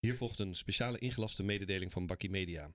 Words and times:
Hier 0.00 0.14
volgt 0.14 0.38
een 0.38 0.54
speciale 0.54 0.98
ingelaste 0.98 1.42
mededeling 1.42 1.92
van 1.92 2.06
Bakkie 2.06 2.30
Media. 2.30 2.72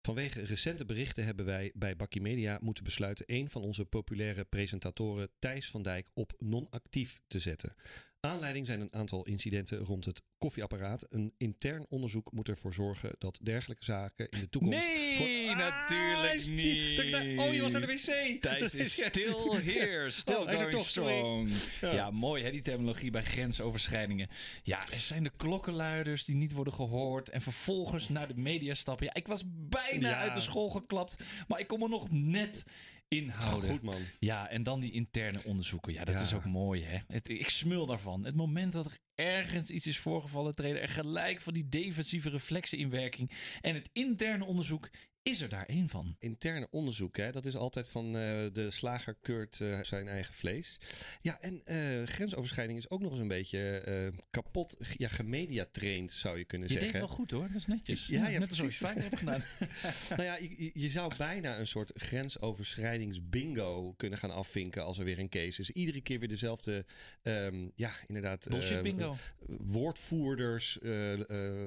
Vanwege 0.00 0.42
recente 0.42 0.84
berichten 0.84 1.24
hebben 1.24 1.44
wij 1.44 1.72
bij 1.74 1.96
Bakkie 1.96 2.20
Media 2.20 2.58
moeten 2.60 2.84
besluiten 2.84 3.24
een 3.28 3.50
van 3.50 3.62
onze 3.62 3.84
populaire 3.84 4.44
presentatoren 4.44 5.30
Thijs 5.38 5.70
van 5.70 5.82
Dijk 5.82 6.10
op 6.14 6.32
non-actief 6.38 7.20
te 7.26 7.38
zetten. 7.38 7.74
Aanleiding 8.26 8.66
zijn 8.66 8.80
een 8.80 8.92
aantal 8.94 9.24
incidenten 9.26 9.78
rond 9.78 10.04
het 10.04 10.22
koffieapparaat. 10.38 11.06
Een 11.10 11.34
intern 11.38 11.86
onderzoek 11.88 12.32
moet 12.32 12.48
ervoor 12.48 12.74
zorgen 12.74 13.14
dat 13.18 13.38
dergelijke 13.42 13.84
zaken 13.84 14.28
in 14.28 14.40
de 14.40 14.48
toekomst. 14.48 14.78
Nee, 14.78 15.46
voor- 15.46 15.56
natuurlijk 15.56 16.32
is- 16.34 16.48
niet. 16.48 16.98
oh, 17.38 17.54
je 17.54 17.58
was 17.62 17.72
naar 17.72 17.80
de 17.80 17.86
wc. 17.86 18.40
Thijs 18.42 18.74
is 18.74 18.92
still 19.06 19.34
here, 19.62 20.10
still 20.10 20.36
Oh, 20.36 20.50
er 20.50 20.56
going 20.56 20.70
toch, 20.72 20.88
strong. 20.88 21.50
Ja. 21.80 21.92
Ja. 21.92 22.10
mooi 22.10 22.42
hè, 22.42 22.50
die 22.50 22.62
terminologie 22.62 23.10
bij 23.10 23.22
grensoverschrijdingen. 23.24 24.28
Ja, 24.62 24.80
er 24.92 25.00
zijn 25.00 25.22
de 25.22 25.32
klokkenluiders 25.36 26.24
die 26.24 26.34
niet 26.36 26.52
worden 26.52 26.72
gehoord 26.72 27.28
en 27.28 27.40
vervolgens 27.40 28.08
naar 28.08 28.28
de 28.28 28.36
media 28.36 28.74
stappen. 28.74 29.06
Ja, 29.06 29.14
ik 29.14 29.26
was 29.26 29.42
bijna 29.46 30.08
Ja. 30.08 30.16
uit 30.20 30.34
de 30.34 30.40
school 30.40 30.68
geklapt, 30.70 31.16
maar 31.48 31.60
ik 31.60 31.66
kon 31.66 31.78
me 31.78 31.88
nog 31.88 32.10
net 32.10 32.64
inhouden. 33.12 33.70
Goed 33.70 33.82
man. 33.82 34.00
Ja, 34.18 34.48
en 34.48 34.62
dan 34.62 34.80
die 34.80 34.92
interne 34.92 35.44
onderzoeken. 35.44 35.92
Ja, 35.92 36.04
dat 36.04 36.14
Ja. 36.14 36.20
is 36.20 36.34
ook 36.34 36.44
mooi, 36.44 36.82
hè? 36.84 36.98
Het, 37.08 37.28
ik 37.28 37.48
smul 37.48 37.86
daarvan. 37.86 38.24
Het 38.24 38.36
moment 38.36 38.72
dat 38.72 38.86
er 38.86 38.98
ergens 39.14 39.70
iets 39.70 39.86
is 39.86 39.98
voorgevallen, 39.98 40.54
treden 40.54 40.82
er 40.82 40.88
gelijk 40.88 41.40
van 41.40 41.52
die 41.52 41.68
defensieve 41.68 42.30
reflexen 42.30 42.78
in 42.78 42.90
werking. 42.90 43.30
En 43.60 43.74
het 43.74 43.90
interne 43.92 44.44
onderzoek 44.44 44.90
is 45.22 45.40
er 45.40 45.48
daar 45.48 45.66
één 45.66 45.88
van. 45.88 46.16
Interne 46.18 46.68
onderzoek, 46.70 47.16
hè, 47.16 47.32
dat 47.32 47.44
is 47.46 47.56
altijd 47.56 47.88
van 47.88 48.04
eh, 48.06 48.12
de 48.52 48.66
slager 48.70 49.16
keurt 49.20 49.60
eh, 49.60 49.82
zijn 49.82 50.08
eigen 50.08 50.34
vlees. 50.34 50.78
Ja, 51.20 51.40
en 51.40 51.60
eh, 51.64 52.06
grensoverschrijding 52.06 52.78
is 52.78 52.90
ook 52.90 53.00
nog 53.00 53.10
eens 53.10 53.20
een 53.20 53.28
beetje 53.28 54.12
kapot 54.30 54.76
ja, 54.96 55.08
gemediatraind, 55.08 56.12
zou 56.12 56.38
je 56.38 56.44
kunnen 56.44 56.68
Je 56.68 56.74
zeggen. 56.74 56.92
deed 56.92 57.00
wel 57.00 57.10
goed 57.10 57.30
hoor, 57.30 57.46
dat 57.46 57.56
is 57.56 57.66
netjes. 57.66 58.06
Ja, 58.06 58.28
ja, 58.28 58.38
net 58.38 58.50
als 58.50 58.60
ik 58.60 58.72
vaak 58.72 58.96
heb 59.02 59.14
gedaan. 59.14 59.42
nou 60.16 60.22
ja, 60.22 60.36
je, 60.36 60.64
je- 60.64 60.70
je 60.74 60.88
zou 60.88 61.16
bijna 61.16 61.58
een 61.58 61.66
soort 61.66 61.90
grensoverschrijdingsbingo 61.94 63.92
kunnen 63.96 64.18
gaan 64.18 64.30
afvinken 64.30 64.84
als 64.84 64.98
er 64.98 65.04
weer 65.04 65.18
een 65.18 65.28
case 65.28 65.60
is. 65.60 65.70
Iedere 65.70 66.00
keer 66.00 66.18
weer 66.18 66.28
dezelfde, 66.28 66.84
ehm, 67.22 67.68
ja, 67.74 67.90
inderdaad. 68.06 68.46
Bullshit 68.50 68.82
bingo. 68.82 69.16
woordvoerders 69.46 70.78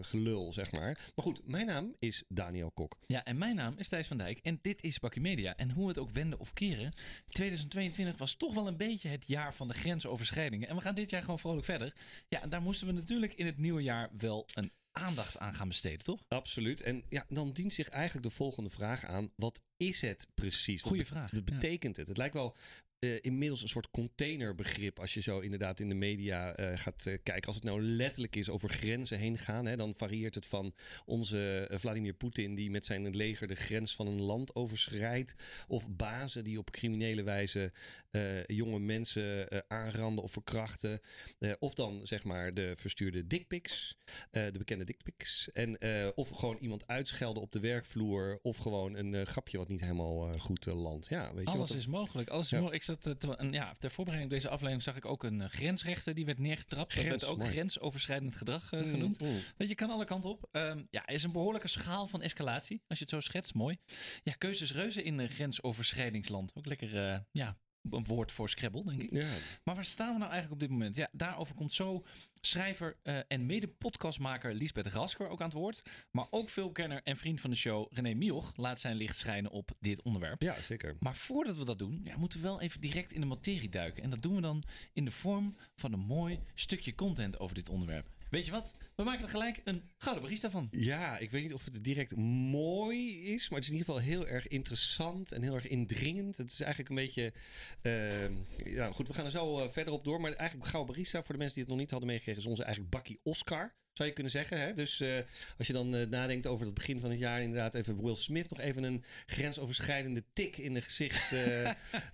gelul, 0.01 0.53
zeg 0.53 0.71
maar. 0.71 0.97
Maar 1.15 1.25
goed, 1.25 1.47
mijn 1.47 1.65
naam 1.65 1.95
is 1.99 2.23
Daniel 2.27 2.71
Kok. 2.71 2.97
Ja, 3.07 3.23
en 3.23 3.37
mijn 3.37 3.44
naam 3.53 3.73
is 3.77 3.87
Thijs 3.87 4.07
van 4.07 4.17
Dijk 4.17 4.37
en 4.37 4.59
dit 4.61 4.83
is 4.83 4.99
Bakkie 4.99 5.21
Media. 5.21 5.55
En 5.55 5.71
hoe 5.71 5.83
we 5.83 5.89
het 5.89 5.99
ook 5.99 6.09
wenden 6.09 6.39
of 6.39 6.53
keren, 6.53 6.93
2022 7.25 8.17
was 8.17 8.35
toch 8.35 8.53
wel 8.53 8.67
een 8.67 8.77
beetje 8.77 9.09
het 9.09 9.27
jaar 9.27 9.53
van 9.53 9.67
de 9.67 9.73
grensoverschrijdingen. 9.73 10.67
En 10.67 10.75
we 10.75 10.81
gaan 10.81 10.95
dit 10.95 11.09
jaar 11.09 11.21
gewoon 11.21 11.39
vrolijk 11.39 11.65
verder. 11.65 11.93
Ja, 12.27 12.41
en 12.41 12.49
daar 12.49 12.61
moesten 12.61 12.87
we 12.87 12.93
natuurlijk 12.93 13.33
in 13.33 13.45
het 13.45 13.57
nieuwe 13.57 13.81
jaar 13.81 14.09
wel 14.17 14.45
een 14.53 14.71
aandacht 14.91 15.37
aan 15.37 15.53
gaan 15.53 15.67
besteden, 15.67 16.03
toch? 16.03 16.23
Absoluut. 16.27 16.81
En 16.81 17.03
ja, 17.09 17.25
dan 17.27 17.51
dient 17.51 17.73
zich 17.73 17.89
eigenlijk 17.89 18.27
de 18.27 18.33
volgende 18.33 18.69
vraag 18.69 19.05
aan. 19.05 19.31
Wat 19.35 19.63
is 19.77 20.01
het 20.01 20.27
precies? 20.33 20.81
Goeie 20.81 21.05
vraag, 21.05 21.31
Wat 21.31 21.49
ja. 21.49 21.55
betekent 21.55 21.97
het? 21.97 22.07
Het 22.07 22.17
lijkt 22.17 22.33
wel 22.33 22.55
eh, 22.99 23.17
inmiddels 23.21 23.61
een 23.61 23.67
soort 23.67 23.91
containerbegrip 23.91 24.99
als 24.99 25.13
je 25.13 25.21
zo 25.21 25.39
inderdaad 25.39 25.79
in 25.79 25.89
de 25.89 25.95
media 25.95 26.55
eh, 26.55 26.77
gaat 26.77 27.05
eh, 27.05 27.17
kijken. 27.23 27.47
Als 27.47 27.55
het 27.55 27.63
nou 27.63 27.81
letterlijk 27.81 28.35
is 28.35 28.49
over 28.49 28.69
grenzen 28.69 29.19
heen 29.19 29.37
gaan, 29.37 29.65
hè, 29.65 29.75
dan 29.75 29.93
varieert 29.95 30.35
het 30.35 30.45
van 30.45 30.73
onze 31.05 31.69
Vladimir 31.73 32.13
Poetin 32.13 32.55
die 32.55 32.71
met 32.71 32.85
zijn 32.85 33.15
leger 33.15 33.47
de 33.47 33.55
grens 33.55 33.95
van 33.95 34.07
een 34.07 34.21
land 34.21 34.55
overschrijdt. 34.55 35.35
Of 35.67 35.89
bazen 35.89 36.43
die 36.43 36.57
op 36.57 36.71
criminele 36.71 37.23
wijze 37.23 37.71
eh, 38.15 38.45
jonge 38.45 38.79
mensen 38.79 39.49
eh, 39.49 39.59
aanranden 39.67 40.23
of 40.23 40.31
verkrachten. 40.31 40.99
Eh, 41.39 41.51
of 41.59 41.73
dan 41.73 41.99
zeg 42.07 42.23
maar 42.23 42.53
de 42.53 42.73
verstuurde 42.77 43.27
dickpics, 43.27 43.97
de 44.31 44.51
bekende 44.57 44.83
dickpics. 44.83 45.51
En 45.51 45.81
of 46.15 46.23
of 46.25 46.39
gewoon 46.39 46.57
iemand 46.57 46.87
uitschelden 46.87 47.41
op 47.43 47.51
de 47.51 47.59
werkvloer. 47.59 48.39
Of 48.41 48.57
gewoon 48.57 48.95
een 48.95 49.25
grapje 49.25 49.57
wat 49.57 49.67
niet 49.67 49.81
helemaal 49.81 50.37
goed 50.39 50.65
landt. 50.65 51.07
Ja, 51.07 51.33
weet 51.33 51.45
je 51.45 51.51
Alles 51.55 51.69
wat 51.69 51.77
is 51.77 51.87
mogelijk. 51.87 52.29
Alles 52.29 52.45
is 52.45 52.51
mogelijk. 52.51 52.75
Ik 52.75 52.83
zat, 52.83 53.01
te- 53.19 53.47
ja, 53.51 53.73
ter 53.79 53.91
voorbereiding 53.91 54.33
op 54.33 54.39
deze 54.39 54.49
aflevering 54.49 54.83
zag 54.83 54.95
ik 54.95 55.05
ook 55.05 55.23
een 55.23 55.49
grensrechter 55.49 56.13
die 56.13 56.25
werd 56.25 56.39
neergetrapt. 56.39 56.95
Dat 56.95 57.03
Grens, 57.05 57.21
werd 57.21 57.33
ook 57.33 57.37
mooi. 57.37 57.49
grensoverschrijdend 57.51 58.35
gedrag 58.35 58.71
Mm, 58.71 58.85
genoemd. 58.85 59.19
mm. 59.21 59.39
Dat 59.57 59.69
je 59.69 59.75
kan 59.75 59.89
alle 59.89 60.05
kanten 60.05 60.29
op. 60.29 60.47
Ehm, 60.51 60.83
ja, 60.89 61.07
is 61.07 61.23
een 61.23 61.31
behoorlijke 61.31 61.67
schaal 61.67 62.07
van 62.07 62.21
escalatie. 62.21 62.83
Als 62.87 62.97
je 62.97 63.03
het 63.03 63.13
zo 63.13 63.19
schetst, 63.19 63.53
mooi. 63.53 63.77
Ja, 64.23 64.33
keuzes 64.33 64.73
reuze 64.73 65.01
in 65.01 65.29
grensoverschrijdingsland. 65.29 66.51
Ook 66.55 66.65
lekker, 66.65 67.25
ja, 67.31 67.57
een 67.91 68.05
woord 68.05 68.31
voor 68.31 68.49
Scrabble, 68.49 68.83
denk 68.83 69.01
ik. 69.01 69.11
Ja, 69.11 69.27
Maar 69.63 69.75
waar 69.75 69.85
staan 69.85 70.13
we 70.13 70.19
nou 70.19 70.31
eigenlijk 70.31 70.51
op 70.53 70.59
dit 70.59 70.69
moment? 70.69 70.95
Ja, 70.95 71.09
daarover 71.11 71.55
komt 71.55 71.73
zo 71.73 72.03
schrijver 72.41 72.97
eh, 73.03 73.17
en 73.27 73.45
mede-podcastmaker 73.45 74.53
Lisbeth 74.53 74.87
Rasker 74.87 75.29
ook 75.29 75.39
aan 75.41 75.47
het 75.49 75.57
woord. 75.57 75.81
Maar 76.11 76.25
ook 76.29 76.49
filmkenner 76.49 77.01
en 77.03 77.17
vriend 77.17 77.41
van 77.41 77.49
de 77.49 77.55
show 77.55 77.91
René 77.93 78.13
Mioch 78.13 78.51
laat 78.55 78.79
zijn 78.79 78.95
licht 78.95 79.17
schijnen 79.17 79.51
op 79.51 79.71
dit 79.79 80.01
onderwerp. 80.01 80.41
ja 80.41 80.61
zeker. 80.61 80.95
Maar 80.99 81.15
voordat 81.15 81.57
we 81.57 81.65
dat 81.65 81.79
doen, 81.79 82.01
ja, 82.03 82.17
moeten 82.17 82.39
we 82.41 82.47
wel 82.47 82.61
even 82.61 82.81
direct 82.81 83.11
in 83.11 83.21
de 83.21 83.27
materie 83.27 83.69
duiken. 83.69 84.03
En 84.03 84.09
dat 84.09 84.21
doen 84.21 84.35
we 84.35 84.41
dan 84.41 84.63
in 84.93 85.05
de 85.05 85.11
vorm 85.11 85.55
van 85.75 85.93
een 85.93 85.99
mooi 85.99 86.39
stukje 86.53 86.95
content 86.95 87.39
over 87.39 87.55
dit 87.55 87.69
onderwerp. 87.69 88.07
Weet 88.29 88.45
je 88.45 88.51
wat? 88.51 88.73
We 88.95 89.03
maken 89.03 89.23
er 89.23 89.29
gelijk 89.29 89.61
een 89.63 89.89
gouden 89.97 90.23
barista 90.23 90.49
van. 90.49 90.67
Ja, 90.71 91.17
ik 91.17 91.31
weet 91.31 91.41
niet 91.43 91.53
of 91.53 91.65
het 91.65 91.83
direct 91.83 92.15
mooi 92.15 93.23
is, 93.33 93.49
maar 93.49 93.59
het 93.59 93.67
is 93.67 93.73
in 93.73 93.77
ieder 93.77 93.93
geval 93.93 94.09
heel 94.11 94.27
erg 94.27 94.47
interessant 94.47 95.31
en 95.31 95.41
heel 95.41 95.53
erg 95.53 95.67
indringend. 95.67 96.37
Het 96.37 96.51
is 96.51 96.61
eigenlijk 96.61 96.89
een 96.89 96.95
beetje. 96.95 97.33
ehm, 97.81 98.33
ja, 98.73 98.91
goed, 98.91 99.07
we 99.07 99.13
gaan 99.13 99.25
er 99.25 99.31
zo 99.31 99.59
eh, 99.59 99.69
verder 99.69 99.93
op 99.93 100.03
door. 100.03 100.21
Maar 100.21 100.33
eigenlijk 100.33 100.69
Gouden 100.69 100.93
Barista, 100.93 101.23
voor 101.23 101.33
de 101.33 101.37
mensen 101.37 101.53
die 101.55 101.63
het 101.63 101.71
nog 101.71 101.81
niet 101.81 101.91
hadden 101.91 102.09
meegekregen, 102.09 102.41
is 102.41 102.47
onze 102.47 102.63
eigenlijk 102.63 102.93
bakkie 102.93 103.19
Oscar. 103.23 103.73
Zou 103.93 104.09
je 104.09 104.15
kunnen 104.15 104.31
zeggen. 104.31 104.59
Hè? 104.61 104.73
Dus 104.73 104.99
eh, 104.99 105.17
als 105.57 105.67
je 105.67 105.73
dan 105.73 106.09
nadenkt 106.09 106.47
over 106.47 106.65
het 106.65 106.75
begin 106.75 106.99
van 106.99 107.09
het 107.09 107.19
jaar, 107.19 107.41
inderdaad, 107.41 107.75
even 107.75 108.03
Will 108.03 108.15
Smith 108.15 108.49
nog 108.49 108.59
even 108.59 108.83
een 108.83 109.03
grensoverschrijdende 109.25 110.23
tik 110.33 110.57
in 110.57 110.73
de 110.73 110.81
gezicht 110.81 111.33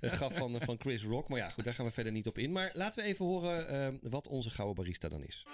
gaf 0.20 0.34
van, 0.34 0.62
van 0.62 0.80
Chris 0.80 1.04
Rock. 1.04 1.30
Maar 1.30 1.40
ja, 1.40 1.50
goed, 1.50 1.64
daar 1.64 1.74
gaan 1.74 1.86
we 1.86 1.92
verder 1.92 2.12
niet 2.12 2.28
op 2.28 2.38
in. 2.38 2.52
Maar 2.52 2.72
laten 2.74 3.04
we 3.04 3.10
even 3.10 3.26
horen 3.26 4.00
wat 4.02 4.28
onze 4.28 4.50
Gouden 4.50 4.76
Barista 4.76 5.10
dan 5.10 5.24
is. 5.24 5.46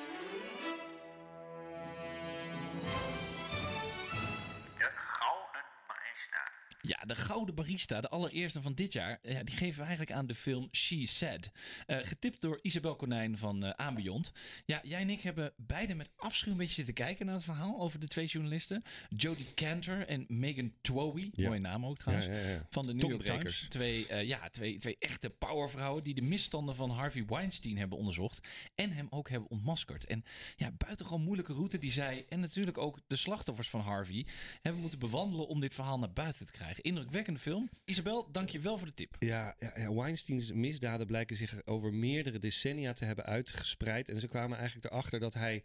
Ja, 6.87 7.03
de 7.05 7.15
Gouden 7.15 7.55
Barista, 7.55 8.01
de 8.01 8.09
allereerste 8.09 8.61
van 8.61 8.73
dit 8.73 8.93
jaar, 8.93 9.19
ja, 9.21 9.43
die 9.43 9.55
geven 9.55 9.75
we 9.79 9.85
eigenlijk 9.85 10.11
aan 10.11 10.27
de 10.27 10.35
film 10.35 10.67
She 10.71 11.05
Said. 11.05 11.51
Eh, 11.85 11.97
getipt 12.01 12.41
door 12.41 12.59
Isabel 12.61 12.95
Konijn 12.95 13.37
van 13.37 13.63
eh 13.63 13.85
Ambiont. 13.85 14.31
Ja, 14.65 14.79
jij 14.83 15.01
en 15.01 15.09
ik 15.09 15.21
hebben 15.21 15.53
beide 15.57 15.95
met 15.95 16.09
afschuw 16.15 16.51
een 16.51 16.57
beetje 16.57 16.73
zitten 16.73 16.93
kijken 16.93 17.25
naar 17.25 17.35
het 17.35 17.43
verhaal 17.43 17.79
over 17.79 17.99
de 17.99 18.07
twee 18.07 18.25
journalisten. 18.25 18.83
Jodie 19.15 19.53
Cantor 19.53 20.07
en 20.07 20.25
Megan 20.27 20.73
Ja. 20.81 21.47
mooie 21.47 21.59
naam 21.59 21.85
ook 21.85 21.97
trouwens, 21.97 22.27
Ja, 22.27 22.65
van 22.69 22.85
de 22.85 22.93
New 22.93 23.09
York. 23.09 23.23
Times. 23.23 23.65
Twee, 23.69 24.07
eh, 24.07 24.23
ja, 24.23 24.49
twee, 24.49 24.77
twee 24.77 24.95
echte 24.99 25.29
powervrouwen 25.29 26.03
die 26.03 26.13
de 26.13 26.21
misstanden 26.21 26.75
van 26.75 26.89
Harvey 26.89 27.25
Weinstein 27.25 27.77
hebben 27.77 27.97
onderzocht. 27.97 28.47
En 28.75 28.91
hem 28.91 29.07
ook 29.09 29.29
hebben 29.29 29.49
ontmaskerd. 29.49 30.05
En 30.05 30.23
ja, 30.55 30.71
buitengewoon 30.71 31.21
moeilijke 31.21 31.53
route 31.53 31.77
die 31.77 31.91
zij 31.91 32.25
en 32.29 32.39
natuurlijk 32.39 32.77
ook 32.77 32.99
de 33.07 33.15
slachtoffers 33.15 33.69
van 33.69 33.79
Harvey 33.81 34.25
hebben 34.61 34.81
moeten 34.81 34.99
bewandelen 34.99 35.47
om 35.47 35.59
dit 35.59 35.73
verhaal 35.73 35.99
naar 35.99 36.13
buiten 36.13 36.45
te 36.45 36.51
krijgen. 36.51 36.76
Indrukwekkende 36.81 37.39
film. 37.39 37.69
Isabel, 37.85 38.31
dank 38.31 38.49
je 38.49 38.59
wel 38.59 38.77
voor 38.77 38.88
de 38.88 38.93
tip. 38.93 39.15
Ja, 39.19 39.55
ja, 39.59 39.93
Weinsteins 39.93 40.51
misdaden 40.51 41.07
blijken 41.07 41.35
zich 41.35 41.65
over 41.65 41.93
meerdere 41.93 42.39
decennia 42.39 42.93
te 42.93 43.05
hebben 43.05 43.25
uitgespreid. 43.25 44.09
En 44.09 44.19
ze 44.19 44.27
kwamen 44.27 44.57
eigenlijk 44.57 44.91
erachter 44.91 45.19
dat 45.19 45.33
hij 45.33 45.63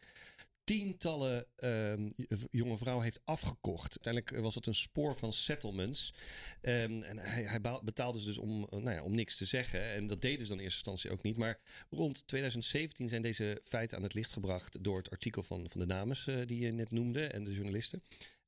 tientallen 0.65 1.47
ehm, 1.57 2.11
jonge 2.51 2.77
vrouwen 2.77 3.05
heeft 3.05 3.21
afgekocht. 3.25 3.99
Uiteindelijk 4.05 4.45
was 4.45 4.55
het 4.55 4.67
een 4.67 4.75
spoor 4.75 5.17
van 5.17 5.33
settlements. 5.33 6.15
Ehm, 6.61 7.03
en 7.03 7.19
hij, 7.19 7.43
hij 7.43 7.61
betaalde 7.83 8.25
dus 8.25 8.39
om, 8.39 8.67
eh, 8.71 8.79
nou 8.79 8.97
ja, 8.97 9.03
om 9.03 9.15
niks 9.15 9.37
te 9.37 9.45
zeggen. 9.45 9.93
En 9.93 10.07
dat 10.07 10.21
deden 10.21 10.41
ze 10.41 10.49
dan 10.49 10.59
in 10.59 10.65
eerste 10.65 10.79
instantie 10.79 11.11
ook 11.11 11.23
niet. 11.23 11.37
Maar 11.37 11.59
rond 11.91 12.27
2017 12.27 13.09
zijn 13.09 13.23
deze 13.23 13.61
feiten 13.65 13.97
aan 13.97 14.03
het 14.03 14.15
licht 14.15 14.33
gebracht 14.33 14.85
door 14.85 14.97
het 14.97 15.11
artikel 15.11 15.43
van, 15.43 15.69
van 15.71 15.81
de 15.81 15.87
dames 15.87 16.27
eh, 16.27 16.37
die 16.47 16.61
je 16.61 16.73
net 16.73 16.91
noemde 16.91 17.27
en 17.27 17.45
de 17.45 17.53
journalisten. 17.53 18.03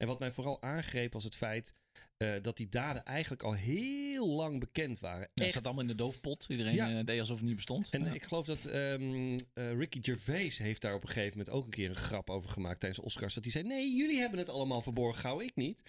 En 0.04 0.10
wat 0.10 0.18
mij 0.18 0.32
vooral 0.32 0.62
aangreep 0.62 1.12
was 1.12 1.24
het 1.24 1.36
feit 1.36 1.74
eh, 2.16 2.32
dat 2.42 2.56
die 2.56 2.68
daden 2.68 3.04
eigenlijk 3.04 3.42
al 3.42 3.52
heel 3.52 4.28
lang 4.28 4.60
bekend 4.60 4.98
waren. 4.98 5.20
Ja, 5.20 5.28
het 5.34 5.44
Echt 5.44 5.52
zat 5.52 5.64
allemaal 5.64 5.82
in 5.82 5.88
de 5.88 5.94
doofpot. 5.94 6.44
Iedereen 6.48 6.74
Ja. 6.74 6.98
eh, 6.98 7.04
deed 7.04 7.20
alsof 7.20 7.36
het 7.38 7.46
niet 7.46 7.56
bestond. 7.56 7.90
en 7.90 8.04
Ja. 8.04 8.12
ik 8.12 8.22
geloof 8.22 8.46
dat 8.46 8.64
ehm, 8.66 9.38
eh, 9.54 9.72
Ricky 9.76 9.98
Gervais 10.02 10.58
heeft 10.58 10.80
daar 10.80 10.94
op 10.94 11.02
een 11.02 11.08
gegeven 11.08 11.38
moment 11.38 11.56
ook 11.56 11.64
een 11.64 11.70
keer 11.70 11.88
een 11.88 11.96
grap 11.96 12.30
over 12.30 12.50
gemaakt 12.50 12.80
tijdens 12.80 13.00
de 13.00 13.06
Oscars. 13.06 13.34
Dat 13.34 13.42
hij 13.42 13.52
zei: 13.52 13.64
Nee, 13.64 13.94
jullie 13.96 14.18
hebben 14.18 14.38
het 14.38 14.48
allemaal 14.48 14.80
verborgen 14.80 15.20
gehouden, 15.20 15.46
ik 15.48 15.56
niet. 15.56 15.82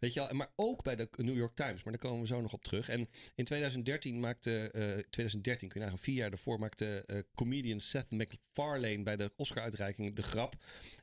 Weet 0.00 0.12
je 0.14 0.20
wel, 0.20 0.32
maar 0.32 0.52
ook 0.56 0.82
bij 0.82 0.96
de 0.96 1.08
New 1.16 1.36
York 1.36 1.54
Times. 1.54 1.82
Maar 1.82 1.92
daar 1.92 2.02
komen 2.02 2.20
we 2.20 2.26
zo 2.26 2.40
nog 2.40 2.52
op 2.52 2.62
terug. 2.64 2.88
En 2.88 3.08
in 3.34 3.44
2013 3.44 4.20
maakte, 4.20 4.70
eh 4.70 4.82
2013, 5.10 5.68
kun 5.68 5.80
je 5.80 5.86
nagaan, 5.86 6.02
vier 6.02 6.14
jaar 6.16 6.30
daarvoor, 6.30 6.58
maakte 6.58 7.04
comedian 7.34 7.80
Seth 7.80 8.10
MacFarlane 8.10 9.02
bij 9.02 9.16
de 9.16 9.32
Oscar-uitreiking 9.36 10.14
de 10.16 10.22
grap. 10.22 10.54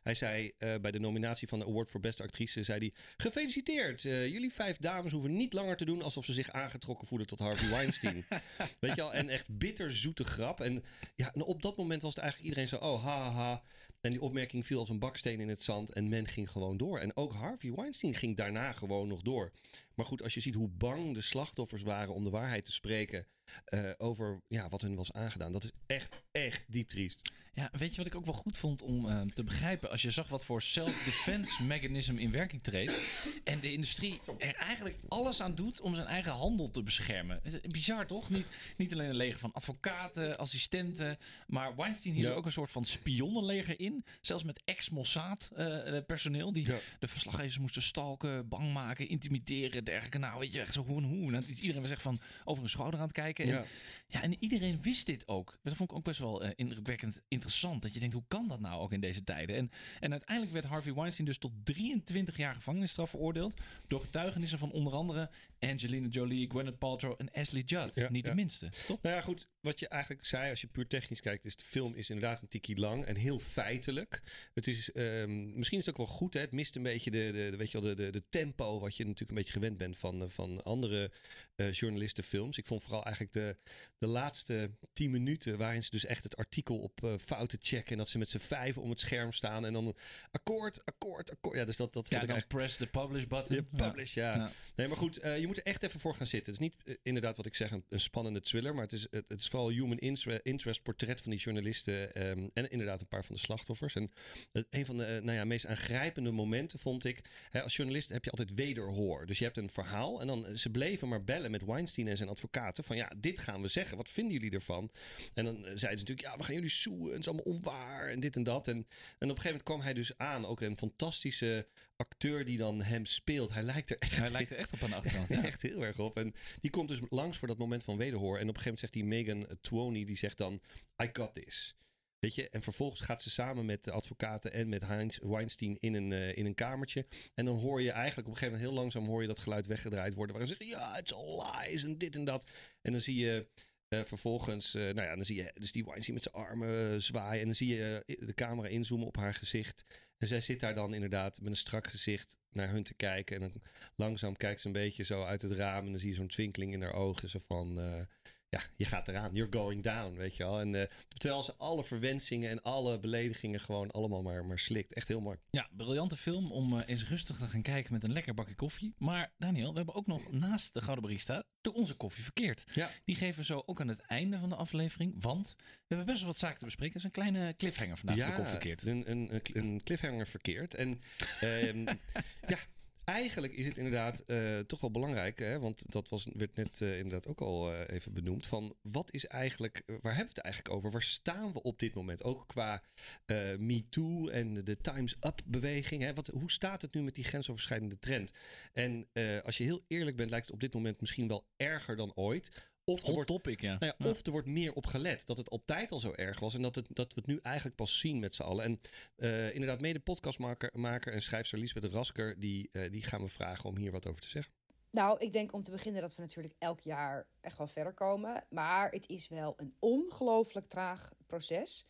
Hij 0.07 0.15
zei 0.15 0.51
eh, 0.57 0.75
bij 0.81 0.91
de 0.91 0.99
nominatie 0.99 1.47
van 1.47 1.59
de 1.59 1.65
Award 1.65 1.89
voor 1.89 1.99
Beste 1.99 2.23
Actrice: 2.23 2.63
zei 2.63 2.79
hij, 2.79 2.93
Gefeliciteerd, 3.17 4.05
eh, 4.05 4.27
jullie 4.27 4.53
vijf 4.53 4.77
dames 4.77 5.11
hoeven 5.11 5.35
niet 5.35 5.53
langer 5.53 5.77
te 5.77 5.85
doen 5.85 6.01
alsof 6.01 6.25
ze 6.25 6.33
zich 6.33 6.51
aangetrokken 6.51 7.07
voelen 7.07 7.27
tot 7.27 7.39
Harvey 7.39 7.69
Weinstein. 7.69 8.25
Weet 8.79 8.95
je 8.95 9.01
al, 9.01 9.13
en 9.13 9.29
echt 9.29 9.57
bitterzoete 9.57 10.23
grap. 10.23 10.61
En 10.61 10.83
ja, 11.15 11.33
en 11.33 11.43
op 11.43 11.61
dat 11.61 11.77
moment 11.77 12.01
was 12.01 12.13
het 12.13 12.23
eigenlijk 12.23 12.49
iedereen 12.49 12.79
zo, 12.79 12.85
oh, 12.85 13.03
ha, 13.03 13.31
ha. 13.31 13.63
En 14.01 14.09
die 14.09 14.21
opmerking 14.21 14.65
viel 14.65 14.79
als 14.79 14.89
een 14.89 14.99
baksteen 14.99 15.39
in 15.39 15.49
het 15.49 15.63
zand 15.63 15.91
en 15.91 16.09
men 16.09 16.27
ging 16.27 16.49
gewoon 16.49 16.77
door. 16.77 16.99
En 16.99 17.15
ook 17.15 17.33
Harvey 17.33 17.71
Weinstein 17.71 18.13
ging 18.13 18.35
daarna 18.35 18.71
gewoon 18.71 19.07
nog 19.07 19.21
door. 19.21 19.51
Maar 19.95 20.05
goed, 20.05 20.23
als 20.23 20.33
je 20.33 20.41
ziet 20.41 20.55
hoe 20.55 20.69
bang 20.69 21.13
de 21.13 21.21
slachtoffers 21.21 21.81
waren 21.81 22.13
om 22.13 22.23
de 22.23 22.29
waarheid 22.29 22.65
te 22.65 22.71
spreken 22.71 23.27
eh, 23.65 23.89
over 23.97 24.41
ja, 24.47 24.69
wat 24.69 24.81
hun 24.81 24.95
was 24.95 25.13
aangedaan, 25.13 25.51
dat 25.51 25.63
is 25.63 25.71
echt, 25.85 26.23
echt 26.31 26.63
diep 26.67 26.89
triest. 26.89 27.31
Ja, 27.53 27.69
weet 27.71 27.89
je 27.91 27.97
wat 27.97 28.05
ik 28.05 28.15
ook 28.15 28.25
wel 28.25 28.33
goed 28.33 28.57
vond 28.57 28.81
om 28.81 29.09
eh, 29.09 29.21
te 29.21 29.43
begrijpen? 29.43 29.89
Als 29.91 30.01
je 30.01 30.11
zag 30.11 30.27
wat 30.27 30.45
voor 30.45 30.61
self-defense 30.61 31.63
mechanism 31.73 32.17
in 32.17 32.31
werking 32.31 32.61
treedt. 32.63 32.99
En 33.43 33.59
de 33.59 33.71
industrie 33.73 34.19
er 34.37 34.55
eigenlijk 34.55 34.95
alles 35.07 35.41
aan 35.41 35.55
doet 35.55 35.81
om 35.81 35.95
zijn 35.95 36.07
eigen 36.07 36.31
handel 36.31 36.69
te 36.69 36.83
beschermen. 36.83 37.41
Bizar 37.67 38.07
toch? 38.07 38.29
Niet, 38.29 38.45
niet 38.77 38.93
alleen 38.93 39.09
een 39.09 39.15
leger 39.15 39.39
van 39.39 39.53
advocaten, 39.53 40.37
assistenten. 40.37 41.17
Maar 41.47 41.75
Weinstein 41.75 42.13
hier 42.13 42.23
Ja. 42.27 42.31
ook 42.33 42.45
een 42.45 42.51
soort 42.51 42.71
van 42.71 42.85
spionnenleger 42.85 43.79
in. 43.79 44.05
Zelfs 44.21 44.43
met 44.43 44.61
ex-Mossad 44.65 45.51
eh, 45.55 45.97
personeel. 46.07 46.53
Die 46.53 46.67
Ja. 46.67 46.77
de 46.99 47.07
verslaggevers 47.07 47.57
moesten 47.59 47.81
stalken, 47.81 48.47
bang 48.47 48.73
maken, 48.73 49.07
intimideren, 49.09 49.83
dergelijke. 49.83 50.17
Nou, 50.17 50.39
weet 50.39 50.53
je, 50.53 50.59
echt 50.59 50.73
zo 50.73 50.83
hoe 50.85 50.97
en 51.01 51.07
hoe. 51.07 51.33
En 51.33 51.45
iedereen 51.49 51.81
was 51.81 51.91
echt 51.91 52.01
van 52.01 52.19
over 52.43 52.61
hun 52.61 52.71
schouder 52.71 52.99
aan 52.99 53.05
het 53.05 53.15
kijken. 53.15 53.36
En, 53.39 53.47
Ja. 53.47 53.63
ja, 54.07 54.21
en 54.21 54.35
iedereen 54.39 54.81
wist 54.81 55.05
dit 55.05 55.27
ook. 55.27 55.59
Dat 55.63 55.75
vond 55.75 55.91
ik 55.91 55.97
ook 55.97 56.03
best 56.03 56.19
wel 56.19 56.43
eh, 56.43 56.51
indrukwekkend 56.55 57.21
interessant. 57.27 57.81
Dat 57.81 57.93
je 57.93 57.99
denkt, 57.99 58.13
hoe 58.13 58.23
kan 58.27 58.47
dat 58.47 58.59
nou 58.59 58.81
ook 58.81 58.91
in 58.91 58.99
deze 58.99 59.23
tijden? 59.23 59.55
En, 59.55 59.71
en 59.99 60.11
uiteindelijk 60.11 60.53
werd 60.53 60.65
Harvey 60.65 60.93
Weinstein 60.93 61.27
dus 61.27 61.37
tot 61.37 61.51
23 61.63 62.37
jaar 62.37 62.55
gevangenisstraf 62.55 63.09
veroordeeld. 63.09 63.53
Door 63.87 63.99
getuigenissen 64.01 64.57
van 64.59 64.71
onder 64.71 64.93
andere 64.93 65.29
Angelina 65.59 66.07
Jolie, 66.07 66.49
Gwyneth 66.49 66.77
Paltrow 66.77 67.13
en 67.17 67.31
Ashley 67.31 67.61
Judd. 67.65 67.95
Ja, 67.95 68.09
Niet 68.09 68.25
de 68.25 68.35
minste? 68.35 68.69
Nou 68.87 69.15
ja, 69.15 69.21
goed. 69.21 69.47
Wat 69.61 69.79
je 69.79 69.87
eigenlijk 69.87 70.25
zei, 70.25 70.49
als 70.49 70.61
je 70.61 70.67
puur 70.67 70.87
technisch 70.87 71.21
kijkt, 71.21 71.45
is 71.45 71.55
de 71.55 71.65
film 71.65 71.95
is 71.95 72.09
inderdaad 72.09 72.41
een 72.41 72.47
tikkie 72.47 72.77
lang 72.79 73.05
en 73.05 73.15
heel 73.15 73.39
feitelijk. 73.39 74.21
Het 74.53 74.67
is, 74.67 74.91
ehm, 74.91 75.57
misschien 75.57 75.79
is 75.79 75.85
het 75.85 75.99
ook 75.99 76.07
wel 76.07 76.15
goed, 76.15 76.33
hè? 76.33 76.39
Het 76.39 76.51
mist 76.51 76.75
een 76.75 76.83
beetje 76.83 77.11
de, 77.11 77.31
de, 77.31 77.57
weet 77.57 77.71
je 77.71 77.81
wel, 77.81 77.95
de, 77.95 78.03
de, 78.03 78.11
de 78.11 78.23
tempo 78.29 78.79
wat 78.79 78.95
je 78.95 79.03
natuurlijk 79.03 79.29
een 79.29 79.35
beetje 79.35 79.53
gewend 79.53 79.77
bent 79.77 79.97
van, 79.97 80.21
eh, 80.21 80.29
van 80.29 80.63
andere 80.63 81.11
eh, 81.55 81.71
journalistenfilms. 81.71 82.57
Ik 82.57 82.65
vond 82.65 82.83
vooral 82.83 83.03
eigenlijk 83.03 83.33
de, 83.33 83.57
de 83.97 84.07
laatste 84.07 84.71
tien 84.93 85.11
minuten, 85.11 85.57
waarin 85.57 85.83
ze 85.83 85.89
dus 85.89 86.05
echt 86.05 86.23
het 86.23 86.37
artikel 86.37 86.77
op 86.77 87.03
eh, 87.03 87.13
fouten 87.19 87.59
checken 87.61 87.91
en 87.91 87.97
dat 87.97 88.09
ze 88.09 88.17
met 88.17 88.29
z'n 88.29 88.37
vijven 88.37 88.81
om 88.81 88.89
het 88.89 88.99
scherm 88.99 89.31
staan 89.31 89.65
en 89.65 89.73
dan 89.73 89.95
akkoord, 90.31 90.85
akkoord, 90.85 91.31
akkoord. 91.31 91.57
Ja, 91.57 91.65
dus 91.65 91.77
dat, 91.77 91.93
dat 91.93 92.09
Ja, 92.09 92.19
vond 92.19 92.29
ik 92.29 92.37
dan 92.37 92.47
press 92.47 92.77
the 92.77 92.87
publish 92.87 93.25
button. 93.25 93.55
Ja, 93.55 93.87
publish, 93.87 94.13
ja. 94.13 94.35
Ja. 94.35 94.49
Nee, 94.75 94.87
maar 94.87 94.97
goed, 94.97 95.17
eh, 95.17 95.39
je 95.47 95.53
moet 95.53 95.65
er 95.65 95.71
echt 95.71 95.83
even 95.83 95.99
voor 95.99 96.15
gaan 96.15 96.27
zitten. 96.27 96.53
Het 96.53 96.61
is 96.61 96.67
niet 96.67 96.83
eh, 96.83 96.95
inderdaad 97.03 97.37
wat 97.37 97.45
ik 97.45 97.55
zeg, 97.55 97.71
een, 97.71 97.83
spannende 97.89 98.41
thriller, 98.41 98.73
maar 98.73 98.83
het 98.83 98.93
is, 98.93 99.07
het, 99.09 99.27
het 99.27 99.39
is 99.39 99.47
vooral 99.47 99.69
human 99.69 99.97
interest, 100.43 100.83
portret 100.83 101.21
van 101.21 101.31
die 101.31 101.39
journalisten 101.39 102.13
ehm, 102.13 102.47
en 102.53 102.69
inderdaad 102.69 103.01
een 103.01 103.07
paar 103.07 103.25
van 103.25 103.35
de 103.35 103.41
slachtoffers. 103.41 103.95
En 103.95 104.11
het, 104.51 104.67
een 104.69 104.85
van 104.85 104.97
de 104.97 105.05
eh, 105.05 105.21
nou 105.21 105.37
ja, 105.37 105.45
meest 105.45 105.65
aangrijpende 105.65 106.31
momenten 106.31 106.79
vond 106.79 107.05
ik, 107.05 107.21
hè, 107.49 107.63
als 107.63 107.75
journalist 107.75 108.09
heb 108.09 108.23
je 108.23 108.31
altijd 108.31 108.53
wederhoor. 108.53 109.25
Dus 109.25 109.37
je 109.37 109.43
hebt 109.43 109.57
een 109.57 109.69
verhaal 109.69 110.21
en 110.21 110.27
dan 110.27 110.45
eh, 110.45 110.55
ze 110.55 110.69
bleven 110.69 111.07
maar 111.07 111.23
bellen 111.23 111.51
met 111.51 111.65
Weinstein 111.65 112.07
en 112.07 112.17
zijn 112.17 112.29
advocaten 112.29 112.83
van 112.83 112.95
ja, 112.95 113.11
dit 113.17 113.39
gaan 113.39 113.61
we 113.61 113.67
zeggen. 113.67 113.97
Wat 113.97 114.09
vinden 114.09 114.33
jullie 114.33 114.51
ervan? 114.51 114.89
En 115.33 115.45
dan 115.45 115.55
eh, 115.55 115.61
zeiden 115.61 115.79
ze 115.79 115.87
natuurlijk, 115.89 116.21
ja, 116.21 116.37
we 116.37 116.43
gaan 116.43 116.55
jullie 116.55 116.69
soeën, 116.69 117.11
het 117.11 117.19
is 117.19 117.27
allemaal 117.27 117.53
onwaar 117.53 118.07
en 118.07 118.19
dit 118.19 118.35
en 118.35 118.43
dat. 118.43 118.67
En, 118.67 118.75
en 118.75 118.83
op 118.83 118.87
een 119.19 119.27
gegeven 119.27 119.43
moment 119.43 119.63
kwam 119.63 119.81
hij 119.81 119.93
dus 119.93 120.17
aan, 120.17 120.45
ook 120.45 120.61
een 120.61 120.77
fantastische 120.77 121.67
acteur 121.97 122.45
die 122.45 122.57
dan 122.57 122.81
hem 122.81 123.05
speelt. 123.05 123.53
Hij 123.53 123.63
lijkt 123.63 123.89
er 123.89 123.97
echt 123.97 124.15
Hij 124.15 124.31
lijkt 124.37 124.51
er 124.51 124.57
echt 124.57 124.73
op 124.73 124.83
aan 124.83 124.89
de 124.89 124.95
achterkant. 125.01 125.27
Ja. 125.27 125.43
Echt 125.43 125.61
heel 125.61 125.85
erg 125.85 125.99
op. 125.99 126.17
En 126.17 126.33
die 126.59 126.71
komt 126.71 126.87
dus 126.87 126.99
langs 127.09 127.37
voor 127.37 127.47
dat 127.47 127.57
moment 127.57 127.83
van 127.83 127.97
wederhoor. 127.97 128.37
En 128.37 128.49
op 128.49 128.55
een 128.55 128.61
gegeven 128.61 128.63
moment 128.63 128.79
zegt 128.79 128.93
die 128.93 129.05
Megan 129.05 129.57
Twoney, 129.61 130.05
die 130.05 130.17
zegt 130.17 130.37
dan, 130.37 130.61
I 131.03 131.09
got 131.11 131.33
this. 131.33 131.75
Weet 132.19 132.35
je, 132.35 132.49
en 132.49 132.61
vervolgens 132.61 133.01
gaat 133.01 133.21
ze 133.21 133.29
samen 133.29 133.65
met 133.65 133.83
de 133.83 133.91
advocaten 133.91 134.53
en 134.53 134.69
met 134.69 134.81
Heinz 134.81 135.17
Weinstein 135.21 135.77
in 135.79 135.93
een, 135.93 136.11
eh, 136.13 136.37
in 136.37 136.45
een 136.45 136.53
kamertje. 136.53 137.05
En 137.33 137.45
dan 137.45 137.59
hoor 137.59 137.81
je 137.81 137.91
eigenlijk 137.91 138.27
op 138.27 138.33
een 138.33 138.39
gegeven 138.39 138.59
moment 138.59 138.69
heel 138.69 138.83
langzaam 138.83 139.05
hoor 139.05 139.21
je 139.21 139.27
dat 139.27 139.39
geluid 139.39 139.65
weggedraaid 139.65 140.13
worden. 140.13 140.35
Waarin 140.35 140.55
ze 140.55 140.63
zeggen, 140.63 140.79
ja, 140.79 140.97
it's 140.97 141.13
all 141.13 141.67
lies 141.67 141.83
en 141.83 141.97
dit 141.97 142.15
en 142.15 142.25
dat. 142.25 142.49
En 142.81 142.91
dan 142.91 143.01
zie 143.01 143.15
je 143.15 143.47
eh, 143.87 144.03
vervolgens, 144.03 144.75
eh, 144.75 144.83
nou 144.83 145.01
ja, 145.01 145.15
dan 145.15 145.25
zie 145.25 145.35
je 145.35 145.51
dus 145.53 145.71
die 145.71 145.85
Weinstein 145.85 146.13
met 146.13 146.23
zijn 146.23 146.45
armen 146.45 147.03
zwaaien. 147.03 147.39
En 147.39 147.45
dan 147.45 147.55
zie 147.55 147.75
je 147.75 148.03
de 148.05 148.33
camera 148.33 148.67
inzoomen 148.67 149.07
op 149.07 149.15
haar 149.15 149.33
gezicht. 149.33 149.85
En 150.17 150.27
zij 150.27 150.41
zit 150.41 150.59
daar 150.59 150.75
dan 150.75 150.93
inderdaad 150.93 151.41
met 151.41 151.51
een 151.51 151.57
strak 151.57 151.87
gezicht 151.87 152.39
naar 152.49 152.69
hun 152.69 152.83
te 152.83 152.93
kijken. 152.93 153.35
En 153.35 153.41
dan 153.41 153.61
langzaam 153.95 154.35
kijkt 154.35 154.61
ze 154.61 154.67
een 154.67 154.73
beetje 154.73 155.03
zo 155.03 155.23
uit 155.23 155.41
het 155.41 155.51
raam. 155.51 155.85
En 155.85 155.91
dan 155.91 155.99
zie 155.99 156.09
je 156.09 156.15
zo'n 156.15 156.27
twinkeling 156.27 156.73
in 156.73 156.81
haar 156.81 156.93
ogen. 156.93 157.29
Zo 157.29 157.39
van, 157.39 157.79
eh, 157.79 158.01
ja, 158.49 158.59
je 158.75 158.85
gaat 158.85 159.07
eraan. 159.07 159.33
You're 159.33 159.57
going 159.57 159.83
down, 159.83 160.15
weet 160.15 160.37
je 160.37 160.43
wel. 160.43 160.59
En 160.59 160.75
eh, 160.75 160.87
terwijl 161.07 161.43
ze 161.43 161.55
alle 161.55 161.83
verwensingen 161.83 162.49
en 162.49 162.61
alle 162.61 162.99
beledigingen 162.99 163.59
gewoon 163.59 163.91
allemaal 163.91 164.21
maar, 164.21 164.45
maar 164.45 164.59
slikt. 164.59 164.93
Echt 164.93 165.07
heel 165.07 165.21
mooi. 165.21 165.37
Ja, 165.49 165.69
briljante 165.71 166.17
film 166.17 166.51
om 166.51 166.79
eh, 166.79 166.87
eens 166.87 167.07
rustig 167.07 167.37
te 167.37 167.47
gaan 167.47 167.61
kijken 167.61 167.93
met 167.93 168.03
een 168.03 168.13
lekker 168.13 168.33
bakje 168.33 168.55
koffie. 168.55 168.93
Maar 168.97 169.33
Daniel, 169.37 169.69
we 169.69 169.77
hebben 169.77 169.95
ook 169.95 170.07
nog 170.07 170.31
naast 170.31 170.73
de 170.73 170.81
Gouden 170.81 171.03
Barista 171.03 171.43
de 171.61 171.73
onze 171.73 171.93
koffie 171.93 172.23
verkeerd. 172.23 172.63
Ja. 172.73 172.91
Die 173.05 173.15
geven 173.15 173.39
we 173.39 173.45
zo 173.45 173.63
ook 173.65 173.81
aan 173.81 173.87
het 173.87 174.01
einde 174.01 174.39
van 174.39 174.49
de 174.49 174.55
aflevering. 174.55 175.13
Want 175.17 175.55
we 175.57 175.63
hebben 175.87 176.05
best 176.05 176.19
wel 176.19 176.27
wat 176.27 176.37
zaken 176.37 176.59
te 176.59 176.65
bespreken. 176.65 176.93
Het 176.93 177.03
is 177.03 177.17
een 177.17 177.23
kleine 177.23 177.55
cliffhanger 177.55 177.97
vandaag 177.97 178.17
voor 178.17 178.27
de 178.27 178.33
koffie 178.33 178.51
verkeerd. 178.51 178.87
Een, 178.87 179.11
een, 179.11 179.33
een, 179.33 179.41
een 179.53 179.81
cliffhanger 179.83 180.27
verkeerd. 180.27 180.73
En 180.73 181.01
ehm, 181.39 181.79
ja, 182.53 182.57
eigenlijk 183.07 183.53
is 183.53 183.65
het 183.65 183.77
inderdaad 183.77 184.19
eh, 184.19 184.59
toch 184.59 184.79
wel 184.79 184.91
belangrijk. 184.91 185.39
Hè, 185.39 185.59
want 185.59 185.91
dat 185.91 186.09
was, 186.09 186.27
werd 186.33 186.55
net 186.55 186.81
eh, 186.81 186.97
inderdaad 186.97 187.27
ook 187.27 187.41
al 187.41 187.73
eh, 187.73 187.95
even 187.95 188.13
benoemd. 188.13 188.47
Van 188.47 188.75
wat 188.81 189.13
is 189.13 189.25
eigenlijk, 189.25 189.83
waar 189.85 190.15
hebben 190.15 190.33
we 190.33 190.41
het 190.41 190.45
eigenlijk 190.45 190.75
over? 190.75 190.91
Waar 190.91 191.01
staan 191.01 191.53
we 191.53 191.61
op 191.61 191.79
dit 191.79 191.93
moment? 191.93 192.23
Ook 192.23 192.47
qua 192.47 192.83
eh 193.25 193.57
MeToo 193.57 194.27
en 194.27 194.53
de 194.53 194.77
Time's 194.77 195.15
Up 195.21 195.41
beweging. 195.45 196.01
Hè? 196.01 196.13
Wat, 196.13 196.27
hoe 196.27 196.51
staat 196.51 196.81
het 196.81 196.93
nu 196.93 197.01
met 197.01 197.15
die 197.15 197.23
grensoverschrijdende 197.23 197.99
trend? 197.99 198.33
En 198.73 199.07
als 199.43 199.57
je 199.57 199.63
heel 199.63 199.83
eerlijk 199.87 200.17
bent, 200.17 200.29
lijkt 200.29 200.45
het 200.45 200.55
op 200.55 200.61
dit 200.61 200.73
moment 200.73 200.99
misschien 200.99 201.27
wel 201.27 201.47
erger 201.57 201.95
dan 201.95 202.11
ooit. 202.15 202.69
Of 202.89 203.07
er 203.07 203.13
wordt 203.13 203.29
topic, 203.29 203.61
ja. 203.61 203.77
nou 203.79 203.93
ja. 203.97 204.09
Of 204.09 204.25
er 204.25 204.31
wordt 204.31 204.47
meer 204.47 204.73
op 204.73 204.85
gelet. 204.85 205.25
Dat 205.25 205.37
het 205.37 205.49
altijd 205.49 205.91
al 205.91 205.99
zo 205.99 206.13
erg 206.15 206.39
was. 206.39 206.53
En 206.53 206.61
dat, 206.61 206.75
het, 206.75 206.85
dat 206.89 207.13
we 207.13 207.19
het 207.19 207.29
nu 207.29 207.39
eigenlijk 207.41 207.75
pas 207.75 207.99
zien 207.99 208.19
met 208.19 208.35
z'n 208.35 208.41
allen. 208.41 208.65
En 208.65 208.79
eh, 209.15 209.53
inderdaad, 209.53 209.81
mede 209.81 209.99
podcastmaker 209.99 210.69
maker 210.73 211.13
en 211.13 211.21
schrijfster 211.21 211.59
Lisbeth 211.59 211.93
Rasker... 211.93 212.39
Die, 212.39 212.69
eh, 212.71 212.91
die 212.91 213.03
gaan 213.03 213.21
we 213.21 213.27
vragen 213.27 213.69
om 213.69 213.77
hier 213.77 213.91
wat 213.91 214.07
over 214.07 214.21
te 214.21 214.27
zeggen. 214.27 214.53
Nou, 214.91 215.19
ik 215.19 215.31
denk 215.31 215.53
om 215.53 215.63
te 215.63 215.71
beginnen 215.71 216.01
dat 216.01 216.15
we 216.15 216.21
natuurlijk 216.21 216.55
elk 216.57 216.79
jaar 216.79 217.27
echt 217.41 217.57
wel 217.57 217.67
verder 217.67 217.93
komen. 217.93 218.43
Maar 218.49 218.91
het 218.91 219.07
is 219.09 219.27
wel 219.27 219.53
een 219.57 219.73
ongelooflijk 219.79 220.65
traag 220.65 221.13
proces. 221.25 221.85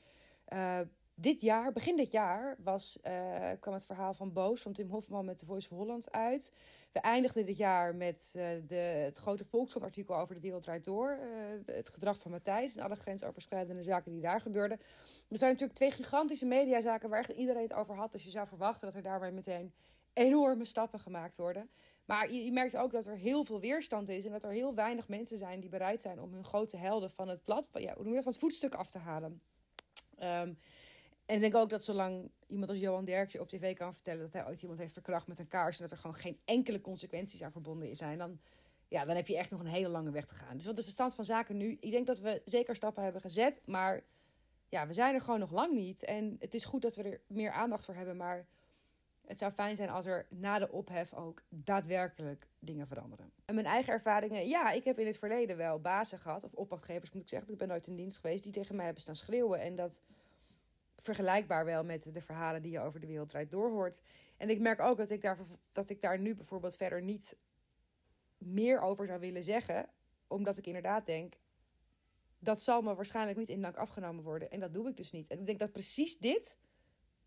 Eh, 0.45 0.79
dit 1.19 1.41
jaar, 1.41 1.71
begin 1.71 1.95
dit 1.95 2.11
jaar, 2.11 2.55
was, 2.63 2.97
eh, 3.01 3.51
kwam 3.59 3.73
het 3.73 3.85
verhaal 3.85 4.13
van 4.13 4.33
Boos 4.33 4.61
van 4.61 4.73
Tim 4.73 4.89
Hofman 4.89 5.25
met 5.25 5.37
The 5.37 5.45
Voice 5.45 5.69
of 5.71 5.77
Holland 5.77 6.11
uit. 6.11 6.53
We 6.91 6.99
eindigden 6.99 7.45
dit 7.45 7.57
jaar 7.57 7.95
met 7.95 8.33
eh, 8.35 8.47
de, 8.67 8.75
het 8.75 9.17
grote 9.17 9.45
Volkskrant-artikel 9.45 10.15
over 10.15 10.35
de 10.35 10.41
wereld 10.41 10.61
draait 10.61 10.85
door. 10.85 11.09
eh, 11.09 11.75
het 11.75 11.89
gedrag 11.89 12.17
van 12.17 12.31
Matthijs 12.31 12.75
en 12.75 12.83
alle 12.83 12.95
grensoverschrijdende 12.95 13.83
zaken 13.83 14.11
die 14.11 14.21
daar 14.21 14.41
gebeurden. 14.41 14.79
Er 15.29 15.37
zijn 15.37 15.51
natuurlijk 15.51 15.79
twee 15.79 15.91
gigantische 15.91 16.45
mediazaken 16.45 17.09
waar 17.09 17.19
echt 17.19 17.29
iedereen 17.29 17.61
het 17.61 17.73
over 17.73 17.95
had. 17.95 18.11
Dus 18.11 18.23
je 18.23 18.29
zou 18.29 18.47
verwachten 18.47 18.87
dat 18.87 18.95
er 18.95 19.03
daarbij 19.03 19.31
meteen 19.31 19.73
enorme 20.13 20.65
stappen 20.65 20.99
gemaakt 20.99 21.37
worden. 21.37 21.69
Maar 22.05 22.31
je, 22.31 22.51
merkt 22.51 22.77
ook 22.77 22.91
dat 22.91 23.05
er 23.05 23.17
heel 23.17 23.43
veel 23.43 23.59
weerstand 23.59 24.09
is. 24.09 24.25
En 24.25 24.31
dat 24.31 24.43
er 24.43 24.51
heel 24.51 24.75
weinig 24.75 25.07
mensen 25.07 25.37
zijn 25.37 25.59
die 25.59 25.69
bereid 25.69 26.01
zijn 26.01 26.21
om 26.21 26.33
hun 26.33 26.43
grote 26.43 26.77
helden 26.77 27.11
van 27.11 27.27
het 27.27 27.39
van, 27.45 27.81
ja, 27.81 27.93
hoe 27.93 28.03
noem 28.03 28.13
je 28.13 28.13
dat, 28.13 28.23
van 28.23 28.31
het 28.31 28.41
voetstuk 28.41 28.75
af 28.75 28.91
te 28.91 28.97
halen. 28.97 29.41
Ehm, 30.17 30.53
en 31.27 31.35
ik 31.35 31.41
denk 31.41 31.55
ook 31.55 31.69
dat 31.69 31.83
zolang 31.83 32.31
iemand 32.45 32.69
als 32.69 32.79
Johan 32.79 33.05
Derksen 33.05 33.41
op 33.41 33.49
tv 33.49 33.75
kan 33.75 33.93
vertellen 33.93 34.21
dat 34.21 34.33
hij 34.33 34.45
ooit 34.45 34.61
iemand 34.61 34.79
heeft 34.79 34.93
verkracht 34.93 35.27
met 35.27 35.39
een 35.39 35.47
kaars. 35.47 35.77
En 35.77 35.81
dat 35.83 35.91
er 35.91 35.97
gewoon 35.97 36.15
geen 36.15 36.39
enkele 36.45 36.81
consequenties 36.81 37.43
aan 37.43 37.51
verbonden 37.51 37.95
zijn. 37.95 38.17
Dan, 38.17 38.39
ja, 38.87 39.05
dan 39.05 39.15
heb 39.15 39.27
je 39.27 39.37
echt 39.37 39.51
nog 39.51 39.59
een 39.59 39.65
hele 39.65 39.87
lange 39.87 40.11
weg 40.11 40.25
te 40.25 40.33
gaan. 40.33 40.57
Dus 40.57 40.65
wat 40.65 40.77
is 40.77 40.85
de 40.85 40.91
stand 40.91 41.15
van 41.15 41.25
zaken 41.25 41.57
nu? 41.57 41.77
Ik 41.79 41.91
denk 41.91 42.07
dat 42.07 42.19
we 42.19 42.41
zeker 42.45 42.75
stappen 42.75 43.03
hebben 43.03 43.21
gezet. 43.21 43.61
Maar 43.65 44.03
ja, 44.69 44.87
we 44.87 44.93
zijn 44.93 45.13
er 45.13 45.21
gewoon 45.21 45.39
nog 45.39 45.51
lang 45.51 45.73
niet. 45.73 46.03
En 46.03 46.35
het 46.39 46.53
is 46.53 46.65
goed 46.65 46.81
dat 46.81 46.95
we 46.95 47.03
er 47.03 47.21
meer 47.27 47.51
aandacht 47.51 47.85
voor 47.85 47.95
hebben. 47.95 48.17
Maar 48.17 48.45
het 49.25 49.37
zou 49.37 49.51
fijn 49.51 49.75
zijn 49.75 49.89
als 49.89 50.05
er 50.05 50.25
na 50.29 50.59
de 50.59 50.71
ophef 50.71 51.13
ook 51.13 51.41
daadwerkelijk 51.49 52.47
dingen 52.59 52.87
veranderen. 52.87 53.31
En 53.45 53.55
mijn 53.55 53.67
eigen 53.67 53.93
ervaringen, 53.93 54.47
ja, 54.47 54.71
ik 54.71 54.83
heb 54.83 54.99
in 54.99 55.05
het 55.05 55.17
verleden 55.17 55.57
wel 55.57 55.79
bazen 55.79 56.19
gehad, 56.19 56.43
of 56.43 56.53
opdrachtgevers 56.53 57.11
moet 57.11 57.21
ik 57.21 57.29
zeggen. 57.29 57.51
Ik 57.51 57.57
ben 57.57 57.67
nooit 57.67 57.87
in 57.87 57.95
dienst 57.95 58.19
geweest 58.19 58.43
die 58.43 58.51
tegen 58.51 58.75
mij 58.75 58.85
hebben 58.85 59.03
staan 59.03 59.15
schreeuwen. 59.15 59.59
En 59.59 59.75
dat 59.75 60.01
vergelijkbaar 60.97 61.65
wel 61.65 61.83
met 61.83 62.13
de 62.13 62.21
verhalen 62.21 62.61
die 62.61 62.71
je 62.71 62.79
over 62.79 62.99
de 62.99 63.07
wereld 63.07 63.29
draait 63.29 63.51
doorhoort. 63.51 64.01
En 64.37 64.49
ik 64.49 64.59
merk 64.59 64.81
ook 64.81 64.97
dat 64.97 65.09
ik 65.09 65.21
daar, 65.21 65.37
dat 65.71 65.89
ik 65.89 66.01
daar 66.01 66.19
nu 66.19 66.35
bijvoorbeeld 66.35 66.75
verder 66.75 67.01
niet 67.01 67.35
meer 68.37 68.81
over 68.81 69.05
zou 69.05 69.19
willen 69.19 69.43
zeggen. 69.43 69.89
Omdat 70.27 70.57
ik 70.57 70.65
inderdaad 70.65 71.05
denk, 71.05 71.33
dat 72.39 72.61
zal 72.61 72.81
me 72.81 72.95
waarschijnlijk 72.95 73.37
niet 73.37 73.49
in 73.49 73.61
dank 73.61 73.77
afgenomen 73.77 74.23
worden. 74.23 74.51
En 74.51 74.59
dat 74.59 74.73
doe 74.73 74.89
ik 74.89 74.97
dus 74.97 75.11
niet. 75.11 75.27
En 75.27 75.39
ik 75.39 75.45
denk 75.45 75.59
dat 75.59 75.71
precies 75.71 76.17
dit, 76.17 76.57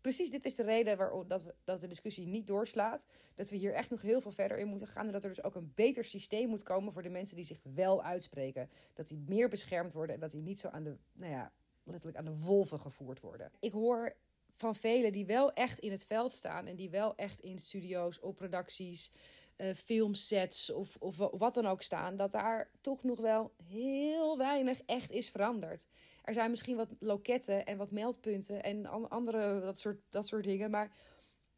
precies 0.01 0.29
dit 0.29 0.45
is 0.45 0.55
de 0.55 0.63
reden 0.63 0.97
waarom 0.97 1.27
dat, 1.27 1.43
we, 1.43 1.53
dat 1.63 1.81
de 1.81 1.87
discussie 1.87 2.27
niet 2.27 2.47
doorslaat. 2.47 3.07
Dat 3.35 3.49
we 3.49 3.55
hier 3.55 3.73
echt 3.73 3.89
nog 3.89 4.01
heel 4.01 4.21
veel 4.21 4.31
verder 4.31 4.57
in 4.57 4.67
moeten 4.67 4.87
gaan. 4.87 5.05
En 5.05 5.11
dat 5.11 5.23
er 5.23 5.29
dus 5.29 5.43
ook 5.43 5.55
een 5.55 5.71
beter 5.75 6.03
systeem 6.03 6.49
moet 6.49 6.63
komen 6.63 6.93
voor 6.93 7.03
de 7.03 7.09
mensen 7.09 7.35
die 7.35 7.45
zich 7.45 7.61
wel 7.63 8.03
uitspreken. 8.03 8.69
Dat 8.93 9.07
die 9.07 9.23
meer 9.27 9.49
beschermd 9.49 9.93
worden 9.93 10.15
en 10.15 10.21
dat 10.21 10.31
die 10.31 10.41
niet 10.41 10.59
zo 10.59 10.67
aan 10.67 10.83
de, 10.83 10.97
nou 11.13 11.31
ja, 11.31 11.51
letterlijk 11.91 12.17
aan 12.17 12.33
de 12.33 12.39
wolven 12.39 12.79
gevoerd 12.79 13.19
worden. 13.19 13.51
Ik 13.59 13.71
hoor 13.71 14.15
van 14.51 14.75
velen 14.75 15.11
die 15.11 15.25
wel 15.25 15.51
echt 15.51 15.79
in 15.79 15.91
het 15.91 16.05
veld 16.05 16.31
staan. 16.31 16.67
En 16.67 16.75
die 16.75 16.89
wel 16.89 17.15
echt 17.15 17.39
in 17.39 17.59
studio's, 17.59 18.19
op 18.21 18.35
producties, 18.35 19.11
eh, 19.55 19.73
filmsets 19.73 20.71
of, 20.71 20.95
of 20.99 21.17
wa- 21.17 21.37
wat 21.37 21.53
dan 21.53 21.65
ook 21.65 21.81
staan. 21.81 22.15
Dat 22.15 22.31
daar 22.31 22.71
toch 22.81 23.03
nog 23.03 23.19
wel 23.19 23.51
heel 23.67 24.37
weinig 24.37 24.81
echt 24.85 25.11
is 25.11 25.29
veranderd. 25.29 25.87
Er 26.23 26.33
zijn 26.33 26.49
misschien 26.49 26.75
wat 26.75 26.89
loketten 26.99 27.65
en 27.65 27.77
wat 27.77 27.91
meldpunten 27.91 28.63
en 28.63 28.85
an- 28.85 29.09
andere 29.09 29.59
dat 29.61 29.79
soort, 29.79 29.97
dat 30.09 30.27
soort 30.27 30.43
dingen. 30.43 30.71
Maar 30.71 30.91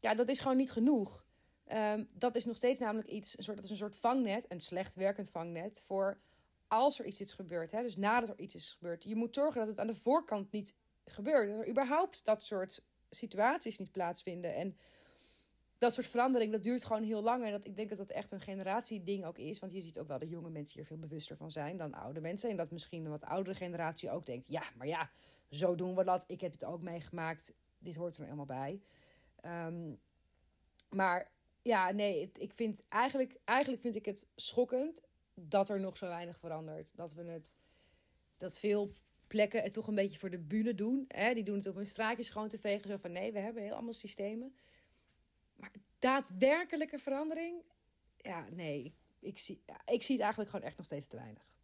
ja, 0.00 0.14
dat 0.14 0.28
is 0.28 0.40
gewoon 0.40 0.56
niet 0.56 0.70
genoeg. 0.72 1.26
Ehm, 1.64 2.04
dat 2.12 2.34
is 2.34 2.44
nog 2.44 2.56
steeds 2.56 2.78
namelijk 2.80 3.08
iets, 3.08 3.38
een 3.38 3.44
soort, 3.44 3.56
dat 3.56 3.64
is 3.64 3.70
een 3.70 3.76
soort 3.76 3.96
vangnet, 3.96 4.44
een 4.48 4.60
slecht 4.60 4.94
werkend 4.94 5.30
vangnet, 5.30 5.82
voor 5.86 6.18
als 6.74 6.98
er 6.98 7.04
iets 7.04 7.20
is 7.20 7.32
gebeurd. 7.32 7.70
Hè? 7.70 7.82
Dus 7.82 7.96
nadat 7.96 8.28
er 8.28 8.38
iets 8.38 8.54
is 8.54 8.76
gebeurd. 8.78 9.04
Je 9.04 9.16
moet 9.16 9.34
zorgen 9.34 9.60
dat 9.60 9.68
het 9.68 9.78
aan 9.78 9.86
de 9.86 9.94
voorkant 9.94 10.52
niet 10.52 10.74
gebeurt. 11.04 11.50
Dat 11.50 11.58
er 11.58 11.68
überhaupt 11.68 12.24
dat 12.24 12.42
soort 12.42 12.82
situaties 13.10 13.78
niet 13.78 13.92
plaatsvinden. 13.92 14.54
En 14.54 14.76
dat 15.78 15.94
soort 15.94 16.06
verandering, 16.06 16.52
dat 16.52 16.62
duurt 16.62 16.84
gewoon 16.84 17.02
heel 17.02 17.22
lang. 17.22 17.44
En 17.44 17.50
dat, 17.50 17.64
ik 17.64 17.76
denk 17.76 17.88
dat 17.88 17.98
dat 17.98 18.10
echt 18.10 18.32
een 18.32 18.40
generatieding 18.40 19.24
ook 19.24 19.38
is. 19.38 19.58
Want 19.58 19.72
je 19.72 19.80
ziet 19.80 19.98
ook 19.98 20.08
wel 20.08 20.18
dat 20.18 20.30
jonge 20.30 20.50
mensen 20.50 20.78
hier 20.78 20.86
veel 20.86 20.98
bewuster 20.98 21.36
van 21.36 21.50
zijn 21.50 21.76
dan 21.76 21.94
oude 21.94 22.20
mensen. 22.20 22.50
En 22.50 22.56
dat 22.56 22.70
misschien 22.70 23.04
een 23.04 23.10
wat 23.10 23.24
oudere 23.24 23.56
generatie 23.56 24.10
ook 24.10 24.26
denkt... 24.26 24.46
ja, 24.48 24.62
maar 24.76 24.86
ja, 24.86 25.10
zo 25.50 25.74
doen 25.74 25.96
we 25.96 26.04
dat. 26.04 26.24
Ik 26.26 26.40
heb 26.40 26.52
het 26.52 26.64
ook 26.64 26.82
meegemaakt. 26.82 27.52
Dit 27.78 27.94
hoort 27.94 28.16
er 28.16 28.26
nou 28.26 28.32
helemaal 28.32 28.58
bij. 28.58 28.82
Ehm, 29.40 29.94
maar 30.88 31.30
ja, 31.62 31.90
nee, 31.90 32.30
ik 32.38 32.52
vind 32.52 32.86
eigenlijk, 32.88 33.36
eigenlijk 33.44 33.82
vind 33.82 33.94
ik 33.94 34.04
het 34.04 34.26
schokkend 34.36 35.00
dat 35.34 35.68
er 35.68 35.80
nog 35.80 35.96
zo 35.96 36.08
weinig 36.08 36.38
verandert. 36.38 36.90
Dat 36.94 37.14
we 37.14 37.22
het, 37.22 37.56
dat 38.36 38.58
veel 38.58 38.92
plekken 39.26 39.62
het 39.62 39.72
toch 39.72 39.86
een 39.86 39.94
beetje 39.94 40.18
voor 40.18 40.30
de 40.30 40.38
bühne 40.38 40.74
doen. 40.74 41.04
Hè? 41.08 41.34
Die 41.34 41.44
doen 41.44 41.56
het 41.56 41.66
op 41.66 41.74
hun 41.74 41.86
straatjes 41.86 42.30
gewoon 42.30 42.48
te 42.48 42.58
vegen. 42.58 42.90
Zo 42.90 42.96
van 42.96 43.12
nee, 43.12 43.32
we 43.32 43.38
hebben 43.38 43.62
heel 43.62 43.72
allemaal 43.72 43.92
systemen. 43.92 44.56
Maar 45.56 45.70
daadwerkelijke 45.98 46.98
verandering, 46.98 47.64
ja, 48.16 48.48
nee. 48.48 48.94
Ik 49.18 49.38
zie, 49.38 49.62
ik 49.84 50.02
zie 50.02 50.14
het 50.14 50.22
eigenlijk 50.22 50.50
gewoon 50.50 50.66
echt 50.66 50.76
nog 50.76 50.86
steeds 50.86 51.06
te 51.06 51.16
weinig. 51.16 51.56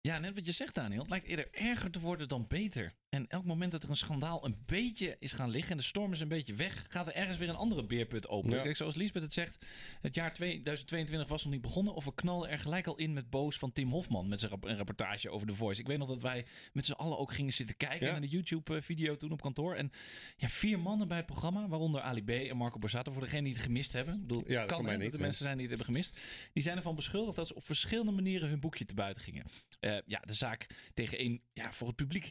Ja, 0.00 0.18
net 0.18 0.34
wat 0.34 0.46
je 0.46 0.52
zegt, 0.52 0.74
Daniel. 0.74 1.00
Het 1.00 1.10
lijkt 1.10 1.26
eerder 1.26 1.48
erger 1.50 1.90
te 1.90 2.00
worden 2.00 2.28
dan 2.28 2.46
beter. 2.46 2.94
En 3.12 3.28
elk 3.28 3.44
moment 3.44 3.72
dat 3.72 3.82
er 3.82 3.90
een 3.90 3.96
schandaal 3.96 4.44
een 4.44 4.56
beetje 4.66 5.16
is 5.18 5.32
gaan 5.32 5.50
liggen 5.50 5.70
en 5.70 5.76
de 5.76 5.82
storm 5.82 6.12
is 6.12 6.20
een 6.20 6.28
beetje 6.28 6.54
weg, 6.54 6.84
gaat 6.88 7.06
er 7.06 7.14
ergens 7.14 7.38
weer 7.38 7.48
een 7.48 7.54
andere 7.54 7.84
beerput 7.84 8.28
open. 8.28 8.50
Ja. 8.50 8.62
Kijk, 8.62 8.76
zoals 8.76 8.94
Liesbeth 8.94 9.22
het 9.22 9.32
zegt, 9.32 9.64
het 10.00 10.14
jaar 10.14 10.32
2022 10.32 11.28
was 11.28 11.42
nog 11.44 11.52
niet 11.52 11.62
begonnen. 11.62 11.94
Of 11.94 12.04
we 12.04 12.14
knalden 12.14 12.48
er 12.50 12.58
gelijk 12.58 12.86
al 12.86 12.96
in 12.96 13.12
met 13.12 13.30
Boos 13.30 13.58
van 13.58 13.72
Tim 13.72 13.90
Hofman 13.90 14.28
met 14.28 14.40
zijn 14.40 14.52
rapportage 14.62 15.30
over 15.30 15.46
The 15.46 15.54
Voice. 15.54 15.80
Ik 15.80 15.86
weet 15.86 15.98
nog 15.98 16.08
dat 16.08 16.22
wij 16.22 16.44
met 16.72 16.86
z'n 16.86 16.92
allen 16.92 17.18
ook 17.18 17.32
gingen 17.32 17.52
zitten 17.52 17.76
kijken 17.76 18.06
Ja. 18.06 18.12
naar 18.12 18.20
de 18.20 18.28
YouTube-video 18.28 19.16
toen 19.16 19.32
op 19.32 19.40
kantoor. 19.42 19.74
En 19.74 19.90
ja, 20.36 20.48
vier 20.48 20.78
mannen 20.78 21.08
bij 21.08 21.16
het 21.16 21.26
programma, 21.26 21.68
waaronder 21.68 22.00
Ali 22.00 22.22
B. 22.24 22.30
en 22.30 22.56
Marco 22.56 22.78
Borsato, 22.78 23.12
voor 23.12 23.22
degenen 23.22 23.44
die 23.44 23.52
het 23.52 23.62
gemist 23.62 23.92
hebben. 23.92 24.14
Ik 24.14 24.20
bedoel, 24.26 24.42
Ja, 24.46 24.58
dat 24.58 24.66
kan 24.66 24.76
kan 24.76 24.82
mij 24.84 24.92
hè, 24.94 24.98
niet, 25.00 25.10
dat 25.10 25.20
hè. 25.20 25.26
mensen 25.26 25.44
zijn 25.44 25.56
die 25.58 25.66
het 25.68 25.76
hebben 25.76 25.94
gemist. 25.94 26.20
Die 26.52 26.62
zijn 26.62 26.76
ervan 26.76 26.94
beschuldigd 26.94 27.36
dat 27.36 27.46
ze 27.46 27.54
op 27.54 27.64
verschillende 27.64 28.12
manieren 28.12 28.48
hun 28.48 28.60
boekje 28.60 28.84
te 28.84 28.94
buiten 28.94 29.22
gingen. 29.22 29.44
Eh, 29.80 29.96
ja, 30.06 30.20
de 30.20 30.34
zaak 30.34 30.66
tegen 30.94 31.20
een 31.20 31.42
ja, 31.52 31.72
voor 31.72 31.86
het 31.86 31.96
publiek 31.96 32.30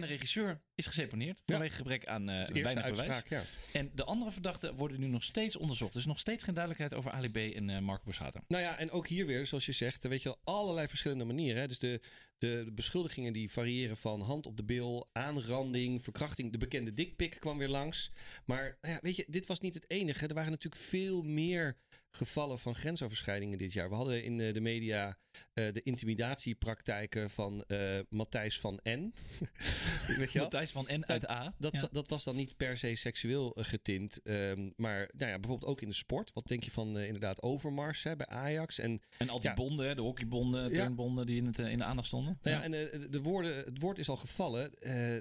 onbekende 0.00 0.06
regisseur 0.06 0.60
is 0.74 0.86
geseponeerd. 0.86 1.42
Vanwege 1.46 1.76
gebrek 1.76 2.06
aan 2.06 2.28
eh 2.28 2.38
Eerste 2.38 2.62
weinig 2.62 2.84
bewijs. 2.84 3.10
uitspraak. 3.10 3.44
En 3.72 3.90
de 3.94 4.04
andere 4.04 4.30
verdachten 4.30 4.74
worden 4.74 5.00
nu 5.00 5.06
nog 5.08 5.22
steeds 5.22 5.56
onderzocht. 5.56 5.92
Dus 5.92 6.06
nog 6.06 6.18
steeds 6.18 6.44
geen 6.44 6.54
duidelijkheid 6.54 6.94
over 6.94 7.10
Ali 7.10 7.30
B. 7.30 7.36
en 7.36 7.70
eh, 7.70 7.78
Marco 7.78 8.04
Borsato. 8.04 8.40
Nou 8.48 8.62
ja, 8.62 8.78
en 8.78 8.90
ook 8.90 9.06
hier 9.08 9.26
weer, 9.26 9.46
zoals 9.46 9.66
je 9.66 9.72
zegt, 9.72 10.08
weet 10.08 10.22
je 10.22 10.28
wel, 10.28 10.54
allerlei 10.54 10.88
verschillende 10.88 11.24
manieren. 11.24 11.60
Hè? 11.60 11.68
Dus 11.68 11.78
de, 11.78 12.00
de, 12.38 12.62
de 12.64 12.72
beschuldigingen 12.72 13.32
die 13.32 13.50
variëren 13.50 13.96
van 13.96 14.20
hand 14.20 14.46
op 14.46 14.56
de 14.56 14.64
bil, 14.64 15.08
aanranding, 15.12 16.02
verkrachting. 16.02 16.52
De 16.52 16.58
bekende 16.58 16.92
dikpik 16.92 17.36
kwam 17.38 17.58
weer 17.58 17.68
langs. 17.68 18.10
Maar 18.44 18.78
nou 18.80 18.94
ja, 18.94 19.00
weet 19.02 19.16
je, 19.16 19.24
dit 19.28 19.46
was 19.46 19.60
niet 19.60 19.74
het 19.74 19.90
enige. 19.90 20.26
Er 20.26 20.34
waren 20.34 20.50
natuurlijk 20.50 20.82
veel 20.82 21.22
meer 21.22 21.76
gevallen 22.10 22.58
van 22.58 22.74
grensoverschrijdingen 22.74 23.58
dit 23.58 23.72
jaar. 23.72 23.88
We 23.88 23.94
hadden 23.94 24.24
in 24.24 24.36
de 24.36 24.60
media 24.60 25.18
eh, 25.52 25.72
de 25.72 25.82
intimidatiepraktijken 25.82 27.30
van 27.30 27.62
eh, 27.66 27.98
Matthijs 28.08 28.60
van 28.60 28.80
N. 28.88 29.12
weet 30.18 30.32
je? 30.32 30.38
Matthijs 30.38 30.70
van 30.70 30.86
N 30.92 31.02
uit 31.06 31.28
A. 31.30 31.54
Dat, 31.58 31.74
Ja. 31.80 31.88
dat 31.92 32.08
was 32.08 32.24
dan 32.24 32.36
niet 32.36 32.56
per 32.56 32.76
se 32.78 32.94
seksueel 32.96 33.54
eh, 33.54 33.64
getint. 33.64 34.22
ehm, 34.22 34.70
maar 34.76 35.10
nou 35.16 35.30
ja, 35.30 35.38
bijvoorbeeld 35.38 35.70
ook 35.70 35.80
in 35.80 35.88
de 35.88 35.94
sport. 35.94 36.32
Wat 36.32 36.46
denk 36.46 36.62
je 36.64 36.70
van 36.70 36.98
inderdaad 36.98 37.42
Overmars 37.42 38.02
hè, 38.02 38.16
bij 38.16 38.26
Ajax? 38.26 38.78
En 38.78 39.00
En 39.18 39.28
al 39.28 39.40
die 39.40 39.48
Ja. 39.48 39.54
bonden, 39.54 39.86
hè, 39.86 39.94
de 39.94 40.00
hockeybonden, 40.02 40.72
turnbonden 40.72 41.26
die 41.26 41.36
in, 41.36 41.46
het, 41.46 41.58
in 41.58 41.78
de 41.78 41.84
aandacht 41.84 42.06
stonden. 42.06 42.38
Nou 42.42 42.56
ja, 42.56 42.62
en 42.62 42.70
de 43.10 43.20
woorden, 43.22 43.56
het 43.56 43.78
woord 43.80 43.98
is 43.98 44.08
al 44.08 44.16
gevallen. 44.16 44.70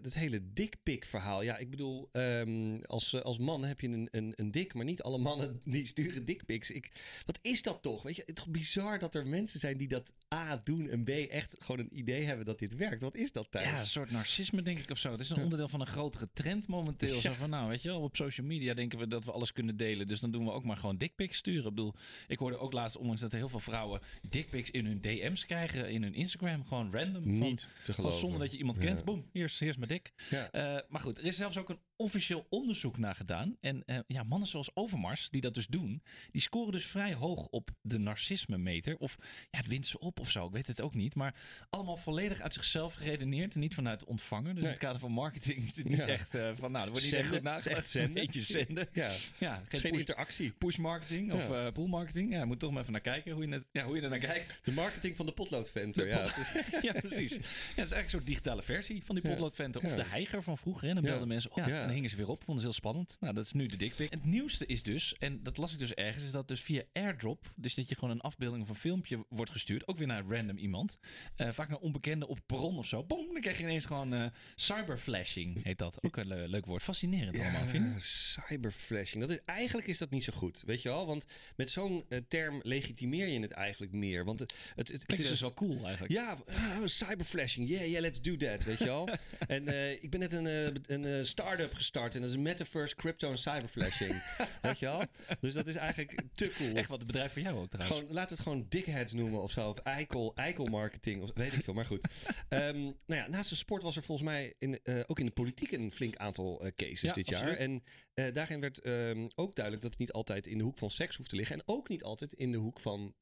het 0.03 0.15
hele 0.15 0.51
dikpik 0.53 1.05
verhaal. 1.05 1.41
Ja, 1.41 1.57
ik 1.57 1.69
bedoel, 1.69 2.09
ehm, 2.11 2.77
als, 2.81 3.23
als 3.23 3.37
man 3.37 3.63
heb 3.63 3.79
je 3.79 3.87
een, 3.87 4.07
een, 4.11 4.33
een 4.35 4.51
dik, 4.51 4.73
maar 4.73 4.85
niet 4.85 5.01
alle 5.01 5.17
mannen 5.17 5.61
die 5.63 5.87
sturen 5.87 6.25
dikpiks. 6.25 6.71
Ik, 6.85 6.91
wat 7.25 7.39
is 7.41 7.61
dat 7.61 7.81
toch? 7.81 8.03
Weet 8.03 8.15
je, 8.15 8.21
het 8.21 8.29
is 8.29 8.35
toch 8.35 8.47
bizar 8.49 8.99
dat 8.99 9.15
er 9.15 9.27
mensen 9.27 9.59
zijn 9.59 9.77
die 9.77 9.87
dat 9.87 10.13
A 10.33 10.61
doen 10.63 10.89
en 10.89 11.03
B 11.03 11.09
echt 11.09 11.55
gewoon 11.59 11.79
een 11.79 11.97
idee 11.99 12.23
hebben 12.25 12.45
dat 12.45 12.59
dit 12.59 12.75
werkt. 12.75 13.01
Wat 13.01 13.15
is 13.15 13.31
dat, 13.31 13.47
Thijs? 13.51 13.65
Ja, 13.65 13.79
een 13.79 13.87
soort 13.87 14.11
narcisme 14.11 14.61
denk 14.61 14.79
ik 14.79 14.89
of 14.89 14.97
zo. 14.97 15.11
Het 15.11 15.19
is 15.19 15.29
een 15.29 15.41
onderdeel 15.43 15.67
van 15.67 15.81
een 15.81 15.87
grotere 15.87 16.27
trend 16.33 16.67
momenteel. 16.67 17.07
Ja. 17.19 17.21
Zo 17.21 17.33
van, 17.33 17.49
nou, 17.49 17.69
weet 17.69 17.81
je 17.81 17.89
wel, 17.89 18.01
op 18.01 18.15
social 18.15 18.47
media 18.47 18.73
denken 18.73 18.99
we 18.99 19.07
dat 19.07 19.25
we 19.25 19.31
alles 19.31 19.51
kunnen 19.51 19.77
delen. 19.77 20.07
Dus 20.07 20.19
dan 20.19 20.31
doen 20.31 20.45
we 20.45 20.51
ook 20.51 20.63
maar 20.63 20.77
gewoon 20.77 20.97
dickpics 20.97 21.37
sturen. 21.37 21.63
Ik 21.69 21.75
bedoel, 21.75 21.93
ik 22.27 22.37
hoorde 22.39 22.57
ook 22.57 22.73
laatst 22.73 22.97
onlangs 22.97 23.21
dat 23.21 23.31
heel 23.31 23.49
veel 23.49 23.59
vrouwen 23.59 24.01
dickpics 24.29 24.71
in 24.71 24.85
hun 24.85 25.01
DM's 25.01 25.45
krijgen. 25.45 25.89
In 25.89 26.03
hun 26.03 26.13
Instagram, 26.13 26.65
gewoon 26.65 26.91
random. 26.91 27.23
Van- 27.23 27.39
Niet 27.39 27.59
te 27.59 27.67
Gewoon 27.93 27.95
geloven. 27.95 28.19
zonder 28.19 28.39
dat 28.39 28.51
je 28.51 28.57
iemand 28.57 28.77
Ja. 28.77 28.83
kent. 28.83 29.03
Boom, 29.03 29.25
hier 29.33 29.43
is, 29.43 29.59
hier 29.59 29.69
is 29.69 29.77
mijn 29.77 29.89
dik. 29.89 30.11
Ja. 30.29 30.51
Eh, 30.51 30.83
maar 30.89 31.01
goed, 31.01 31.17
er 31.17 31.25
is 31.25 31.35
zelfs 31.35 31.57
ook 31.57 31.69
een 31.69 31.79
officieel 32.03 32.45
onderzoek 32.49 32.97
naar 32.97 33.15
gedaan. 33.15 33.57
En 33.61 33.83
eh, 33.85 33.99
ja, 34.07 34.23
mannen 34.23 34.47
zoals 34.47 34.75
Overmars, 34.75 35.29
die 35.29 35.41
dat 35.41 35.53
dus 35.53 35.67
doen, 35.67 36.03
die 36.29 36.41
scoren 36.41 36.71
dus 36.71 36.85
vrij 36.85 37.13
hoog 37.13 37.47
op 37.47 37.69
de 37.81 37.97
narcisme-meter. 37.99 38.97
Of 38.97 39.15
ja, 39.51 39.57
het 39.57 39.67
wint 39.67 39.87
ze 39.87 39.99
op 39.99 40.19
of 40.19 40.29
zo, 40.31 40.45
ik 40.45 40.51
weet 40.51 40.67
het 40.67 40.81
ook 40.81 40.93
niet. 40.93 41.15
Maar 41.15 41.35
allemaal 41.69 41.97
volledig 41.97 42.41
uit 42.41 42.53
zichzelf 42.53 42.93
geredeneerd 42.93 43.53
en 43.53 43.59
niet 43.59 43.73
vanuit 43.73 43.99
de 43.99 44.05
ontvanger. 44.05 44.55
Dus 44.55 44.63
in 44.63 44.69
het 44.69 44.79
kader 44.79 44.99
van 44.99 45.11
marketing 45.11 45.63
is 45.65 45.75
het 45.75 45.87
niet 45.89 45.97
Ja. 45.97 46.07
echt 46.07 46.29
van, 46.55 46.71
nou, 46.71 46.85
er 46.85 46.91
wordt 46.91 47.11
niet 47.11 47.25
goed 47.25 47.41
nagedacht. 47.41 47.77
Echt 47.77 47.89
zenden. 47.89 48.13
Beetje 48.13 48.41
zenden. 48.41 48.87
Ja. 48.91 49.11
Ja, 49.37 49.55
geen 49.67 49.79
geen 49.79 49.91
push, 49.91 49.99
interactie. 49.99 50.51
push 50.51 50.77
marketing 50.77 51.33
of 51.33 51.47
Ja. 51.49 51.65
eh 51.65 51.71
pull 51.73 51.87
marketing. 51.87 52.31
Ja, 52.33 52.39
je 52.39 52.45
moet 52.45 52.59
toch 52.59 52.71
maar 52.71 52.81
even 52.81 52.91
naar 52.93 53.01
kijken 53.01 53.31
hoe 53.31 53.47
je, 53.47 53.53
het, 53.53 53.67
ja, 53.71 53.83
hoe 53.85 53.95
je 53.95 54.01
er 54.01 54.09
naar 54.09 54.19
kijkt. 54.19 54.59
De 54.63 54.71
marketing 54.71 55.15
van 55.15 55.25
de 55.25 55.31
potloodventer. 55.31 56.03
De 56.03 56.09
Ja, 56.09 56.21
pot- 56.21 56.81
ja, 56.93 56.99
precies. 56.99 57.31
Ja, 57.31 57.37
het 57.37 57.45
is 57.67 57.75
eigenlijk 57.75 58.03
een 58.03 58.09
soort 58.09 58.25
digitale 58.25 58.61
versie 58.61 59.05
van 59.05 59.15
die 59.15 59.29
potloodventer. 59.29 59.81
Of 59.85 59.95
de 59.95 60.03
heiger 60.03 60.43
van 60.43 60.57
vroeger. 60.57 60.89
En 60.89 60.95
dan 60.95 61.03
belden 61.03 61.27
mensen 61.27 61.51
op. 61.51 61.87
Dan 61.89 61.97
hingen 61.97 62.13
ze 62.13 62.17
weer 62.23 62.29
op. 62.29 62.43
Vonden 62.43 62.61
ze 62.63 62.69
heel 62.69 62.77
spannend. 62.77 63.17
Nou, 63.19 63.33
dat 63.33 63.45
is 63.45 63.51
nu 63.51 63.67
de 63.67 63.77
dikpik. 63.77 64.11
Het 64.11 64.25
nieuwste 64.25 64.65
is 64.65 64.83
dus, 64.83 65.15
en 65.17 65.43
dat 65.43 65.57
las 65.57 65.73
ik 65.73 65.79
dus 65.79 65.93
ergens, 65.93 66.23
is 66.23 66.31
dat 66.31 66.47
dus 66.47 66.61
via 66.61 66.83
airdrop, 66.93 67.53
dus 67.55 67.73
dat 67.73 67.89
je 67.89 67.95
gewoon 67.95 68.09
een 68.09 68.21
afbeelding 68.21 68.63
of 68.63 68.69
een 68.69 68.75
filmpje 68.75 69.25
wordt 69.29 69.51
gestuurd, 69.51 69.87
ook 69.87 69.97
weer 69.97 70.07
naar 70.07 70.23
random 70.25 70.57
iemand, 70.57 70.97
eh, 71.35 71.49
vaak 71.51 71.69
naar 71.69 71.77
onbekende 71.77 72.27
op 72.27 72.39
perron 72.45 72.77
of 72.77 72.87
zo. 72.87 73.03
Boom, 73.03 73.27
dan 73.33 73.41
krijg 73.41 73.57
je 73.57 73.63
ineens 73.63 73.85
gewoon 73.85 74.13
eh, 74.13 74.25
cyberflashing, 74.55 75.63
heet 75.63 75.77
dat. 75.77 76.03
Ook 76.03 76.17
een 76.17 76.27
le- 76.27 76.45
leuk 76.47 76.65
woord. 76.65 76.83
Fascinerend 76.83 77.39
allemaal, 77.39 77.65
vind 77.65 77.93
je? 77.93 77.99
Cyberflashing. 77.99 79.21
Dat 79.21 79.31
is, 79.31 79.39
eigenlijk 79.45 79.87
is 79.87 79.97
dat 79.97 80.09
niet 80.09 80.23
zo 80.23 80.33
goed, 80.35 80.63
weet 80.65 80.81
je 80.81 80.89
wel? 80.89 81.05
Want 81.05 81.25
met 81.55 81.71
zo'n 81.71 82.05
eh, 82.09 82.19
term 82.27 82.59
legitimeer 82.63 83.27
je 83.27 83.39
het 83.39 83.51
eigenlijk 83.51 83.91
meer. 83.91 84.25
Want 84.25 84.39
het, 84.39 84.53
het, 84.75 84.91
het, 84.91 85.19
is 85.19 85.27
dus 85.27 85.41
wel 85.41 85.53
cool 85.53 85.83
eigenlijk. 85.83 86.13
Ja, 86.13 86.37
ah, 86.47 86.85
cyberflashing. 86.85 87.69
Yeah, 87.69 87.87
yeah, 87.87 88.01
let's 88.01 88.21
do 88.21 88.37
that. 88.37 88.63
Weet 88.63 88.77
je 88.77 88.85
wel? 88.85 89.09
en 89.47 89.67
ik 90.01 90.09
ben 90.09 90.19
net 90.19 90.33
een, 90.33 91.03
een 91.03 91.25
start-up 91.25 91.78
gestart. 91.79 92.15
En 92.15 92.21
dat 92.21 92.29
is 92.29 92.37
Metaverse, 92.37 92.95
Crypto 92.95 93.29
en 93.29 93.37
Cyberflashing. 93.37 94.23
weet 94.61 94.79
je 94.79 94.85
wel? 94.85 95.03
Dus 95.39 95.53
dat 95.53 95.67
is 95.67 95.75
eigenlijk 95.75 96.21
te 96.33 96.51
cool. 96.57 96.75
Echt 96.75 96.89
wat 96.89 96.97
het 96.97 97.07
bedrijf 97.07 97.33
van 97.33 97.41
jou 97.41 97.57
ook 97.57 97.69
trouwens. 97.69 97.99
Gewoon, 97.99 98.13
laten 98.13 98.29
we 98.29 98.35
het 98.35 98.51
gewoon 98.51 98.65
dickheads 98.69 99.13
noemen 99.13 99.41
of 99.41 99.51
zo. 99.51 99.69
Of 99.69 99.77
eikel, 99.77 100.31
eikel 100.35 100.65
marketing. 100.65 101.21
Of 101.21 101.31
weet 101.33 101.53
ik 101.53 101.63
veel. 101.63 101.73
Maar 101.73 101.85
goed. 101.85 102.07
Ehm, 102.49 102.81
nou 102.81 102.95
ja, 103.05 103.27
naast 103.27 103.49
de 103.49 103.55
sport 103.55 103.83
was 103.83 103.95
er 103.95 104.03
volgens 104.03 104.27
mij 104.27 104.55
in, 104.57 104.79
eh, 104.83 104.99
ook 105.05 105.19
in 105.19 105.25
de 105.25 105.31
politiek 105.31 105.71
een 105.71 105.91
flink 105.91 106.15
aantal 106.15 106.63
eh, 106.63 106.71
cases 106.75 107.01
Ja, 107.01 107.13
dit 107.13 107.29
jaar. 107.29 107.39
absoluut. 107.39 107.59
En 107.59 107.83
eh, 108.13 108.33
daarin 108.33 108.59
werd 108.59 108.79
ehm, 108.79 109.27
ook 109.35 109.55
duidelijk 109.55 109.83
dat 109.83 109.91
het 109.91 109.99
niet 109.99 110.11
altijd 110.11 110.47
in 110.47 110.57
de 110.57 110.63
hoek 110.63 110.77
van 110.77 110.89
seks 110.89 111.15
hoeft 111.15 111.29
te 111.29 111.35
liggen. 111.35 111.55
En 111.55 111.63
ook 111.65 111.89
niet 111.89 112.03
altijd 112.03 112.33
in 112.33 112.51
de 112.51 112.57
hoek 112.57 112.79
van 112.79 113.13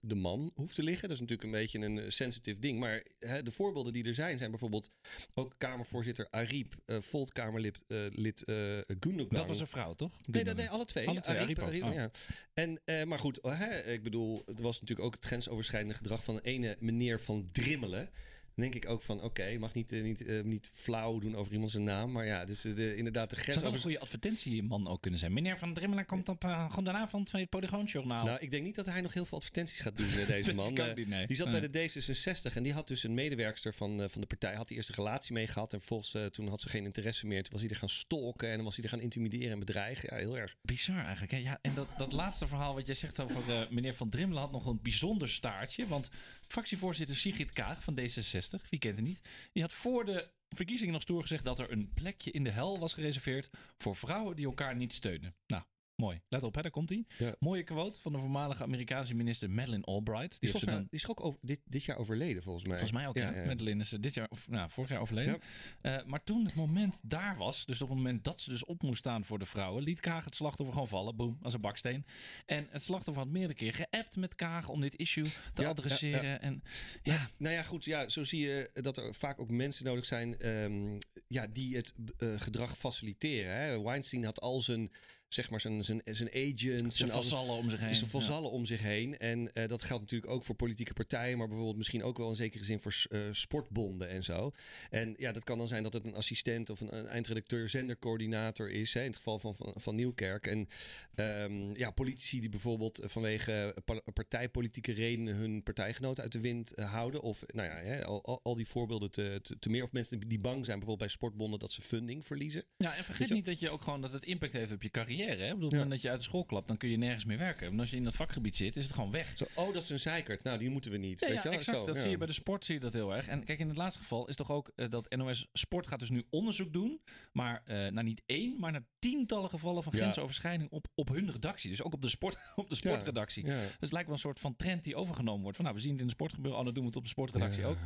de 0.00 0.14
man 0.14 0.50
hoeft 0.54 0.74
te 0.74 0.82
liggen. 0.82 1.08
Dat 1.08 1.16
is 1.16 1.20
natuurlijk 1.20 1.48
een 1.48 1.60
beetje 1.60 1.78
een 1.78 2.12
sensitive 2.12 2.60
ding. 2.60 2.78
Maar 2.78 3.06
hè, 3.18 3.42
de 3.42 3.50
voorbeelden 3.50 3.92
die 3.92 4.04
er 4.04 4.14
zijn, 4.14 4.38
zijn 4.38 4.50
bijvoorbeeld 4.50 4.90
ook 5.34 5.54
Kamervoorzitter 5.58 6.26
Ariep, 6.30 6.74
eh 6.84 7.00
Volt-Kamerlid 7.00 7.84
lid, 8.12 8.44
eh, 8.44 8.54
Gundogan. 9.00 9.38
dat 9.38 9.46
was 9.46 9.60
een 9.60 9.66
vrouw, 9.66 9.94
toch? 9.94 10.12
Nee, 10.26 10.44
dat, 10.44 10.56
nee, 10.56 10.68
alle 10.68 10.84
twee. 10.84 11.08
Alle 11.08 11.20
twee, 11.20 11.84
Oh. 11.84 11.94
ja. 11.94 12.10
En, 12.54 12.80
eh, 12.84 13.04
maar 13.04 13.18
goed, 13.18 13.38
hè, 13.42 13.92
ik 13.92 14.02
bedoel, 14.02 14.42
er 14.46 14.62
was 14.62 14.80
natuurlijk 14.80 15.06
ook 15.06 15.14
het 15.14 15.24
grensoverschrijdende 15.24 15.94
gedrag 15.94 16.24
van 16.24 16.34
een 16.34 16.42
ene 16.42 16.76
meneer 16.80 17.20
van 17.20 17.48
Drimmelen. 17.52 18.10
Denk 18.58 18.74
ik 18.74 18.88
ook 18.88 19.02
van, 19.02 19.22
oké, 19.22 19.44
je 19.44 19.58
mag 19.58 19.74
niet, 19.74 19.92
eh, 19.92 20.02
niet, 20.02 20.24
eh, 20.24 20.42
niet 20.42 20.70
flauw 20.74 21.18
doen 21.18 21.36
over 21.36 21.52
iemand 21.52 21.70
zijn 21.70 21.84
naam. 21.84 22.12
Maar 22.12 22.26
ja, 22.26 22.44
dus 22.44 22.60
de, 22.60 22.96
inderdaad 22.96 23.30
de 23.30 23.36
grens 23.36 23.58
Zou 23.58 23.60
wel 23.60 23.68
een 23.68 23.78
over... 23.78 23.90
goede 23.90 24.00
advertentieman 24.00 24.88
ook 24.88 25.00
kunnen 25.00 25.20
zijn. 25.20 25.32
Meneer 25.32 25.58
Van 25.58 25.74
Drimmelen 25.74 26.06
komt 26.06 26.28
op 26.28 26.44
uh, 26.44 26.68
gewoon 26.68 26.84
de 26.84 26.90
avond 26.90 27.30
van 27.30 27.40
het 27.40 27.48
Polygoonjournaal. 27.48 28.24
Nou, 28.24 28.38
ik 28.40 28.50
denk 28.50 28.64
niet 28.64 28.74
dat 28.74 28.86
hij 28.86 29.00
nog 29.00 29.14
heel 29.14 29.24
veel 29.24 29.38
advertenties 29.38 29.80
gaat 29.80 29.96
doen, 29.96 30.10
eh, 30.10 30.26
deze 30.26 30.54
man. 30.60 30.74
kan 30.74 30.88
Eh, 30.88 30.94
niet, 30.94 31.08
nee. 31.08 31.26
Die 31.26 31.36
zat 31.36 31.50
bij 31.50 31.60
de 31.60 31.90
D66 31.90 32.56
en 32.56 32.62
die 32.62 32.72
had 32.72 32.88
dus 32.88 33.02
een 33.02 33.14
medewerkster 33.14 33.74
van, 33.74 34.02
eh, 34.02 34.08
van 34.08 34.20
de 34.20 34.26
partij, 34.26 34.54
had 34.54 34.68
die 34.68 34.76
eerst 34.76 34.88
een 34.88 34.94
relatie 34.94 35.32
mee 35.32 35.46
gehad. 35.46 35.72
En 35.72 35.80
volgens 35.80 36.14
eh, 36.14 36.26
toen 36.26 36.48
had 36.48 36.60
ze 36.60 36.68
geen 36.68 36.84
interesse 36.84 37.26
meer. 37.26 37.42
Toen 37.42 37.52
was 37.52 37.60
hij 37.60 37.70
er 37.70 37.76
gaan 37.76 37.88
stalken 37.88 38.48
en 38.48 38.54
dan 38.54 38.64
was 38.64 38.74
hij 38.74 38.84
er 38.84 38.90
gaan 38.90 39.00
intimideren 39.00 39.52
en 39.52 39.58
bedreigen. 39.58 40.08
Ja, 40.12 40.20
heel 40.20 40.38
erg. 40.38 40.56
Bizar 40.62 41.04
eigenlijk. 41.04 41.30
Hè? 41.30 41.38
Ja, 41.38 41.58
en 41.62 41.74
dat, 41.74 41.86
dat 41.96 42.12
laatste 42.12 42.46
verhaal 42.46 42.74
wat 42.74 42.86
jij 42.86 42.94
zegt 42.94 43.20
over 43.20 43.42
eh, 43.48 43.70
meneer 43.70 43.94
Van 43.94 44.08
Drimmelen 44.08 44.42
had 44.42 44.52
nog 44.52 44.66
een 44.66 44.78
bijzonder 44.82 45.28
staartje. 45.28 45.86
Want 45.86 46.08
fractievoorzitter 46.48 47.16
Sigrid 47.16 47.52
Kaag 47.52 47.82
van 47.82 48.00
D66, 48.00 48.68
wie 48.70 48.78
kent 48.78 48.96
het 48.96 49.06
niet, 49.06 49.20
die 49.52 49.62
had 49.62 49.72
voor 49.72 50.04
de 50.04 50.30
verkiezingen 50.48 50.92
nog 50.92 51.02
stoer 51.02 51.20
gezegd 51.20 51.44
dat 51.44 51.58
er 51.58 51.72
een 51.72 51.92
plekje 51.94 52.30
in 52.30 52.44
de 52.44 52.50
hel 52.50 52.78
was 52.78 52.94
gereserveerd 52.94 53.50
voor 53.76 53.96
vrouwen 53.96 54.36
die 54.36 54.46
elkaar 54.46 54.76
niet 54.76 54.92
steunen. 54.92 55.34
Nou, 55.46 55.62
mooi. 56.00 56.20
Let 56.28 56.42
op, 56.42 56.54
hè, 56.54 56.62
daar 56.62 56.70
komt 56.70 56.88
hij. 56.88 57.04
Ja. 57.18 57.34
Mooie 57.38 57.62
quote 57.62 58.00
van 58.00 58.12
de 58.12 58.18
voormalige 58.18 58.62
Amerikaanse 58.62 59.14
minister 59.14 59.50
Madeleine 59.50 59.84
Albright. 59.84 60.40
Die, 60.40 60.50
Die, 60.50 60.64
mij, 60.64 60.74
dan 60.74 60.82
die 60.90 61.00
is 61.00 61.08
ook 61.08 61.24
over, 61.24 61.38
dit, 61.42 61.60
dit 61.64 61.84
jaar 61.84 61.96
overleden, 61.96 62.42
volgens 62.42 62.64
mij. 62.64 62.78
Volgens 62.78 62.98
mij 62.98 63.08
ook, 63.08 63.16
Ja. 63.16 63.44
Madeleine 63.46 63.82
is 63.82 63.92
eh, 63.92 64.00
dit 64.00 64.14
jaar, 64.14 64.28
of 64.28 64.48
nou, 64.48 64.70
vorig 64.70 64.90
jaar 64.90 65.00
overleden. 65.00 65.38
Eh, 65.80 66.04
maar 66.04 66.24
toen 66.24 66.44
het 66.44 66.54
moment 66.54 67.00
daar 67.02 67.36
was, 67.36 67.66
dus 67.66 67.82
op 67.82 67.88
het 67.88 67.96
moment 67.96 68.24
dat 68.24 68.40
ze 68.40 68.50
dus 68.50 68.64
op 68.64 68.82
moest 68.82 68.98
staan 68.98 69.24
voor 69.24 69.38
de 69.38 69.46
vrouwen, 69.46 69.82
liet 69.82 70.00
Kaag 70.00 70.24
het 70.24 70.34
slachtoffer 70.34 70.72
gewoon 70.72 70.88
vallen. 70.88 71.16
Boom, 71.16 71.38
als 71.42 71.54
een 71.54 71.60
baksteen. 71.60 72.04
En 72.46 72.66
het 72.70 72.82
slachtoffer 72.82 73.22
had 73.22 73.32
meerdere 73.32 73.54
keer 73.54 73.74
geappt 73.74 74.16
met 74.16 74.34
Kaag 74.34 74.68
om 74.68 74.80
dit 74.80 74.96
issue 74.96 75.26
te 75.54 75.66
adresseren. 75.66 76.40
En 76.42 76.62
ja, 77.02 77.30
Nou 77.36 77.54
ja, 77.54 77.62
goed. 77.62 77.84
Ja, 77.84 78.08
zo 78.08 78.24
zie 78.24 78.46
je 78.46 78.70
dat 78.72 78.96
er 78.96 79.14
vaak 79.14 79.40
ook 79.40 79.50
mensen 79.50 79.84
nodig 79.84 80.04
zijn 80.04 80.38
ehm, 80.38 80.98
ja, 81.28 81.46
die 81.46 81.76
het 81.76 81.92
eh, 82.16 82.40
gedrag 82.40 82.76
faciliteren. 82.78 83.56
Hè. 83.56 83.82
Weinstein 83.82 84.24
had 84.24 84.40
al 84.40 84.60
zijn, 84.60 84.90
zeg 85.28 85.50
maar, 85.50 85.60
zijn, 85.60 85.84
zijn, 85.84 86.00
zijn 86.04 86.28
agents. 86.28 86.96
zijn- 86.96 87.10
vazallen 87.10 87.54
om 87.54 87.70
zich 87.70 87.80
heen. 87.80 87.94
Zijn 87.94 88.10
Ja. 88.12 88.18
vazallen 88.18 88.50
om 88.50 88.64
zich 88.64 88.82
heen. 88.82 89.18
En 89.18 89.52
eh, 89.52 89.68
dat 89.68 89.82
geldt 89.82 90.02
natuurlijk 90.02 90.32
ook 90.32 90.42
voor 90.44 90.54
politieke 90.54 90.92
partijen, 90.92 91.38
maar 91.38 91.46
bijvoorbeeld 91.46 91.76
misschien 91.76 92.02
ook 92.02 92.18
wel 92.18 92.28
in 92.28 92.34
zekere 92.36 92.64
zin 92.64 92.80
voor 92.80 92.94
eh, 93.08 93.20
sportbonden 93.32 94.08
en 94.08 94.22
zo. 94.22 94.50
En 94.90 95.14
ja, 95.16 95.32
dat 95.32 95.44
kan 95.44 95.58
dan 95.58 95.68
zijn 95.68 95.82
dat 95.82 95.92
het 95.92 96.04
een 96.04 96.14
assistent 96.14 96.70
of 96.70 96.80
een, 96.80 96.96
een 96.96 97.06
eindredacteur, 97.06 97.68
zendercoördinator 97.68 98.70
is, 98.70 98.94
hè, 98.94 99.00
in 99.00 99.06
het 99.06 99.16
geval 99.16 99.38
van, 99.38 99.54
van, 99.54 99.72
van 99.76 99.94
Nieuwkerk. 99.94 100.46
En 100.46 100.68
ehm, 101.14 101.74
ja, 101.76 101.90
politici 101.90 102.40
die 102.40 102.48
bijvoorbeeld 102.48 103.02
vanwege 103.04 103.76
pa- 103.84 104.02
partijpolitieke 104.14 104.92
redenen 104.92 105.34
hun 105.34 105.62
partijgenoten 105.62 106.22
uit 106.22 106.32
de 106.32 106.40
wind 106.40 106.74
eh, 106.74 106.92
houden. 106.92 107.20
Of 107.22 107.42
nou 107.46 107.68
ja, 107.68 107.76
hè, 107.76 108.04
al, 108.04 108.40
al, 108.42 108.56
die 108.56 108.66
voorbeelden 108.66 109.10
te, 109.10 109.38
te, 109.42 109.58
te 109.58 109.68
meer. 109.70 109.82
Of 109.82 109.92
mensen 109.92 110.20
die 110.20 110.38
bang 110.38 110.64
zijn 110.64 110.78
bijvoorbeeld 110.78 110.98
bij 110.98 111.08
sportbonden 111.08 111.58
dat 111.58 111.72
ze 111.72 111.82
funding 111.82 112.24
verliezen. 112.26 112.64
Ja, 112.76 112.94
en 112.96 113.04
vergeet 113.04 113.30
niet 113.30 113.44
dat 113.44 113.60
je 113.60 113.70
ook 113.70 113.82
gewoon 113.82 114.00
dat 114.00 114.12
het 114.12 114.24
impact 114.24 114.52
heeft 114.52 114.72
op 114.72 114.82
je 114.82 114.90
carrière. 114.90 115.16
Hè? 115.26 115.32
Ik 115.34 115.38
bedoel, 115.38 115.54
op 115.54 115.60
het 115.60 115.70
moment 115.72 115.90
dat 115.90 116.02
je 116.02 116.08
uit 116.10 116.18
de 116.18 116.24
school 116.24 116.44
klapt, 116.44 116.68
dan 116.68 116.76
kun 116.76 116.88
je 116.88 116.96
nergens 116.96 117.24
meer 117.24 117.38
werken. 117.38 117.66
En 117.66 117.80
als 117.80 117.90
je 117.90 117.96
in 117.96 118.04
dat 118.04 118.16
vakgebied 118.16 118.56
zit, 118.56 118.76
is 118.76 118.84
het 118.84 118.94
gewoon 118.94 119.10
weg. 119.10 119.32
Zo, 119.36 119.46
oh, 119.54 119.72
dat 119.74 119.82
is 119.82 119.88
een 119.88 119.98
zeikert. 119.98 120.42
Nou, 120.44 120.58
die 120.58 120.70
moeten 120.70 120.90
we 120.90 120.96
niet. 120.96 121.20
Ja, 121.20 121.26
weet 121.26 121.36
ja, 121.36 121.42
je 121.42 121.48
wel? 121.48 121.58
exact. 121.58 121.78
Zo, 121.78 121.86
dat 121.86 121.94
ja. 121.94 122.00
zie 122.02 122.10
je 122.10 122.16
bij 122.18 122.26
de 122.26 122.32
sport 122.32 122.64
zie 122.64 122.74
je 122.74 122.80
dat 122.80 122.92
heel 122.92 123.14
erg. 123.14 123.26
En 123.28 123.44
kijk, 123.44 123.58
in 123.58 123.68
het 123.68 123.76
laatste 123.76 124.00
geval 124.00 124.28
is 124.28 124.34
toch 124.36 124.50
ook 124.50 124.72
eh, 124.76 124.90
dat 124.90 125.16
NOS 125.16 125.48
Sport 125.52 125.86
gaat 125.86 125.98
dus 125.98 126.10
nu 126.10 126.24
onderzoek 126.30 126.72
doen. 126.72 127.00
Maar 127.32 127.62
eh 127.64 127.86
naar 127.88 128.04
niet 128.04 128.22
één, 128.26 128.56
maar 128.60 128.72
naar 128.72 128.86
tientallen 128.98 129.50
gevallen 129.50 129.82
van 129.82 129.92
Ja. 129.92 129.98
grensoverschrijding 129.98 130.70
op, 130.70 130.86
op 130.94 131.08
hun 131.08 131.30
redactie. 131.32 131.70
Dus 131.70 131.82
ook 131.82 131.94
op 131.94 132.02
de, 132.02 132.08
sport, 132.08 132.36
op 132.56 132.68
de 132.68 132.74
sportredactie. 132.74 133.46
Ja. 133.46 133.60
Dus 133.60 133.70
het 133.80 133.92
lijkt 133.92 134.06
wel 134.06 134.14
een 134.16 134.22
soort 134.22 134.40
van 134.40 134.56
trend 134.56 134.84
die 134.84 134.96
overgenomen 134.96 135.42
wordt. 135.42 135.56
Van 135.56 135.64
nou, 135.64 135.76
we 135.76 135.82
zien 135.82 135.92
het 135.92 136.00
in 136.00 136.06
de 136.06 136.12
sport 136.12 136.32
gebeuren, 136.32 136.58
oh, 136.58 136.64
dan 136.64 136.74
doen 136.74 136.82
we 136.82 136.88
het 136.88 136.98
op 136.98 137.04
de 137.04 137.08
sportredactie 137.08 137.64
ook. 137.66 137.76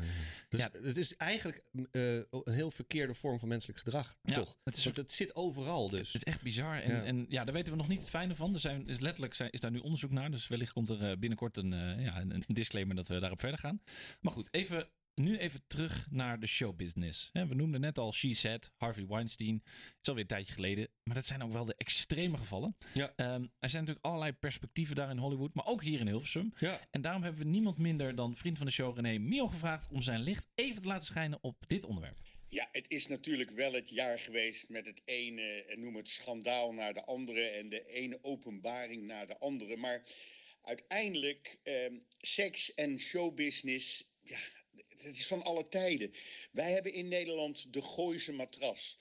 Dus 0.49 0.61
Ja. 0.61 0.71
het 0.83 0.97
is 0.97 1.17
eigenlijk 1.17 1.63
eh, 1.91 2.15
een 2.15 2.27
heel 2.45 2.71
verkeerde 2.71 3.15
vorm 3.15 3.39
van 3.39 3.49
menselijk 3.49 3.79
gedrag, 3.79 4.17
Ja, 4.23 4.35
toch? 4.35 4.57
het 4.65 4.77
is- 4.77 4.85
Want 4.85 4.97
het 4.97 5.13
zit 5.13 5.35
overal 5.35 5.91
dus. 5.91 6.13
Het 6.13 6.15
is 6.27 6.33
echt 6.33 6.43
bizar. 6.43 6.81
En 6.81 7.19
Ja. 7.19 7.22
Ja. 7.23 7.29
en 7.29 7.35
ja, 7.39 7.45
daar 7.45 7.55
weten 7.55 7.73
we 7.73 7.79
nog 7.79 7.89
niet 7.89 8.01
het 8.01 8.11
fijne 8.11 8.35
van. 8.35 8.55
Er 8.55 8.61
zijn, 8.61 8.87
is 8.87 9.01
letterlijk 9.01 9.35
zijn, 9.35 9.51
is 9.51 9.61
daar 9.61 9.71
nu 9.71 9.79
onderzoek 9.79 10.11
naar. 10.11 10.31
Dus 10.31 10.49
wellicht 10.49 10.73
komt 10.73 10.89
er 10.89 11.11
eh, 11.11 11.19
binnenkort 11.19 11.57
een, 11.57 11.73
eh, 11.73 12.05
ja, 12.05 12.21
een, 12.21 12.45
disclaimer 12.47 12.97
dat 12.97 13.09
we 13.09 13.19
daarop 13.19 13.41
verder 13.41 13.59
gaan. 13.59 13.83
Maar 14.21 14.33
goed, 14.33 14.49
even, 14.55 14.89
nu 15.15 15.39
even 15.39 15.63
terug 15.67 16.07
naar 16.11 16.41
de 16.41 16.47
showbusiness. 16.47 17.31
We 17.33 17.55
noemden 17.55 17.81
net 17.81 17.99
al 17.99 18.13
She 18.13 18.35
Said, 18.35 18.71
Harvey 18.77 19.07
Weinstein. 19.07 19.63
Het 19.65 19.97
is 20.01 20.09
alweer 20.09 20.23
een 20.23 20.29
tijdje 20.29 20.55
geleden. 20.55 20.89
Maar 21.03 21.15
dat 21.15 21.25
zijn 21.25 21.43
ook 21.43 21.53
wel 21.53 21.65
de 21.65 21.75
extreme 21.79 22.37
gevallen. 22.37 22.77
Ja. 22.95 23.13
Ehm, 23.17 23.47
er 23.59 23.71
zijn 23.71 23.83
natuurlijk 23.85 24.07
allerlei 24.07 24.33
perspectieven 24.33 24.97
daar 24.97 25.11
in 25.11 25.19
Hollywood. 25.19 25.55
Maar 25.55 25.67
ook 25.67 25.83
hier 25.83 26.01
in 26.01 26.07
Hilversum. 26.07 26.53
Ja. 26.57 26.81
En 26.91 27.01
daarom 27.01 27.23
hebben 27.23 27.43
we 27.43 27.49
niemand 27.49 27.79
minder 27.79 28.15
dan 28.15 28.37
vriend 28.37 28.57
van 28.57 28.67
de 28.67 28.73
show 28.73 28.97
René 28.97 29.19
Mio 29.19 29.47
gevraagd... 29.47 29.89
om 29.89 30.03
zijn 30.03 30.21
licht 30.21 30.49
even 30.55 30.83
te 30.83 30.89
laten 30.89 31.07
schijnen 31.07 31.39
op 31.43 31.65
dit 31.67 31.85
onderwerp. 31.85 32.19
Ja, 32.53 32.69
het 32.73 32.91
is 32.91 33.07
natuurlijk 33.07 33.51
wel 33.51 33.73
het 33.73 33.91
jaar 33.91 34.19
geweest 34.19 34.69
met 34.69 34.87
het 34.87 35.03
ene, 35.05 35.43
eh, 35.43 35.77
noem 35.77 35.97
het 35.97 36.09
schandaal 36.09 36.73
naar 36.73 36.95
de 36.95 37.05
andere 37.05 37.49
en 37.49 37.69
de 37.69 37.87
ene 37.87 38.19
openbaring 38.23 39.03
naar 39.03 39.27
de 39.27 39.39
andere. 39.39 39.77
Maar 39.77 40.03
uiteindelijk, 40.63 41.59
ehm, 41.63 42.01
seks 42.21 42.75
en 42.75 42.99
showbusiness, 43.01 44.05
ja, 44.23 44.39
het 44.89 45.05
is 45.05 45.27
van 45.27 45.43
alle 45.43 45.69
tijden. 45.69 46.13
Wij 46.53 46.71
hebben 46.73 46.93
in 46.93 47.09
Nederland 47.09 47.73
de 47.73 47.83
Gooise 47.83 48.33
matras. 48.33 48.99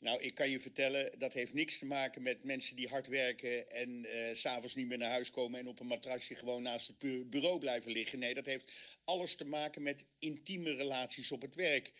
Nou, 0.00 0.20
ik 0.22 0.34
kan 0.34 0.50
je 0.50 0.60
vertellen, 0.60 1.18
dat 1.18 1.32
heeft 1.32 1.54
niks 1.54 1.78
te 1.78 1.86
maken 1.86 2.22
met 2.22 2.44
mensen 2.44 2.76
die 2.76 2.88
hard 2.88 3.06
werken 3.06 3.68
en 3.68 4.04
eh, 4.04 4.34
s 4.34 4.40
s'avonds 4.40 4.74
niet 4.74 4.86
meer 4.86 4.98
naar 4.98 5.10
huis 5.10 5.30
komen 5.30 5.60
en 5.60 5.68
op 5.68 5.80
een 5.80 5.86
matrasje 5.86 6.34
gewoon 6.34 6.62
naast 6.62 6.88
het 6.88 6.98
bu- 6.98 7.24
bureau 7.24 7.58
blijven 7.58 7.92
liggen. 7.92 8.18
Nee, 8.18 8.34
dat 8.34 8.46
heeft 8.46 8.72
alles 9.04 9.36
te 9.36 9.44
maken 9.44 9.82
met 9.82 10.06
intieme 10.18 10.74
relaties 10.74 11.32
op 11.32 11.42
het 11.42 11.54
werk. 11.54 11.92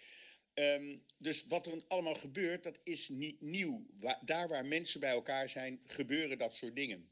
Ehm, 0.61 0.97
dus 1.19 1.45
wat 1.47 1.67
er 1.67 1.83
allemaal 1.89 2.15
gebeurt, 2.15 2.63
dat 2.63 2.79
is 2.85 3.09
niet 3.09 3.41
nieuw. 3.41 3.87
Daar 4.21 4.49
waar 4.49 4.67
mensen 4.67 5.01
bij 5.01 5.11
elkaar 5.11 5.49
zijn, 5.49 5.81
gebeuren 5.85 6.39
dat 6.39 6.57
soort 6.57 6.77
dingen. 6.77 7.11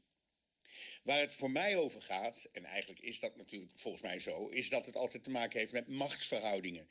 Waar 1.03 1.19
het 1.19 1.33
voor 1.33 1.51
mij 1.51 1.77
over 1.77 2.01
gaat, 2.01 2.49
en 2.51 2.65
eigenlijk 2.65 2.99
is 2.99 3.19
dat 3.19 3.35
natuurlijk 3.35 3.71
volgens 3.75 4.03
mij 4.03 4.19
zo, 4.19 4.47
is 4.47 4.69
dat 4.69 4.85
het 4.85 4.95
altijd 4.95 5.23
te 5.23 5.29
maken 5.29 5.59
heeft 5.59 5.71
met 5.71 5.87
machtsverhoudingen. 5.87 6.87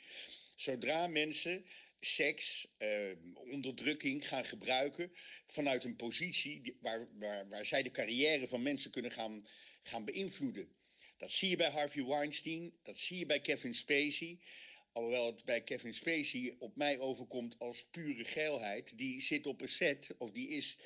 Zodra 0.57 1.07
mensen 1.07 1.64
seks, 2.01 2.68
eh, 2.79 3.12
onderdrukking 3.35 4.29
gaan 4.29 4.44
gebruiken 4.44 5.12
vanuit 5.47 5.85
een 5.85 5.97
positie 5.97 6.77
waar, 6.81 7.09
waar, 7.18 7.49
waar 7.49 7.66
zij 7.66 7.83
de 7.83 7.90
carrière 7.90 8.49
van 8.49 8.62
mensen 8.62 8.90
kunnen 8.90 9.11
gaan, 9.11 9.47
gaan 9.81 10.05
beïnvloeden. 10.05 10.68
Dat 11.16 11.31
zie 11.31 11.49
je 11.49 11.57
bij 11.57 11.71
Harvey 11.71 12.05
Weinstein, 12.05 12.73
dat 12.83 12.99
zie 12.99 13.18
je 13.18 13.27
bij 13.27 13.40
Kevin 13.40 13.75
Spacey. 13.75 14.38
Alhoewel 14.92 15.27
het 15.27 15.44
bij 15.44 15.62
Kevin 15.62 15.94
Spacey 15.94 16.55
op 16.59 16.77
mij 16.77 16.98
overkomt 16.98 17.59
als 17.59 17.85
pure 17.90 18.24
geilheid. 18.24 18.98
Die 18.98 19.20
zit 19.20 19.46
op 19.46 19.61
een 19.61 19.68
set 19.68 20.14
of 20.18 20.31
die 20.31 20.48
is 20.48 20.79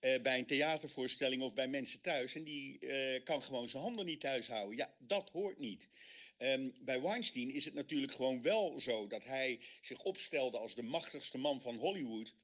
eh, 0.00 0.20
bij 0.22 0.38
een 0.38 0.46
theatervoorstelling 0.46 1.42
of 1.42 1.54
bij 1.54 1.68
mensen 1.68 2.00
thuis. 2.00 2.34
En 2.34 2.44
die 2.44 2.78
eh, 2.78 3.24
kan 3.24 3.42
gewoon 3.42 3.68
zijn 3.68 3.82
handen 3.82 4.06
niet 4.06 4.20
thuis 4.20 4.48
houden. 4.48 4.76
Ja, 4.76 4.94
dat 4.98 5.30
hoort 5.32 5.58
niet. 5.58 5.88
Ehm, 6.36 6.70
bij 6.80 7.00
Weinstein 7.00 7.50
is 7.50 7.64
het 7.64 7.74
natuurlijk 7.74 8.12
gewoon 8.12 8.42
wel 8.42 8.80
zo 8.80 9.06
dat 9.06 9.24
hij 9.24 9.60
zich 9.80 10.02
opstelde 10.02 10.58
als 10.58 10.74
de 10.74 10.82
machtigste 10.82 11.38
man 11.38 11.60
van 11.60 11.76
Hollywood. 11.76 12.34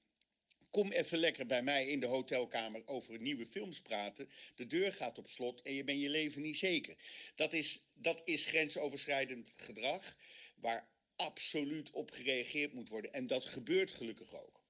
Kom 0.70 0.92
even 0.92 1.18
lekker 1.18 1.46
bij 1.46 1.62
mij 1.62 1.86
in 1.86 2.00
de 2.00 2.06
hotelkamer 2.06 2.82
over 2.86 3.20
nieuwe 3.20 3.46
films 3.46 3.80
praten. 3.80 4.28
De 4.54 4.66
deur 4.66 4.92
gaat 4.92 5.18
op 5.18 5.28
slot 5.28 5.62
en 5.62 5.74
je 5.74 5.84
bent 5.84 6.00
je 6.00 6.10
leven 6.10 6.42
niet 6.42 6.58
zeker. 6.58 6.96
Dat 7.34 7.52
is, 7.52 7.86
dat 7.94 8.22
is 8.24 8.44
grensoverschrijdend 8.44 9.52
gedrag 9.56 10.16
waar 10.54 10.93
absoluut 11.16 11.90
op 11.90 12.10
gereageerd 12.10 12.72
moet 12.72 12.88
worden. 12.88 13.12
En 13.12 13.26
dat 13.26 13.44
gebeurt 13.44 13.92
gelukkig 13.92 14.34
ook. 14.34 14.62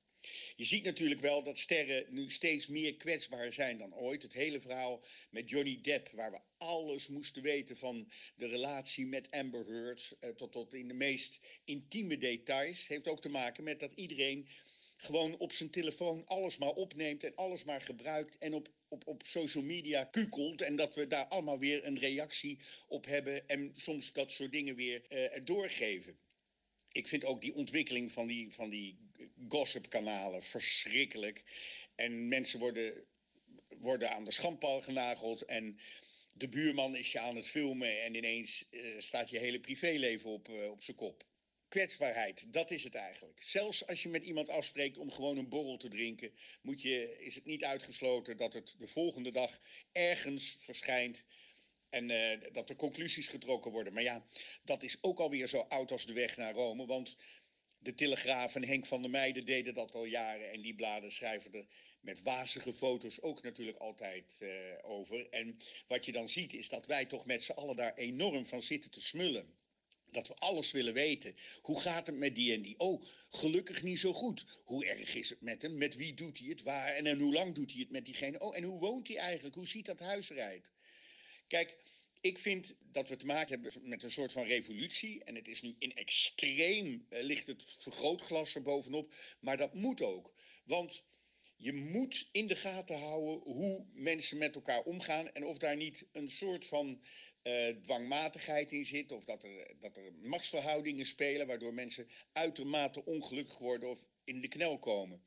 Je 0.57 0.65
ziet 0.65 0.85
natuurlijk 0.85 1.21
wel 1.21 1.43
dat 1.43 1.59
sterren 1.59 2.07
nu 2.09 2.31
steeds 2.31 2.67
meer 2.67 2.97
kwetsbaar 2.97 3.53
zijn 3.53 3.79
dan 3.79 3.95
ooit. 3.95 4.23
Het 4.23 4.33
hele 4.33 4.61
verhaal 4.61 5.05
met 5.31 5.51
Johnny 5.51 5.81
Depp, 5.83 6.09
waar 6.11 6.31
we 6.31 6.41
alles 6.59 7.09
moesten 7.09 7.43
weten 7.43 7.77
van 7.77 8.09
de 8.37 8.47
relatie 8.47 9.07
met 9.07 9.31
Amber 9.31 9.67
Heard, 9.67 10.17
eh, 10.21 10.31
tot, 10.31 10.53
tot 10.53 10.75
in 10.75 10.89
de 10.89 10.95
meest 10.95 11.41
intieme 11.65 12.17
details, 12.17 12.87
heeft 12.87 13.09
ook 13.09 13.21
te 13.21 13.29
maken 13.29 13.65
met 13.65 13.81
dat 13.81 13.93
iedereen 13.93 14.49
gewoon 14.97 15.37
op 15.39 15.53
zijn 15.53 15.71
telefoon 15.71 16.27
alles 16.27 16.59
maar 16.59 16.73
opneemt 16.73 17.25
en 17.25 17.35
alles 17.35 17.65
maar 17.65 17.81
gebruikt 17.81 18.39
en 18.39 18.55
op, 18.55 18.69
op, 18.89 19.07
op 19.07 19.23
social 19.25 19.65
media 19.65 20.05
kukelt. 20.05 20.63
En 20.63 20.77
dat 20.77 20.95
we 20.95 21.07
daar 21.07 21.27
allemaal 21.27 21.59
weer 21.59 21.87
een 21.87 21.99
reactie 21.99 22.59
op 22.87 23.07
hebben 23.07 23.49
en 23.49 23.71
soms 23.75 24.13
dat 24.13 24.33
soort 24.33 24.53
dingen 24.53 24.75
weer 24.75 25.07
eh, 25.07 25.45
doorgeven. 25.45 26.19
Ik 26.95 27.09
vind 27.09 27.25
ook 27.25 27.41
die 27.41 27.55
ontwikkeling 27.55 28.13
van 28.13 28.27
die, 28.27 28.53
van 28.53 28.69
die 28.69 28.99
gossipkanalen 29.49 30.43
verschrikkelijk. 30.43 31.43
En 31.95 32.29
mensen 32.29 32.59
worden, 32.59 33.05
worden 33.81 34.11
aan 34.11 34.25
de 34.25 34.33
schandpaal 34.33 34.81
genageld. 34.81 35.45
En 35.45 35.79
de 36.35 36.49
buurman 36.49 36.97
is 36.97 37.13
je 37.13 37.19
aan 37.19 37.37
het 37.37 37.47
filmen 37.47 38.03
en 38.03 38.15
ineens 38.15 38.65
eh, 38.71 38.81
staat 38.99 39.31
je 39.31 39.39
hele 39.39 39.61
privéleven 39.61 40.31
op, 40.31 40.49
eh, 40.49 40.71
op 40.71 40.83
zijn 40.83 40.97
kop. 40.97 41.25
Kwetsbaarheid, 41.69 42.53
dat 42.53 42.71
is 42.71 42.85
het 42.85 42.95
eigenlijk. 42.95 43.43
Zelfs 43.43 43.87
als 43.87 44.03
je 44.03 44.09
met 44.09 44.25
iemand 44.25 44.49
afspreekt 44.49 44.99
om 44.99 45.11
gewoon 45.11 45.37
een 45.37 45.49
borrel 45.49 45.77
te 45.77 45.89
drinken, 45.89 46.33
moet 46.63 46.83
je, 46.83 47.17
is 47.19 47.35
het 47.35 47.45
niet 47.45 47.65
uitgesloten 47.65 48.37
dat 48.37 48.53
het 48.53 48.75
de 48.79 48.87
volgende 48.87 49.33
dag 49.33 49.61
ergens 49.93 50.57
verschijnt 50.61 51.25
En 51.95 52.11
eh, 52.11 52.53
dat 52.53 52.69
er 52.69 52.77
conclusies 52.77 53.29
getrokken 53.29 53.71
worden. 53.71 53.93
Maar 53.93 54.03
ja, 54.03 54.25
dat 54.65 54.83
is 54.83 54.99
ook 55.01 55.19
alweer 55.19 55.47
zo 55.47 55.59
oud 55.59 55.93
als 55.93 56.07
de 56.07 56.13
weg 56.13 56.37
naar 56.37 56.55
Rome. 56.55 56.87
Want 56.87 57.17
de 57.79 57.95
Telegraaf 57.95 58.55
en 58.55 58.65
Henk 58.65 58.87
van 58.87 59.03
der 59.03 59.11
Meijden 59.11 59.45
deden 59.45 59.75
dat 59.75 59.95
al 59.95 60.05
jaren. 60.05 60.51
En 60.51 60.63
die 60.63 60.75
bladen 60.75 61.13
schrijven 61.13 61.53
er 61.53 61.67
met 62.01 62.23
wazige 62.23 62.73
foto's 62.73 63.23
ook 63.23 63.43
natuurlijk 63.43 63.77
altijd 63.77 64.37
eh, 64.39 64.51
over. 64.83 65.29
En 65.31 65.57
wat 65.87 66.05
je 66.05 66.13
dan 66.13 66.29
ziet 66.29 66.53
is 66.53 66.69
dat 66.69 66.87
wij 66.87 67.05
toch 67.05 67.27
met 67.27 67.43
z'n 67.45 67.53
allen 67.53 67.77
daar 67.77 67.95
enorm 67.95 68.47
van 68.47 68.63
zitten 68.63 68.91
te 68.91 69.01
smullen. 69.01 69.55
Dat 70.11 70.29
we 70.29 70.35
alles 70.35 70.73
willen 70.73 70.95
weten. 70.95 71.35
Hoe 71.63 71.81
gaat 71.81 72.07
het 72.07 72.17
met 72.17 72.35
die 72.35 72.55
en 72.55 72.63
die? 72.63 72.79
Oh, 72.79 73.03
gelukkig 73.29 73.83
niet 73.83 73.99
zo 73.99 74.13
goed. 74.13 74.47
Hoe 74.65 74.87
erg 74.87 75.15
is 75.15 75.29
het 75.29 75.41
met 75.41 75.63
hem? 75.63 75.77
Met 75.77 75.97
wie 75.97 76.15
doet 76.15 76.39
hij 76.39 76.49
het? 76.49 76.63
Waar? 76.63 76.95
En, 76.95 77.07
en 77.07 77.19
hoe 77.19 77.33
lang 77.33 77.55
doet 77.55 77.73
hij 77.73 77.81
het 77.81 77.91
met 77.91 78.05
diegene? 78.05 78.39
Oh, 78.39 78.57
en 78.57 78.63
hoe 78.63 78.79
woont 78.79 79.09
hij 79.09 79.17
eigenlijk? 79.17 79.55
Hoe 79.55 79.67
ziet 79.67 79.87
dat 79.87 80.01
huis 80.01 80.31
eruit? 80.31 80.71
Kijk, 81.47 81.77
ik 82.21 82.39
vind 82.39 82.77
dat 82.91 83.09
we 83.09 83.17
te 83.17 83.27
maken 83.27 83.49
hebben 83.49 83.89
met 83.89 84.03
een 84.03 84.11
soort 84.11 84.33
van 84.33 84.45
revolutie. 84.45 85.25
En 85.25 85.35
het 85.35 85.49
is 85.49 85.63
nu 85.63 85.75
in 85.79 85.95
extreem, 85.95 87.07
eh, 87.09 87.23
ligt 87.23 87.47
het 87.47 87.65
vergrootglas 87.79 88.55
er 88.55 88.63
bovenop. 88.63 89.15
Maar 89.41 89.57
dat 89.57 89.75
moet 89.75 90.03
ook. 90.03 90.35
Want 90.65 91.05
je 91.57 91.73
moet 91.73 92.29
in 92.33 92.47
de 92.47 92.57
gaten 92.57 92.99
houden 92.99 93.53
hoe 93.53 93.87
mensen 93.93 94.39
met 94.39 94.55
elkaar 94.55 94.83
omgaan. 94.83 95.33
En 95.33 95.45
of 95.45 95.59
daar 95.59 95.77
niet 95.77 96.09
een 96.13 96.29
soort 96.29 96.67
van 96.67 97.03
eh, 97.43 97.69
dwangmatigheid 97.69 98.73
in 98.73 98.85
zit. 98.85 99.13
Of 99.13 99.25
dat 99.25 99.45
er, 99.45 99.75
dat 99.79 99.97
er 99.97 100.13
machtsverhoudingen 100.23 101.07
spelen. 101.07 101.47
Waardoor 101.47 101.75
mensen 101.75 102.09
uitermate 102.33 103.05
ongelukkig 103.05 103.59
worden 103.59 103.89
of 103.89 104.09
in 104.25 104.41
de 104.41 104.49
knel 104.49 104.79
komen. 104.79 105.25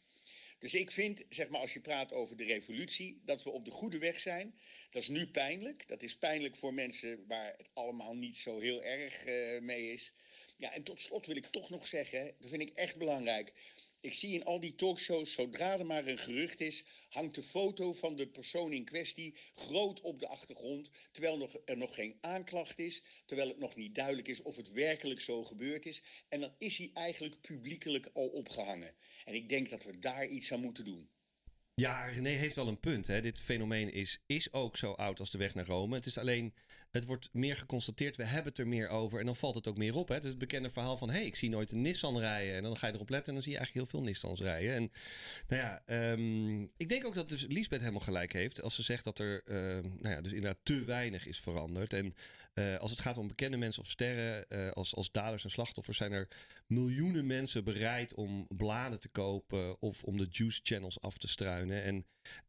Dus 0.59 0.73
ik 0.73 0.91
vind, 0.91 1.23
zeg 1.29 1.49
maar, 1.49 1.61
als 1.61 1.73
je 1.73 1.81
praat 1.81 2.13
over 2.13 2.37
de 2.37 2.43
revolutie, 2.43 3.21
dat 3.25 3.43
we 3.43 3.49
op 3.49 3.65
de 3.65 3.71
goede 3.71 3.97
weg 3.97 4.19
zijn. 4.19 4.59
Dat 4.89 5.01
is 5.01 5.07
nu 5.07 5.27
pijnlijk. 5.27 5.87
Dat 5.87 6.03
is 6.03 6.17
pijnlijk 6.17 6.55
voor 6.55 6.73
mensen 6.73 7.27
waar 7.27 7.53
het 7.57 7.69
allemaal 7.73 8.15
niet 8.15 8.37
zo 8.37 8.59
heel 8.59 8.83
erg 8.83 9.25
eh, 9.25 9.61
mee 9.61 9.91
is. 9.91 10.13
Ja, 10.57 10.73
en 10.73 10.83
tot 10.83 11.01
slot 11.01 11.25
wil 11.25 11.35
ik 11.35 11.45
toch 11.45 11.69
nog 11.69 11.87
zeggen, 11.87 12.35
dat 12.39 12.49
vind 12.49 12.61
ik 12.61 12.69
echt 12.75 12.97
belangrijk. 12.97 13.53
Ik 14.01 14.13
zie 14.13 14.33
in 14.33 14.45
al 14.45 14.59
die 14.59 14.75
talkshows, 14.75 15.33
zodra 15.33 15.77
er 15.77 15.85
maar 15.85 16.07
een 16.07 16.17
gerucht 16.17 16.59
is, 16.59 16.83
hangt 17.09 17.35
de 17.35 17.43
foto 17.43 17.93
van 17.93 18.15
de 18.15 18.27
persoon 18.27 18.73
in 18.73 18.85
kwestie 18.85 19.35
groot 19.55 20.01
op 20.01 20.19
de 20.19 20.27
achtergrond, 20.27 20.91
terwijl 21.11 21.37
nog, 21.37 21.55
er 21.65 21.77
nog 21.77 21.95
geen 21.95 22.17
aanklacht 22.21 22.79
is, 22.79 23.03
terwijl 23.25 23.47
het 23.47 23.59
nog 23.59 23.75
niet 23.75 23.95
duidelijk 23.95 24.27
is 24.27 24.41
of 24.41 24.55
het 24.55 24.71
werkelijk 24.71 25.19
zo 25.19 25.43
gebeurd 25.43 25.85
is. 25.85 26.01
En 26.27 26.39
dan 26.39 26.55
is 26.57 26.77
hij 26.77 26.91
eigenlijk 26.93 27.41
publiekelijk 27.41 28.09
al 28.13 28.27
opgehangen. 28.27 28.95
En 29.27 29.33
ik 29.33 29.49
denk 29.49 29.69
dat 29.69 29.83
we 29.83 29.99
daar 29.99 30.25
iets 30.25 30.53
aan 30.53 30.61
moeten 30.61 30.85
doen. 30.85 31.09
Ja, 31.73 32.05
René 32.05 32.29
heeft 32.29 32.55
wel 32.55 32.67
een 32.67 32.79
punt. 32.79 33.07
Hè. 33.07 33.21
Dit 33.21 33.39
fenomeen 33.39 33.93
is, 33.93 34.19
is 34.25 34.53
ook 34.53 34.77
zo 34.77 34.91
oud 34.91 35.19
als 35.19 35.31
de 35.31 35.37
weg 35.37 35.53
naar 35.53 35.65
Rome. 35.65 35.95
Het 35.95 36.05
is 36.05 36.17
alleen, 36.17 36.53
het 36.91 37.05
wordt 37.05 37.29
meer 37.33 37.55
geconstateerd. 37.55 38.15
We 38.15 38.23
hebben 38.23 38.49
het 38.49 38.57
er 38.57 38.67
meer 38.67 38.89
over 38.89 39.19
en 39.19 39.25
dan 39.25 39.35
valt 39.35 39.55
het 39.55 39.67
ook 39.67 39.77
meer 39.77 39.95
op. 39.95 40.07
Hè. 40.07 40.13
Het 40.13 40.23
is 40.23 40.29
het 40.29 40.39
bekende 40.39 40.69
verhaal 40.69 40.97
van, 40.97 41.09
hé, 41.09 41.15
hey, 41.15 41.25
ik 41.25 41.35
zie 41.35 41.49
nooit 41.49 41.71
een 41.71 41.81
Nissan 41.81 42.19
rijden. 42.19 42.55
En 42.55 42.63
dan 42.63 42.77
ga 42.77 42.87
je 42.87 42.93
erop 42.93 43.09
letten 43.09 43.27
en 43.27 43.33
dan 43.33 43.43
zie 43.43 43.51
je 43.51 43.57
eigenlijk 43.57 43.87
heel 43.87 43.99
veel 43.99 44.09
Nissans 44.09 44.39
rijden. 44.39 44.73
En 44.73 44.91
nou 45.47 45.61
ja, 45.61 45.81
ehm, 45.85 46.61
ik 46.61 46.89
denk 46.89 47.05
ook 47.05 47.15
dat 47.15 47.29
dus 47.29 47.45
Lisbeth 47.47 47.79
helemaal 47.79 48.01
gelijk 48.01 48.33
heeft. 48.33 48.61
Als 48.61 48.75
ze 48.75 48.83
zegt 48.83 49.03
dat 49.03 49.19
er, 49.19 49.43
ehm, 49.45 49.89
nou 49.99 50.15
ja, 50.15 50.21
dus 50.21 50.33
inderdaad 50.33 50.59
te 50.63 50.85
weinig 50.85 51.27
is 51.27 51.39
veranderd. 51.39 51.93
En 51.93 52.15
uh, 52.59 52.77
als 52.77 52.91
het 52.91 52.99
gaat 52.99 53.17
om 53.17 53.27
bekende 53.27 53.57
mensen 53.57 53.81
of 53.81 53.89
sterren, 53.89 54.45
uh, 54.49 54.71
als, 54.71 54.95
als 54.95 55.11
daders 55.11 55.43
en 55.43 55.49
slachtoffers, 55.49 55.97
zijn 55.97 56.11
er 56.11 56.27
miljoenen 56.67 57.25
mensen 57.25 57.63
bereid 57.63 58.13
om 58.13 58.47
bladen 58.47 58.99
te 58.99 59.09
kopen 59.09 59.81
of 59.81 60.03
om 60.03 60.17
de 60.17 60.27
juice 60.29 60.59
channels 60.63 61.01
af 61.01 61.17
te 61.17 61.27
struinen. 61.27 61.83
En, 61.83 61.95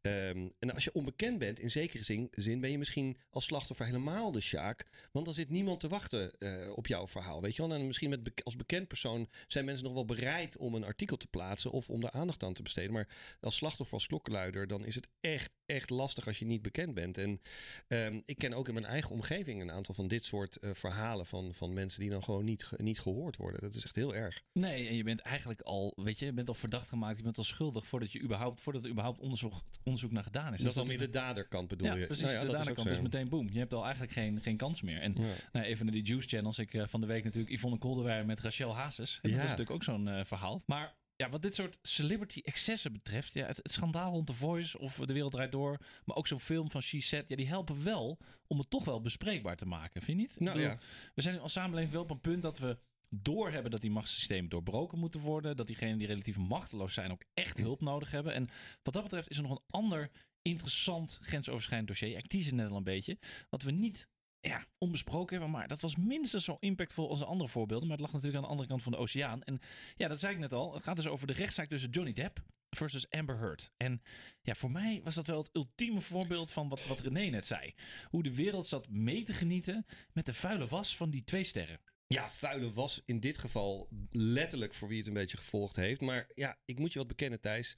um, 0.00 0.52
en 0.58 0.74
als 0.74 0.84
je 0.84 0.92
onbekend 0.92 1.38
bent, 1.38 1.60
in 1.60 1.70
zekere 1.70 2.04
zin, 2.04 2.28
zin 2.30 2.60
ben 2.60 2.70
je 2.70 2.78
misschien 2.78 3.16
als 3.30 3.44
slachtoffer 3.44 3.86
helemaal 3.86 4.32
de 4.32 4.40
sjaak. 4.40 4.86
Want 5.12 5.24
dan 5.24 5.34
zit 5.34 5.50
niemand 5.50 5.80
te 5.80 5.88
wachten 5.88 6.32
uh, 6.38 6.76
op 6.76 6.86
jouw 6.86 7.06
verhaal. 7.06 7.42
Weet 7.42 7.56
je 7.56 7.66
wel? 7.66 7.76
En 7.76 7.86
misschien 7.86 8.10
met, 8.10 8.44
als 8.44 8.56
bekend 8.56 8.88
persoon 8.88 9.28
zijn 9.46 9.64
mensen 9.64 9.84
nog 9.84 9.94
wel 9.94 10.04
bereid 10.04 10.56
om 10.56 10.74
een 10.74 10.84
artikel 10.84 11.16
te 11.16 11.26
plaatsen 11.26 11.70
of 11.70 11.90
om 11.90 12.00
daar 12.00 12.10
aandacht 12.10 12.42
aan 12.42 12.52
te 12.52 12.62
besteden. 12.62 12.92
Maar 12.92 13.08
als 13.40 13.56
slachtoffer, 13.56 13.94
als 13.94 14.06
klokkenluider, 14.06 14.66
dan 14.66 14.84
is 14.84 14.94
het 14.94 15.08
echt, 15.20 15.50
echt 15.68 15.90
lastig 15.90 16.26
als 16.26 16.38
je 16.38 16.44
niet 16.44 16.62
bekend 16.62 16.94
bent. 16.94 17.18
En 17.18 17.40
um, 17.88 18.22
ik 18.26 18.38
ken 18.38 18.52
ook 18.52 18.68
in 18.68 18.74
mijn 18.74 18.86
eigen 18.86 19.10
omgeving 19.10 19.62
een 19.62 19.70
aantal 19.70 19.94
van 19.94 20.08
dit 20.08 20.24
soort 20.24 20.58
uh, 20.60 20.70
verhalen 20.74 21.26
van, 21.26 21.54
van 21.54 21.72
mensen 21.72 22.00
die 22.00 22.10
dan 22.10 22.22
gewoon 22.22 22.44
niet, 22.44 22.70
niet 22.76 23.00
gehoord 23.00 23.36
worden. 23.36 23.60
Dat 23.60 23.74
is 23.74 23.84
echt 23.84 23.94
heel 23.94 24.14
erg. 24.14 24.42
Nee, 24.52 24.88
en 24.88 24.94
je 24.94 25.02
bent 25.02 25.20
eigenlijk 25.20 25.60
al, 25.60 25.92
weet 25.96 26.18
je, 26.18 26.24
je 26.24 26.32
bent 26.32 26.48
al 26.48 26.54
verdacht 26.54 26.88
gemaakt, 26.88 27.16
je 27.16 27.22
bent 27.22 27.38
al 27.38 27.44
schuldig 27.44 27.86
voordat 27.86 28.12
je 28.12 28.20
überhaupt, 28.20 28.60
voordat 28.60 28.84
er 28.84 28.90
überhaupt 28.90 29.20
onderzoek, 29.20 29.54
onderzoek 29.84 30.12
naar 30.12 30.22
gedaan 30.22 30.52
is. 30.52 30.58
Dat 30.58 30.68
is 30.68 30.74
dan 30.74 30.86
meer 30.86 30.98
de 30.98 31.08
daderkant 31.08 31.68
bedoel 31.68 31.86
ja, 31.86 31.94
je? 31.94 32.06
Precies, 32.06 32.24
nou 32.24 32.34
ja, 32.34 32.44
de 32.44 32.52
daderkant 32.52 32.90
is 32.90 33.00
meteen 33.00 33.28
boom. 33.28 33.48
Je 33.52 33.58
hebt 33.58 33.74
al 33.74 33.82
eigenlijk 33.82 34.12
geen, 34.12 34.40
geen 34.40 34.56
kans 34.56 34.82
meer. 34.82 35.00
En 35.00 35.14
ja. 35.14 35.24
nou, 35.52 35.66
even 35.66 35.84
naar 35.84 35.94
die 35.94 36.04
juice 36.04 36.28
channels. 36.28 36.58
Ik 36.58 36.72
uh, 36.72 36.86
van 36.86 37.00
de 37.00 37.06
week 37.06 37.24
natuurlijk 37.24 37.54
Yvonne 37.54 37.78
Kolderweijer 37.78 38.26
met 38.26 38.40
Rachel 38.40 38.76
Hazes. 38.76 39.18
En 39.22 39.30
dat 39.30 39.40
is 39.40 39.44
natuurlijk 39.44 39.70
ook 39.70 39.84
zo'n 39.84 40.06
uh, 40.06 40.24
verhaal. 40.24 40.62
Maar 40.66 40.96
ja, 41.18 41.28
wat 41.28 41.42
dit 41.42 41.54
soort 41.54 41.78
celebrity 41.82 42.40
excessen 42.44 42.92
betreft, 42.92 43.34
ja, 43.34 43.46
het, 43.46 43.56
het, 43.56 43.72
schandaal 43.72 44.10
rond 44.10 44.26
The 44.26 44.32
Voice 44.32 44.78
of 44.78 44.96
De 44.96 45.12
Wereld 45.12 45.32
Draait 45.32 45.52
Door, 45.52 45.78
maar 46.04 46.16
ook 46.16 46.26
zo'n 46.26 46.40
film 46.40 46.70
van 46.70 46.82
She 46.82 47.00
Said, 47.00 47.28
ja, 47.28 47.36
die 47.36 47.48
helpen 47.48 47.84
wel 47.84 48.18
om 48.46 48.58
het 48.58 48.70
toch 48.70 48.84
wel 48.84 49.00
bespreekbaar 49.00 49.56
te 49.56 49.66
maken, 49.66 50.02
vind 50.02 50.18
je 50.18 50.24
niet? 50.26 50.40
Nou, 50.40 50.56
bedoel, 50.56 50.70
ja. 50.70 50.78
We 51.14 51.22
zijn 51.22 51.34
nu 51.34 51.40
als 51.40 51.52
samenleving 51.52 51.92
wel 51.92 52.02
op 52.02 52.10
een 52.10 52.20
punt 52.20 52.42
dat 52.42 52.58
we 52.58 52.78
doorhebben 53.08 53.70
dat 53.70 53.80
die 53.80 53.90
machtssystemen 53.90 54.50
doorbroken 54.50 54.98
moeten 54.98 55.20
worden, 55.20 55.56
dat 55.56 55.66
diegenen 55.66 55.98
die 55.98 56.06
relatief 56.06 56.38
machteloos 56.38 56.94
zijn 56.94 57.12
ook 57.12 57.24
echt 57.34 57.58
hulp 57.58 57.80
nodig 57.80 58.10
hebben. 58.10 58.34
En 58.34 58.48
wat 58.82 58.94
dat 58.94 59.02
betreft 59.02 59.30
is 59.30 59.36
er 59.36 59.42
nog 59.42 59.52
een 59.52 59.64
ander 59.66 60.10
interessant 60.42 61.18
grensoverschrijdend 61.20 61.88
dossier. 61.88 62.16
Ik 62.16 62.26
tease 62.26 62.46
het 62.46 62.54
net 62.54 62.70
al 62.70 62.76
een 62.76 62.82
beetje, 62.82 63.18
wat 63.48 63.62
we 63.62 63.70
niet 63.70 64.08
ja, 64.40 64.64
onbesproken. 64.78 65.50
Maar 65.50 65.68
dat 65.68 65.80
was 65.80 65.96
minstens 65.96 66.44
zo 66.44 66.56
impactvol 66.60 67.08
als 67.08 67.18
de 67.18 67.24
andere 67.24 67.50
voorbeelden. 67.50 67.88
Maar 67.88 67.96
het 67.96 68.06
lag 68.06 68.14
natuurlijk 68.14 68.38
aan 68.38 68.44
de 68.44 68.50
andere 68.50 68.68
kant 68.68 68.82
van 68.82 68.92
de 68.92 68.98
oceaan. 68.98 69.42
En 69.42 69.60
ja, 69.96 70.08
dat 70.08 70.20
zei 70.20 70.32
ik 70.32 70.38
net 70.38 70.52
al. 70.52 70.74
Het 70.74 70.82
gaat 70.82 70.96
dus 70.96 71.06
over 71.06 71.26
de 71.26 71.32
rechtszaak 71.32 71.68
tussen 71.68 71.90
Johnny 71.90 72.12
Depp 72.12 72.42
versus 72.70 73.10
Amber 73.10 73.38
Heard. 73.38 73.72
En 73.76 74.02
ja, 74.42 74.54
voor 74.54 74.70
mij 74.70 75.00
was 75.04 75.14
dat 75.14 75.26
wel 75.26 75.38
het 75.38 75.50
ultieme 75.52 76.00
voorbeeld 76.00 76.52
van 76.52 76.68
wat, 76.68 76.86
wat 76.86 77.00
René 77.00 77.30
net 77.30 77.46
zei. 77.46 77.74
Hoe 78.04 78.22
de 78.22 78.34
wereld 78.34 78.66
zat 78.66 78.88
mee 78.88 79.22
te 79.22 79.32
genieten 79.32 79.86
met 80.12 80.26
de 80.26 80.34
vuile 80.34 80.66
was 80.66 80.96
van 80.96 81.10
die 81.10 81.24
twee 81.24 81.44
sterren. 81.44 81.80
Ja, 82.06 82.30
vuile 82.30 82.72
was 82.72 83.02
in 83.04 83.20
dit 83.20 83.38
geval 83.38 83.88
letterlijk 84.10 84.74
voor 84.74 84.88
wie 84.88 84.98
het 84.98 85.06
een 85.06 85.12
beetje 85.12 85.36
gevolgd 85.36 85.76
heeft. 85.76 86.00
Maar 86.00 86.30
ja, 86.34 86.58
ik 86.64 86.78
moet 86.78 86.92
je 86.92 86.98
wat 86.98 87.08
bekennen, 87.08 87.40
Thijs. 87.40 87.76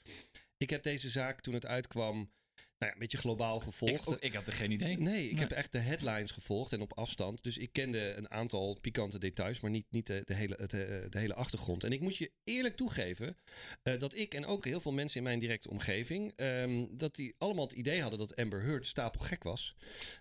Ik 0.56 0.70
heb 0.70 0.82
deze 0.82 1.08
zaak 1.08 1.40
toen 1.40 1.54
het 1.54 1.66
uitkwam 1.66 2.32
nou 2.80 2.92
ja, 2.92 2.92
een 2.92 2.98
beetje 2.98 3.18
globaal 3.18 3.60
gevolgd. 3.60 4.10
Ik, 4.10 4.20
ik 4.20 4.32
had 4.32 4.46
er 4.46 4.52
geen 4.52 4.70
idee. 4.70 4.98
Nee, 4.98 5.24
ik 5.24 5.32
nee. 5.32 5.40
heb 5.40 5.50
echt 5.50 5.72
de 5.72 5.78
headlines 5.78 6.30
gevolgd 6.30 6.72
en 6.72 6.80
op 6.80 6.98
afstand. 6.98 7.42
Dus 7.42 7.58
ik 7.58 7.72
kende 7.72 8.14
een 8.14 8.30
aantal 8.30 8.78
pikante 8.80 9.18
details, 9.18 9.60
maar 9.60 9.70
niet, 9.70 9.86
niet 9.90 10.06
de, 10.06 10.22
de 10.24 10.34
hele, 10.34 10.54
het, 10.60 10.70
de 10.70 11.18
hele 11.18 11.34
achtergrond. 11.34 11.84
En 11.84 11.92
ik 11.92 12.00
moet 12.00 12.16
je 12.16 12.32
eerlijk 12.44 12.76
toegeven 12.76 13.36
uh, 13.82 13.98
dat 13.98 14.16
ik 14.16 14.34
en 14.34 14.46
ook 14.46 14.64
heel 14.64 14.80
veel 14.80 14.92
mensen 14.92 15.18
in 15.18 15.24
mijn 15.24 15.38
directe 15.38 15.70
omgeving... 15.70 16.32
Um, 16.36 16.88
dat 16.96 17.14
die 17.14 17.34
allemaal 17.38 17.64
het 17.64 17.76
idee 17.76 18.00
hadden 18.00 18.18
dat 18.18 18.36
Amber 18.36 18.62
Heard 18.62 18.86
stapelgek 18.86 19.42
was. 19.42 19.76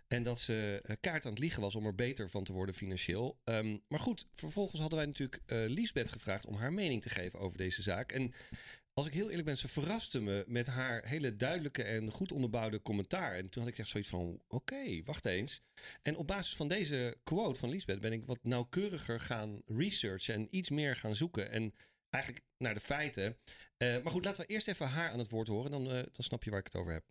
En 0.08 0.24
dat 0.24 0.40
ze 0.40 0.84
uh, 0.86 0.96
kaart 1.00 1.26
aan 1.26 1.32
het 1.32 1.40
liegen 1.40 1.62
was 1.62 1.76
om 1.76 1.86
er 1.86 1.96
beter 1.96 2.30
van 2.30 2.44
te 2.44 2.54
worden 2.54 2.76
financieel. 2.76 3.40
Um, 3.44 3.82
maar 3.88 4.00
goed, 4.00 4.26
vervolgens 4.34 4.80
hadden 4.80 4.98
wij 4.98 5.08
natuurlijk 5.08 5.42
uh, 5.46 5.66
Liesbeth 5.68 6.12
gevraagd 6.12 6.46
om 6.46 6.56
haar 6.56 6.74
mening 6.74 7.02
te 7.02 7.10
geven 7.10 7.40
over 7.40 7.58
deze 7.58 7.82
zaak. 7.82 8.12
En 8.12 8.34
als 9.00 9.08
ik 9.08 9.14
heel 9.14 9.28
eerlijk 9.30 9.48
ben, 9.48 9.58
ze 9.58 9.68
verraste 9.68 10.22
me 10.22 10.44
met 10.48 10.68
haar 10.68 11.06
hele 11.06 11.36
duidelijke 11.36 11.84
en 11.84 12.12
goed 12.12 12.32
onderbouwde 12.32 12.82
commentaar. 12.82 13.36
En 13.36 13.50
toen 13.50 13.64
had 13.64 13.72
ik 13.72 13.78
echt 13.78 13.90
zoiets 13.90 14.10
van: 14.10 14.42
oké, 14.48 15.04
wacht 15.04 15.26
eens. 15.26 15.62
En 16.02 16.16
op 16.16 16.28
basis 16.28 16.56
van 16.56 16.68
deze 16.68 17.18
quote 17.24 17.60
van 17.60 17.70
Lisbeth 17.70 18.02
ben 18.02 18.14
ik 18.14 18.26
wat 18.26 18.38
nauwkeuriger 18.42 19.20
gaan 19.20 19.62
researchen 19.66 20.34
en 20.34 20.56
iets 20.56 20.70
meer 20.70 20.96
gaan 20.96 21.16
zoeken. 21.16 21.52
En 21.52 21.74
eigenlijk 22.10 22.46
naar 22.58 22.74
de 22.74 22.80
feiten. 22.80 23.38
Uh, 23.78 24.04
maar 24.04 24.12
goed, 24.12 24.26
laten 24.26 24.42
we 24.42 24.48
eerst 24.48 24.68
even 24.68 24.88
haar 24.88 25.12
aan 25.12 25.20
het 25.20 25.30
woord 25.30 25.48
horen, 25.48 25.72
dan, 25.72 25.86
uh, 25.86 25.94
dan 25.94 26.12
snap 26.14 26.44
je 26.44 26.50
waar 26.50 26.60
ik 26.60 26.66
het 26.66 26.76
over 26.76 26.94
heb. 26.94 27.04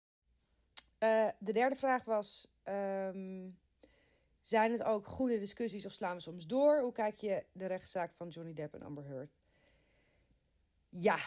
Uh, 0.98 1.29
de 1.38 1.53
derde 1.53 1.77
vraag 1.77 2.05
was: 2.05 2.46
um, 2.64 3.59
zijn 4.40 4.70
het 4.70 4.83
ook 4.83 5.07
goede 5.07 5.38
discussies 5.38 5.87
of 5.87 5.92
slaan 5.92 6.16
we 6.16 6.22
soms 6.22 6.46
door? 6.46 6.81
Hoe 6.81 6.92
kijk 6.92 7.16
je 7.16 7.44
de 7.53 7.66
rechtszaak 7.66 8.12
van 8.12 8.29
Johnny 8.29 8.53
Depp 8.53 8.74
en 8.74 8.83
Amber 8.83 9.05
Heard? 9.05 9.33
Ja, 10.88 11.18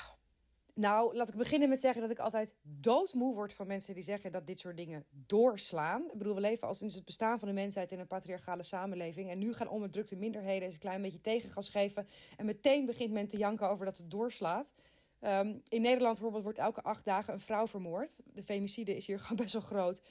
nou, 0.81 1.15
laat 1.15 1.29
ik 1.29 1.35
beginnen 1.35 1.69
met 1.69 1.79
zeggen 1.79 2.01
dat 2.01 2.11
ik 2.11 2.19
altijd 2.19 2.55
doodmoe 2.61 3.35
word 3.35 3.53
van 3.53 3.67
mensen 3.67 3.93
die 3.93 4.03
zeggen 4.03 4.31
dat 4.31 4.47
dit 4.47 4.59
soort 4.59 4.77
dingen 4.77 5.05
doorslaan. 5.09 6.03
Ik 6.11 6.17
bedoel, 6.17 6.35
we 6.35 6.41
leven 6.41 6.67
al 6.67 6.73
sinds 6.73 6.95
het 6.95 7.05
bestaan 7.05 7.39
van 7.39 7.47
de 7.47 7.53
mensheid 7.53 7.91
in 7.91 7.99
een 7.99 8.07
patriarchale 8.07 8.63
samenleving. 8.63 9.29
En 9.29 9.37
nu 9.37 9.53
gaan 9.53 9.69
onderdrukte 9.69 10.15
minderheden 10.15 10.63
eens 10.63 10.73
een 10.73 10.79
klein 10.79 11.01
beetje 11.01 11.21
tegengas 11.21 11.69
geven. 11.69 12.07
En 12.37 12.45
meteen 12.45 12.85
begint 12.85 13.11
men 13.11 13.27
te 13.27 13.37
janken 13.37 13.69
over 13.69 13.85
dat 13.85 13.97
het 13.97 14.11
doorslaat. 14.11 14.73
Um, 15.21 15.61
in 15.67 15.81
Nederland 15.81 16.13
bijvoorbeeld 16.13 16.43
wordt 16.43 16.57
elke 16.57 16.81
acht 16.81 17.05
dagen 17.05 17.33
een 17.33 17.39
vrouw 17.39 17.67
vermoord. 17.67 18.21
De 18.33 18.43
femicide 18.43 18.95
is 18.95 19.07
hier 19.07 19.19
gewoon 19.19 19.37
best 19.43 19.53
wel 19.53 19.61
groot. 19.61 20.01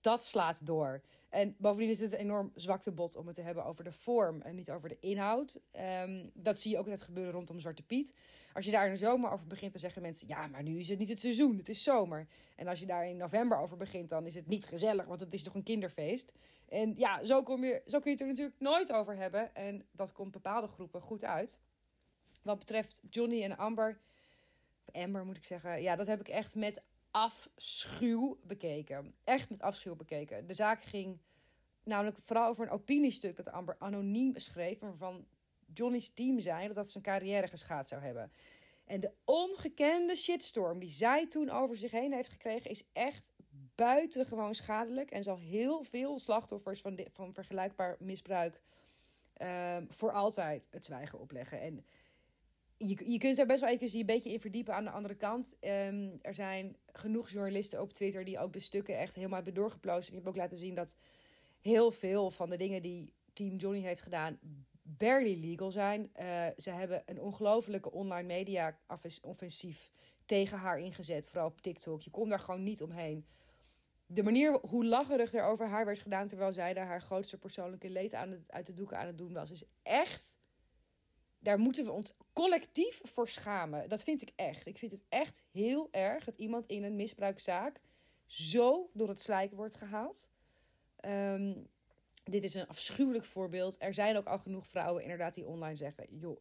Dat 0.00 0.24
slaat 0.24 0.66
door. 0.66 1.02
En 1.34 1.54
bovendien 1.58 1.88
is 1.88 2.00
het 2.00 2.12
een 2.12 2.18
enorm 2.18 2.52
zwaktebod 2.54 3.16
om 3.16 3.26
het 3.26 3.34
te 3.34 3.42
hebben 3.42 3.64
over 3.64 3.84
de 3.84 3.92
vorm 3.92 4.42
en 4.42 4.54
niet 4.54 4.70
over 4.70 4.88
de 4.88 4.96
inhoud. 5.00 5.60
Ehm, 5.70 6.26
dat 6.32 6.60
zie 6.60 6.70
je 6.70 6.78
ook 6.78 6.86
net 6.86 7.02
gebeuren 7.02 7.32
rondom 7.32 7.60
Zwarte 7.60 7.82
Piet. 7.82 8.14
Als 8.52 8.64
je 8.64 8.70
daar 8.70 8.86
in 8.86 8.92
de 8.92 8.98
zomer 8.98 9.30
over 9.30 9.46
begint, 9.46 9.72
dan 9.72 9.80
zeggen 9.80 10.02
mensen: 10.02 10.28
ja, 10.28 10.46
maar 10.46 10.62
nu 10.62 10.78
is 10.78 10.88
het 10.88 10.98
niet 10.98 11.08
het 11.08 11.20
seizoen, 11.20 11.56
het 11.56 11.68
is 11.68 11.82
zomer. 11.82 12.26
En 12.56 12.68
als 12.68 12.80
je 12.80 12.86
daar 12.86 13.08
in 13.08 13.16
november 13.16 13.58
over 13.58 13.76
begint, 13.76 14.08
dan 14.08 14.26
is 14.26 14.34
het 14.34 14.46
niet 14.46 14.64
gezellig, 14.64 15.06
want 15.06 15.20
het 15.20 15.32
is 15.32 15.42
toch 15.42 15.54
een 15.54 15.62
kinderfeest. 15.62 16.32
En 16.68 16.94
ja, 16.96 17.24
zo, 17.24 17.42
kom 17.42 17.64
je, 17.64 17.82
zo 17.86 17.98
kun 17.98 18.10
je 18.10 18.16
het 18.16 18.20
er 18.20 18.26
natuurlijk 18.26 18.60
nooit 18.60 18.92
over 18.92 19.16
hebben. 19.16 19.54
En 19.54 19.86
dat 19.92 20.12
komt 20.12 20.30
bepaalde 20.30 20.66
groepen 20.66 21.00
goed 21.00 21.24
uit. 21.24 21.58
Wat 22.42 22.58
betreft 22.58 23.00
Johnny 23.10 23.42
en 23.42 23.56
Amber, 23.56 24.00
of 24.80 25.02
Amber 25.02 25.24
moet 25.24 25.36
ik 25.36 25.44
zeggen, 25.44 25.82
ja, 25.82 25.96
dat 25.96 26.06
heb 26.06 26.20
ik 26.20 26.28
echt 26.28 26.54
met 26.54 26.82
afschuw 27.14 28.38
bekeken. 28.42 29.14
Echt 29.24 29.50
met 29.50 29.60
afschuw 29.60 29.96
bekeken. 29.96 30.46
De 30.46 30.54
zaak 30.54 30.82
ging 30.82 31.18
namelijk 31.84 32.16
vooral 32.22 32.48
over 32.48 32.64
een 32.64 32.72
opiniestuk 32.72 33.36
dat 33.36 33.50
Amber 33.50 33.76
anoniem 33.78 34.38
schreef, 34.38 34.78
waarvan 34.78 35.26
Johnny's 35.74 36.14
team 36.14 36.40
zei 36.40 36.66
dat 36.66 36.76
dat 36.76 36.90
zijn 36.90 37.04
carrière 37.04 37.48
geschaad 37.48 37.88
zou 37.88 38.02
hebben. 38.02 38.32
En 38.84 39.00
de 39.00 39.12
ongekende 39.24 40.14
shitstorm 40.14 40.78
die 40.78 40.88
zij 40.88 41.26
toen 41.26 41.50
over 41.50 41.76
zich 41.76 41.90
heen 41.90 42.12
heeft 42.12 42.32
gekregen, 42.32 42.70
is 42.70 42.84
echt 42.92 43.30
buitengewoon 43.74 44.54
schadelijk. 44.54 45.10
En 45.10 45.22
zal 45.22 45.38
heel 45.38 45.82
veel 45.82 46.18
slachtoffers 46.18 46.80
van, 46.80 47.06
van 47.12 47.34
vergelijkbaar 47.34 47.96
misbruik 47.98 48.60
ehm, 49.32 49.84
voor 49.88 50.12
altijd 50.12 50.68
het 50.70 50.84
zwijgen 50.84 51.20
opleggen. 51.20 51.60
En 51.60 51.86
je, 52.88 53.10
je 53.10 53.18
kunt 53.18 53.38
er 53.38 53.46
best 53.46 53.60
wel 53.60 53.70
even 53.70 53.98
een 53.98 54.06
beetje 54.06 54.32
in 54.32 54.40
verdiepen 54.40 54.74
aan 54.74 54.84
de 54.84 54.90
andere 54.90 55.14
kant. 55.14 55.56
Ehm, 55.60 56.08
er 56.22 56.34
zijn 56.34 56.76
genoeg 56.92 57.30
journalisten 57.30 57.80
op 57.80 57.92
Twitter 57.92 58.24
die 58.24 58.38
ook 58.38 58.52
de 58.52 58.58
stukken 58.58 58.98
echt 58.98 59.14
helemaal 59.14 59.36
hebben 59.36 59.54
doorgeplozen. 59.54 60.04
Die 60.04 60.14
hebben 60.14 60.32
ook 60.32 60.38
laten 60.38 60.58
zien 60.58 60.74
dat 60.74 60.96
heel 61.60 61.90
veel 61.90 62.30
van 62.30 62.48
de 62.48 62.56
dingen 62.56 62.82
die 62.82 63.12
Team 63.32 63.56
Johnny 63.56 63.80
heeft 63.80 64.02
gedaan 64.02 64.38
barely 64.82 65.40
legal 65.40 65.70
zijn. 65.70 66.10
Eh, 66.12 66.46
ze 66.56 66.70
hebben 66.70 67.02
een 67.06 67.20
ongelofelijke 67.20 67.90
online 67.92 68.26
media 68.26 68.78
offens- 68.88 69.20
offensief 69.20 69.90
tegen 70.24 70.58
haar 70.58 70.78
ingezet, 70.78 71.26
vooral 71.26 71.48
op 71.48 71.60
TikTok. 71.60 72.00
Je 72.00 72.10
kon 72.10 72.28
daar 72.28 72.40
gewoon 72.40 72.62
niet 72.62 72.82
omheen. 72.82 73.26
De 74.06 74.22
manier 74.22 74.58
hoe 74.60 74.84
lacherig 74.86 75.32
er 75.32 75.44
over 75.44 75.66
haar 75.68 75.84
werd 75.84 75.98
gedaan 75.98 76.28
terwijl 76.28 76.52
zij 76.52 76.74
daar 76.74 76.86
haar 76.86 77.02
grootste 77.02 77.38
persoonlijke 77.38 77.90
leed 77.90 78.14
aan 78.14 78.30
het, 78.30 78.52
uit 78.52 78.66
de 78.66 78.74
doeken 78.74 78.98
aan 78.98 79.06
het 79.06 79.18
doen 79.18 79.32
was, 79.32 79.50
is 79.50 79.64
echt. 79.82 80.36
Daar 81.44 81.58
moeten 81.58 81.84
we 81.84 81.92
ons 81.92 82.12
collectief 82.32 83.00
voor 83.02 83.28
schamen. 83.28 83.88
Dat 83.88 84.04
vind 84.04 84.22
ik 84.22 84.32
echt. 84.36 84.66
Ik 84.66 84.78
vind 84.78 84.92
het 84.92 85.02
echt 85.08 85.42
heel 85.50 85.88
erg 85.90 86.24
dat 86.24 86.36
iemand 86.36 86.66
in 86.66 86.82
een 86.82 86.96
misbruikzaak 86.96 87.80
zo 88.26 88.90
door 88.92 89.08
het 89.08 89.20
slijk 89.20 89.52
wordt 89.52 89.74
gehaald. 89.74 90.30
Ehm, 90.96 91.54
dit 92.24 92.44
is 92.44 92.54
een 92.54 92.68
afschuwelijk 92.68 93.24
voorbeeld. 93.24 93.82
Er 93.82 93.94
zijn 93.94 94.16
ook 94.16 94.26
al 94.26 94.38
genoeg 94.38 94.66
vrouwen 94.66 95.02
inderdaad 95.02 95.34
die 95.34 95.46
online 95.46 95.76
zeggen... 95.76 96.06
joh, 96.10 96.40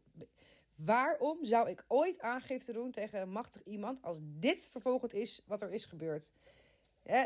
waarom 0.76 1.44
zou 1.44 1.70
ik 1.70 1.86
ooit 1.88 2.20
aangifte 2.20 2.74
doen 2.74 2.92
tegen 2.92 3.22
een 3.22 3.32
machtig 3.32 3.64
iemand... 3.64 4.02
als 4.02 4.20
dit 4.22 4.70
vervolgens 4.70 5.14
is 5.14 5.42
wat 5.46 5.62
er 5.62 5.72
is 5.72 5.86
gebeurd? 5.86 6.34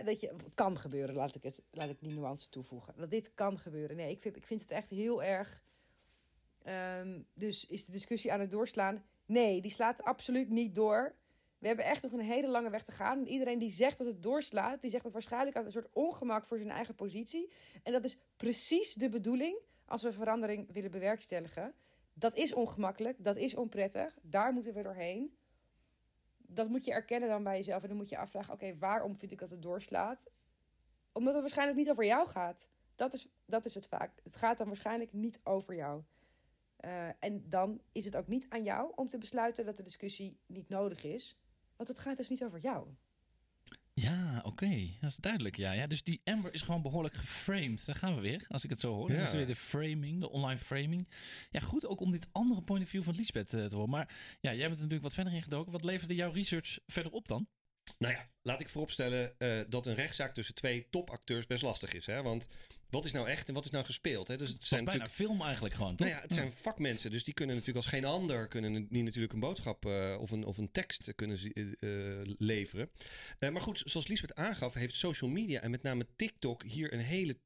Dat 0.03 0.19
je, 0.19 0.35
kan 0.53 0.77
gebeuren, 0.77 1.15
laat 1.15 1.35
ik, 1.35 1.43
het, 1.43 1.61
laat 1.71 1.89
ik 1.89 1.97
die 1.99 2.13
nuance 2.13 2.49
toevoegen. 2.49 2.93
Dat 2.97 3.09
dit 3.09 3.33
kan 3.33 3.57
gebeuren. 3.57 3.95
Nee, 3.95 4.11
ik 4.11 4.21
vind, 4.21 4.35
ik 4.35 4.45
vind 4.45 4.61
het 4.61 4.71
echt 4.71 4.89
heel 4.89 5.23
erg... 5.23 5.61
Ehm, 6.67 7.21
dus 7.33 7.65
is 7.65 7.85
de 7.85 7.91
discussie 7.91 8.33
aan 8.33 8.39
het 8.39 8.51
doorslaan? 8.51 9.03
Nee, 9.25 9.61
die 9.61 9.71
slaat 9.71 10.03
absoluut 10.03 10.49
niet 10.49 10.75
door. 10.75 11.15
We 11.57 11.67
hebben 11.67 11.85
echt 11.85 12.03
nog 12.03 12.11
een 12.11 12.19
hele 12.19 12.47
lange 12.47 12.69
weg 12.69 12.83
te 12.83 12.91
gaan. 12.91 13.19
En 13.19 13.27
iedereen 13.27 13.59
die 13.59 13.69
zegt 13.69 13.97
dat 13.97 14.07
het 14.07 14.23
doorslaat, 14.23 14.81
die 14.81 14.89
zegt 14.89 15.03
dat 15.03 15.13
waarschijnlijk 15.13 15.55
uit 15.55 15.65
een 15.65 15.71
soort 15.71 15.89
ongemak 15.93 16.45
voor 16.45 16.57
zijn 16.57 16.69
eigen 16.69 16.95
positie. 16.95 17.51
En 17.83 17.91
dat 17.91 18.03
is 18.03 18.17
precies 18.35 18.93
de 18.93 19.09
bedoeling 19.09 19.59
als 19.85 20.03
we 20.03 20.11
verandering 20.11 20.73
willen 20.73 20.91
bewerkstelligen. 20.91 21.73
Dat 22.13 22.35
is 22.35 22.53
ongemakkelijk, 22.53 23.23
dat 23.23 23.35
is 23.35 23.55
onprettig, 23.55 24.17
daar 24.21 24.53
moeten 24.53 24.73
we 24.73 24.81
doorheen. 24.81 25.37
Dat 26.37 26.69
moet 26.69 26.85
je 26.85 26.91
erkennen 26.91 27.29
dan 27.29 27.43
bij 27.43 27.55
jezelf 27.55 27.81
en 27.81 27.87
dan 27.87 27.97
moet 27.97 28.09
je 28.09 28.17
afvragen: 28.17 28.53
oké, 28.53 28.77
waarom 28.77 29.15
vind 29.15 29.31
ik 29.31 29.39
dat 29.39 29.49
het 29.49 29.61
doorslaat? 29.61 30.25
Omdat 31.11 31.33
het 31.33 31.41
waarschijnlijk 31.41 31.77
niet 31.77 31.89
over 31.89 32.05
jou 32.05 32.27
gaat. 32.27 32.69
Dat 32.95 33.13
is, 33.13 33.27
dat 33.45 33.65
is 33.65 33.75
het 33.75 33.87
vaak. 33.87 34.11
Het 34.23 34.35
gaat 34.35 34.57
dan 34.57 34.67
waarschijnlijk 34.67 35.13
niet 35.13 35.39
over 35.43 35.75
jou. 35.75 36.03
Uh, 36.85 37.07
en 37.19 37.49
dan 37.49 37.81
is 37.91 38.05
het 38.05 38.15
ook 38.15 38.27
niet 38.27 38.45
aan 38.49 38.63
jou 38.63 38.91
om 38.95 39.07
te 39.07 39.17
besluiten 39.17 39.65
dat 39.65 39.77
de 39.77 39.83
discussie 39.83 40.39
niet 40.45 40.69
nodig 40.69 41.03
is. 41.03 41.37
Want 41.75 41.89
het 41.89 41.99
gaat 41.99 42.17
dus 42.17 42.29
niet 42.29 42.43
over 42.43 42.59
jou. 42.59 42.87
Ja, 43.93 44.37
oké. 44.37 44.47
Okay. 44.47 44.97
Dat 44.99 45.09
is 45.09 45.15
duidelijk. 45.15 45.55
Ja. 45.55 45.71
ja, 45.71 45.87
dus 45.87 46.03
die 46.03 46.21
Amber 46.23 46.53
is 46.53 46.61
gewoon 46.61 46.81
behoorlijk 46.81 47.13
geframed. 47.13 47.85
Daar 47.85 47.95
gaan 47.95 48.15
we 48.15 48.21
weer, 48.21 48.45
als 48.47 48.63
ik 48.63 48.69
het 48.69 48.79
zo 48.79 48.93
hoor. 48.93 49.11
Ja. 49.11 49.17
Dat 49.17 49.27
is 49.27 49.33
weer 49.33 49.47
de 49.47 49.55
framing, 49.55 50.19
de 50.19 50.29
online 50.29 50.59
framing. 50.59 51.07
Ja, 51.49 51.59
goed 51.59 51.85
ook 51.85 51.99
om 51.99 52.11
dit 52.11 52.27
andere 52.31 52.61
point 52.61 52.83
of 52.83 52.89
view 52.89 53.03
van 53.03 53.15
Lisbeth 53.15 53.53
uh, 53.53 53.65
te 53.65 53.75
horen. 53.75 53.89
Maar 53.89 54.15
ja, 54.39 54.53
jij 54.53 54.57
bent 54.57 54.73
er 54.73 54.75
natuurlijk 54.75 55.03
wat 55.03 55.13
verder 55.13 55.33
in 55.33 55.41
gedoken. 55.41 55.71
Wat 55.71 55.83
leverde 55.83 56.15
jouw 56.15 56.31
research 56.31 56.79
verder 56.85 57.11
op 57.11 57.27
dan? 57.27 57.47
Nou 57.97 58.13
ja, 58.13 58.29
laat 58.41 58.61
ik 58.61 58.69
vooropstellen 58.69 59.33
uh, 59.37 59.61
dat 59.69 59.87
een 59.87 59.93
rechtszaak 59.93 60.33
tussen 60.33 60.55
twee 60.55 60.87
topacteurs 60.89 61.47
best 61.47 61.63
lastig 61.63 61.93
is. 61.93 62.05
Hè? 62.05 62.21
Want 62.21 62.47
wat 62.89 63.05
is 63.05 63.11
nou 63.11 63.27
echt 63.27 63.47
en 63.47 63.53
wat 63.53 63.65
is 63.65 63.71
nou 63.71 63.85
gespeeld? 63.85 64.27
Hè? 64.27 64.37
Dus 64.37 64.49
het 64.49 64.63
zijn 64.63 64.85
bijna 64.85 65.07
film 65.09 65.41
eigenlijk 65.41 65.75
gewoon. 65.75 65.93
Nou 65.97 66.11
ja, 66.11 66.21
het 66.21 66.33
zijn 66.33 66.51
vakmensen, 66.51 67.11
dus 67.11 67.23
die 67.23 67.33
kunnen 67.33 67.55
natuurlijk 67.55 67.85
als 67.85 67.93
geen 67.93 68.05
ander 68.05 68.47
kunnen 68.47 68.87
die 68.89 69.03
natuurlijk 69.03 69.33
een 69.33 69.39
boodschap 69.39 69.85
uh, 69.85 70.17
of, 70.19 70.31
een, 70.31 70.43
of 70.43 70.57
een 70.57 70.71
tekst 70.71 71.15
kunnen 71.15 71.37
uh, 71.79 72.35
leveren. 72.37 72.89
Maar 73.39 73.61
goed, 73.61 73.81
zoals 73.85 74.07
Lisbeth 74.07 74.35
aangaf, 74.35 74.73
heeft 74.73 74.95
social 74.95 75.29
media 75.29 75.61
en 75.61 75.71
met 75.71 75.83
name 75.83 76.07
TikTok 76.15 76.63
hier 76.63 76.93
een 76.93 76.99
hele 76.99 77.37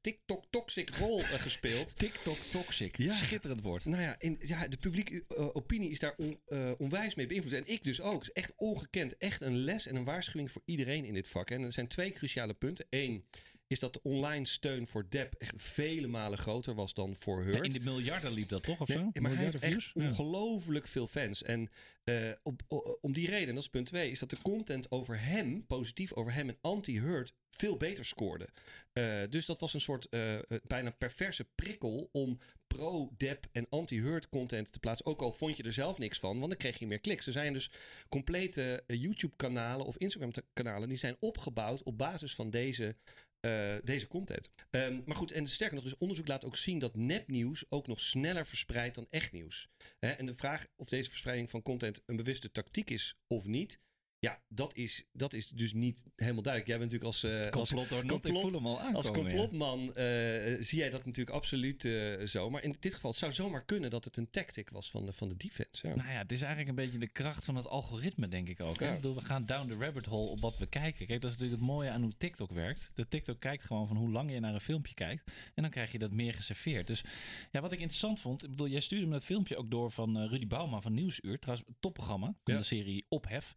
TikTok 0.00 0.44
toxic 0.50 0.90
rol 0.96 1.20
uh, 1.20 1.26
gespeeld. 1.26 1.96
TikTok 1.98 2.36
toxic, 2.36 2.96
ja. 2.96 3.14
schitterend 3.14 3.62
woord. 3.62 3.84
Nou 3.84 4.02
ja, 4.02 4.16
in, 4.18 4.38
ja 4.40 4.68
de 4.68 4.76
publieke 4.76 5.24
uh, 5.38 5.48
opinie 5.52 5.90
is 5.90 5.98
daar 5.98 6.14
on, 6.16 6.38
uh, 6.48 6.70
onwijs 6.78 7.14
mee 7.14 7.26
beïnvloed. 7.26 7.52
En 7.52 7.66
ik 7.66 7.84
dus 7.84 8.00
ook. 8.00 8.18
Het 8.18 8.22
is 8.22 8.42
echt 8.42 8.52
ongekend. 8.56 9.16
Echt 9.16 9.40
een 9.40 9.56
les 9.56 9.86
en 9.86 9.96
een 9.96 10.04
waarschuwing 10.04 10.50
voor 10.50 10.62
iedereen 10.64 11.04
in 11.04 11.14
dit 11.14 11.28
vak. 11.28 11.50
En 11.50 11.62
er 11.62 11.72
zijn 11.72 11.88
twee 11.88 12.10
cruciale 12.10 12.54
punten. 12.54 12.86
Eén 12.90 13.24
is 13.68 13.78
dat 13.78 13.92
de 13.92 14.02
online 14.02 14.46
steun 14.46 14.86
voor 14.86 15.06
Depp 15.08 15.34
echt 15.34 15.62
vele 15.62 16.06
malen 16.06 16.38
groter 16.38 16.74
was 16.74 16.94
dan 16.94 17.16
voor 17.16 17.42
Hurt. 17.42 17.54
Ja, 17.54 17.62
in 17.62 17.70
de 17.70 17.80
miljarden 17.80 18.32
liep 18.32 18.48
dat 18.48 18.62
toch 18.62 18.80
of 18.80 18.88
nee, 18.88 18.96
zo? 18.96 19.20
Maar 19.20 19.34
hij 19.34 19.44
heeft 19.44 19.58
echt 19.58 19.92
ongelooflijk 19.94 20.86
veel 20.86 21.06
fans. 21.06 21.42
En 21.42 21.70
uh, 22.04 22.32
op, 22.42 22.62
om 23.00 23.12
die 23.12 23.26
reden, 23.26 23.48
en 23.48 23.54
dat 23.54 23.62
is 23.62 23.68
punt 23.68 23.86
twee, 23.86 24.10
is 24.10 24.18
dat 24.18 24.30
de 24.30 24.42
content 24.42 24.90
over 24.90 25.22
hem, 25.22 25.66
positief 25.66 26.12
over 26.12 26.32
hem 26.32 26.48
en 26.48 26.58
anti-Hurt, 26.60 27.34
veel 27.50 27.76
beter 27.76 28.04
scoorde. 28.04 28.48
Uh, 28.92 29.22
dus 29.30 29.46
dat 29.46 29.60
was 29.60 29.74
een 29.74 29.80
soort 29.80 30.06
uh, 30.10 30.38
bijna 30.66 30.90
perverse 30.90 31.44
prikkel 31.54 32.08
om 32.12 32.38
pro-Depp 32.66 33.46
en 33.52 33.66
anti-Hurt 33.68 34.28
content 34.28 34.72
te 34.72 34.78
plaatsen. 34.78 35.06
Ook 35.06 35.20
al 35.20 35.32
vond 35.32 35.56
je 35.56 35.62
er 35.62 35.72
zelf 35.72 35.98
niks 35.98 36.18
van, 36.18 36.36
want 36.38 36.48
dan 36.48 36.58
kreeg 36.58 36.78
je 36.78 36.86
meer 36.86 37.00
kliks. 37.00 37.26
Er 37.26 37.32
zijn 37.32 37.52
dus 37.52 37.70
complete 38.08 38.84
YouTube-kanalen 38.86 39.86
of 39.86 39.96
Instagram-kanalen 39.96 40.88
die 40.88 40.98
zijn 40.98 41.16
opgebouwd 41.20 41.82
op 41.82 41.98
basis 41.98 42.34
van 42.34 42.50
deze 42.50 42.96
uh, 43.40 43.76
deze 43.84 44.06
content. 44.06 44.50
Um, 44.70 45.02
maar 45.06 45.16
goed, 45.16 45.32
en 45.32 45.46
sterker 45.46 45.74
nog, 45.74 45.84
dus 45.84 45.98
onderzoek 45.98 46.28
laat 46.28 46.44
ook 46.44 46.56
zien 46.56 46.78
dat 46.78 46.96
nepnieuws 46.96 47.64
ook 47.68 47.86
nog 47.86 48.00
sneller 48.00 48.46
verspreidt 48.46 48.94
dan 48.94 49.06
echt 49.10 49.32
nieuws. 49.32 49.68
En 49.98 50.26
de 50.26 50.34
vraag 50.34 50.66
of 50.76 50.88
deze 50.88 51.10
verspreiding 51.10 51.50
van 51.50 51.62
content 51.62 52.02
een 52.06 52.16
bewuste 52.16 52.50
tactiek 52.52 52.90
is 52.90 53.18
of 53.26 53.46
niet. 53.46 53.80
Ja, 54.20 54.40
dat 54.48 54.74
is, 54.74 55.08
dat 55.12 55.32
is 55.32 55.48
dus 55.48 55.72
niet 55.72 56.04
helemaal 56.16 56.42
duidelijk. 56.42 56.66
Jij 56.66 56.78
bent 56.78 56.92
natuurlijk 56.92 57.04
als, 57.04 57.24
uh, 57.24 57.50
complot, 57.50 57.90
als, 57.90 57.98
complot, 57.98 58.26
ik 58.26 58.32
voel 58.32 58.52
hem 58.52 58.66
al 58.66 58.80
aankomen, 58.80 58.96
als 58.96 59.10
complotman 59.10 59.92
ja. 59.94 60.46
uh, 60.46 60.56
zie 60.62 60.78
jij 60.78 60.90
dat 60.90 61.04
natuurlijk 61.04 61.36
absoluut 61.36 61.84
uh, 61.84 62.26
zo. 62.26 62.50
Maar 62.50 62.62
in 62.62 62.76
dit 62.80 62.94
geval, 62.94 63.10
het 63.10 63.18
zou 63.18 63.32
zomaar 63.32 63.64
kunnen 63.64 63.90
dat 63.90 64.04
het 64.04 64.16
een 64.16 64.30
tactic 64.30 64.70
was 64.70 64.90
van 64.90 65.04
de, 65.04 65.12
van 65.12 65.28
de 65.28 65.36
defense. 65.36 65.88
Ja. 65.88 65.94
Nou 65.94 66.08
ja, 66.08 66.18
het 66.18 66.32
is 66.32 66.40
eigenlijk 66.40 66.68
een 66.68 66.84
beetje 66.84 66.98
de 66.98 67.12
kracht 67.12 67.44
van 67.44 67.56
het 67.56 67.66
algoritme, 67.66 68.28
denk 68.28 68.48
ik 68.48 68.60
ook. 68.60 68.78
Hè? 68.78 68.86
Ja. 68.86 68.90
Ik 68.90 69.00
bedoel, 69.00 69.14
we 69.14 69.24
gaan 69.24 69.42
down 69.42 69.68
the 69.68 69.76
rabbit 69.76 70.06
hole 70.06 70.28
op 70.28 70.40
wat 70.40 70.58
we 70.58 70.66
kijken. 70.66 71.06
Kijk, 71.06 71.20
dat 71.20 71.30
is 71.30 71.36
natuurlijk 71.36 71.62
het 71.62 71.70
mooie 71.70 71.90
aan 71.90 72.02
hoe 72.02 72.16
TikTok 72.18 72.52
werkt. 72.52 72.90
De 72.94 73.08
TikTok 73.08 73.40
kijkt 73.40 73.64
gewoon 73.64 73.86
van 73.86 73.96
hoe 73.96 74.10
lang 74.10 74.32
je 74.32 74.40
naar 74.40 74.54
een 74.54 74.60
filmpje 74.60 74.94
kijkt. 74.94 75.32
En 75.54 75.62
dan 75.62 75.70
krijg 75.70 75.92
je 75.92 75.98
dat 75.98 76.12
meer 76.12 76.34
geserveerd. 76.34 76.86
Dus 76.86 77.02
ja, 77.50 77.60
wat 77.60 77.72
ik 77.72 77.78
interessant 77.78 78.20
vond. 78.20 78.44
Ik 78.44 78.50
bedoel, 78.50 78.68
jij 78.68 78.80
stuurde 78.80 79.06
me 79.06 79.12
dat 79.12 79.24
filmpje 79.24 79.56
ook 79.56 79.70
door 79.70 79.90
van 79.90 80.26
Rudy 80.26 80.46
Bouwman 80.46 80.82
van 80.82 80.94
Nieuwsuur. 80.94 81.38
Trouwens, 81.38 81.68
topprogramma 81.80 82.34
van 82.44 82.56
de 82.56 82.62
serie 82.62 83.04
Ophef. 83.08 83.54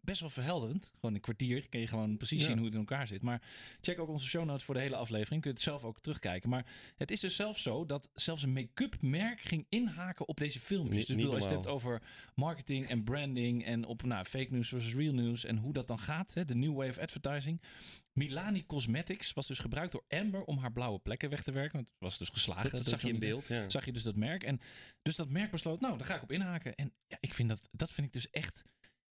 Best 0.00 0.20
wel 0.20 0.30
verhelderend. 0.30 0.90
Gewoon 0.94 1.14
een 1.14 1.20
kwartier 1.20 1.68
kun 1.68 1.80
je 1.80 1.86
gewoon 1.86 2.16
precies 2.16 2.40
ja. 2.40 2.46
zien 2.46 2.56
hoe 2.56 2.64
het 2.64 2.74
in 2.74 2.80
elkaar 2.80 3.06
zit. 3.06 3.22
Maar 3.22 3.42
check 3.80 3.98
ook 3.98 4.08
onze 4.08 4.28
show 4.28 4.44
notes 4.44 4.64
voor 4.64 4.74
de 4.74 4.80
hele 4.80 4.96
aflevering. 4.96 5.42
Kun 5.42 5.50
je 5.50 5.56
het 5.56 5.66
zelf 5.66 5.84
ook 5.84 6.00
terugkijken. 6.00 6.48
Maar 6.48 6.66
het 6.96 7.10
is 7.10 7.20
dus 7.20 7.36
zelfs 7.36 7.62
zo 7.62 7.86
dat 7.86 8.10
zelfs 8.14 8.42
een 8.42 8.52
make-up 8.52 9.02
merk 9.02 9.40
ging 9.40 9.66
inhaken 9.68 10.28
op 10.28 10.38
deze 10.38 10.60
filmpjes. 10.60 11.08
Niet, 11.08 11.18
dus 11.18 11.26
als 11.26 11.38
je 11.38 11.44
het 11.44 11.54
hebt 11.54 11.66
over 11.66 12.02
marketing 12.34 12.88
en 12.88 13.04
branding 13.04 13.64
en 13.64 13.84
op 13.84 14.02
nou, 14.02 14.24
fake 14.24 14.52
news 14.52 14.68
versus 14.68 14.94
real 14.94 15.14
news 15.14 15.44
en 15.44 15.56
hoe 15.56 15.72
dat 15.72 15.88
dan 15.88 15.98
gaat. 15.98 16.34
Hè, 16.34 16.44
de 16.44 16.54
new 16.54 16.74
way 16.74 16.88
of 16.88 16.98
advertising. 16.98 17.60
Milani 18.12 18.66
Cosmetics 18.66 19.32
was 19.32 19.46
dus 19.46 19.58
gebruikt 19.58 19.92
door 19.92 20.04
Amber 20.08 20.44
om 20.44 20.58
haar 20.58 20.72
blauwe 20.72 20.98
plekken 20.98 21.30
weg 21.30 21.42
te 21.42 21.52
werken. 21.52 21.72
Want 21.72 21.88
het 21.88 21.96
was 21.98 22.18
dus 22.18 22.28
geslagen. 22.28 22.70
Dat, 22.70 22.80
dat 22.80 22.88
zag 22.88 23.02
je 23.02 23.08
in 23.08 23.18
beeld. 23.18 23.46
Ja. 23.46 23.70
Zag 23.70 23.84
je 23.84 23.92
dus 23.92 24.02
dat 24.02 24.16
merk. 24.16 24.42
En 24.44 24.60
dus 25.02 25.16
dat 25.16 25.30
merk 25.30 25.50
besloot, 25.50 25.80
nou, 25.80 25.98
daar 25.98 26.06
ga 26.06 26.14
ik 26.14 26.22
op 26.22 26.32
inhaken. 26.32 26.74
En 26.74 26.92
ja, 27.06 27.16
ik 27.20 27.34
vind 27.34 27.48
dat, 27.48 27.68
dat 27.72 27.90
vind 27.90 28.06
ik 28.06 28.12
dus 28.12 28.30
echt 28.30 28.64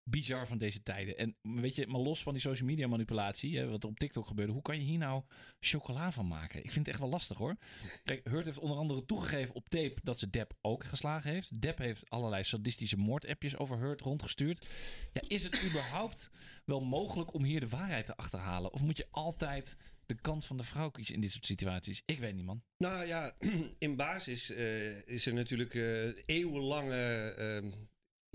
bizar 0.08 0.46
van 0.46 0.58
deze 0.58 0.82
tijden. 0.82 1.18
En 1.18 1.36
weet 1.42 1.74
je, 1.74 1.86
maar 1.86 2.00
los 2.00 2.22
van 2.22 2.32
die 2.32 2.42
social 2.42 2.68
media 2.68 2.86
manipulatie, 2.86 3.58
hè, 3.58 3.68
wat 3.68 3.82
er 3.82 3.88
op 3.88 3.98
TikTok 3.98 4.26
gebeurde, 4.26 4.52
hoe 4.52 4.62
kan 4.62 4.78
je 4.78 4.84
hier 4.84 4.98
nou 4.98 5.22
chocola 5.60 6.12
van 6.12 6.26
maken? 6.26 6.64
Ik 6.64 6.72
vind 6.72 6.86
het 6.86 6.88
echt 6.88 6.98
wel 6.98 7.08
lastig 7.08 7.38
hoor. 7.38 7.56
Kijk, 8.04 8.28
Hurt 8.28 8.44
heeft 8.44 8.58
onder 8.58 8.76
andere 8.76 9.04
toegegeven 9.04 9.54
op 9.54 9.68
tape 9.68 9.96
dat 10.02 10.18
ze 10.18 10.30
Depp 10.30 10.52
ook 10.60 10.84
geslagen 10.84 11.30
heeft. 11.30 11.60
Depp 11.60 11.78
heeft 11.78 12.10
allerlei 12.10 12.44
sadistische 12.44 12.96
moordappjes 12.96 13.56
over 13.56 13.78
Hurt 13.78 14.00
rondgestuurd. 14.00 14.66
Ja, 15.12 15.20
is 15.28 15.42
het 15.42 15.64
überhaupt 15.64 16.30
wel 16.64 16.80
mogelijk 16.80 17.34
om 17.34 17.44
hier 17.44 17.60
de 17.60 17.68
waarheid 17.68 18.06
te 18.06 18.16
achterhalen? 18.16 18.72
Of 18.72 18.82
moet 18.82 18.96
je 18.96 19.06
altijd 19.10 19.76
de 20.06 20.14
kant 20.20 20.44
van 20.44 20.56
de 20.56 20.62
vrouw 20.62 20.90
kiezen 20.90 21.14
in 21.14 21.20
dit 21.20 21.30
soort 21.30 21.46
situaties? 21.46 22.02
Ik 22.04 22.18
weet 22.18 22.34
niet, 22.34 22.44
man. 22.44 22.62
Nou 22.76 23.06
ja, 23.06 23.32
in 23.78 23.96
basis 23.96 24.50
eh, 24.50 25.08
is 25.08 25.26
er 25.26 25.34
natuurlijk 25.34 25.74
eh, 25.74 26.26
eeuwenlange, 26.26 27.30
eh, 27.30 27.72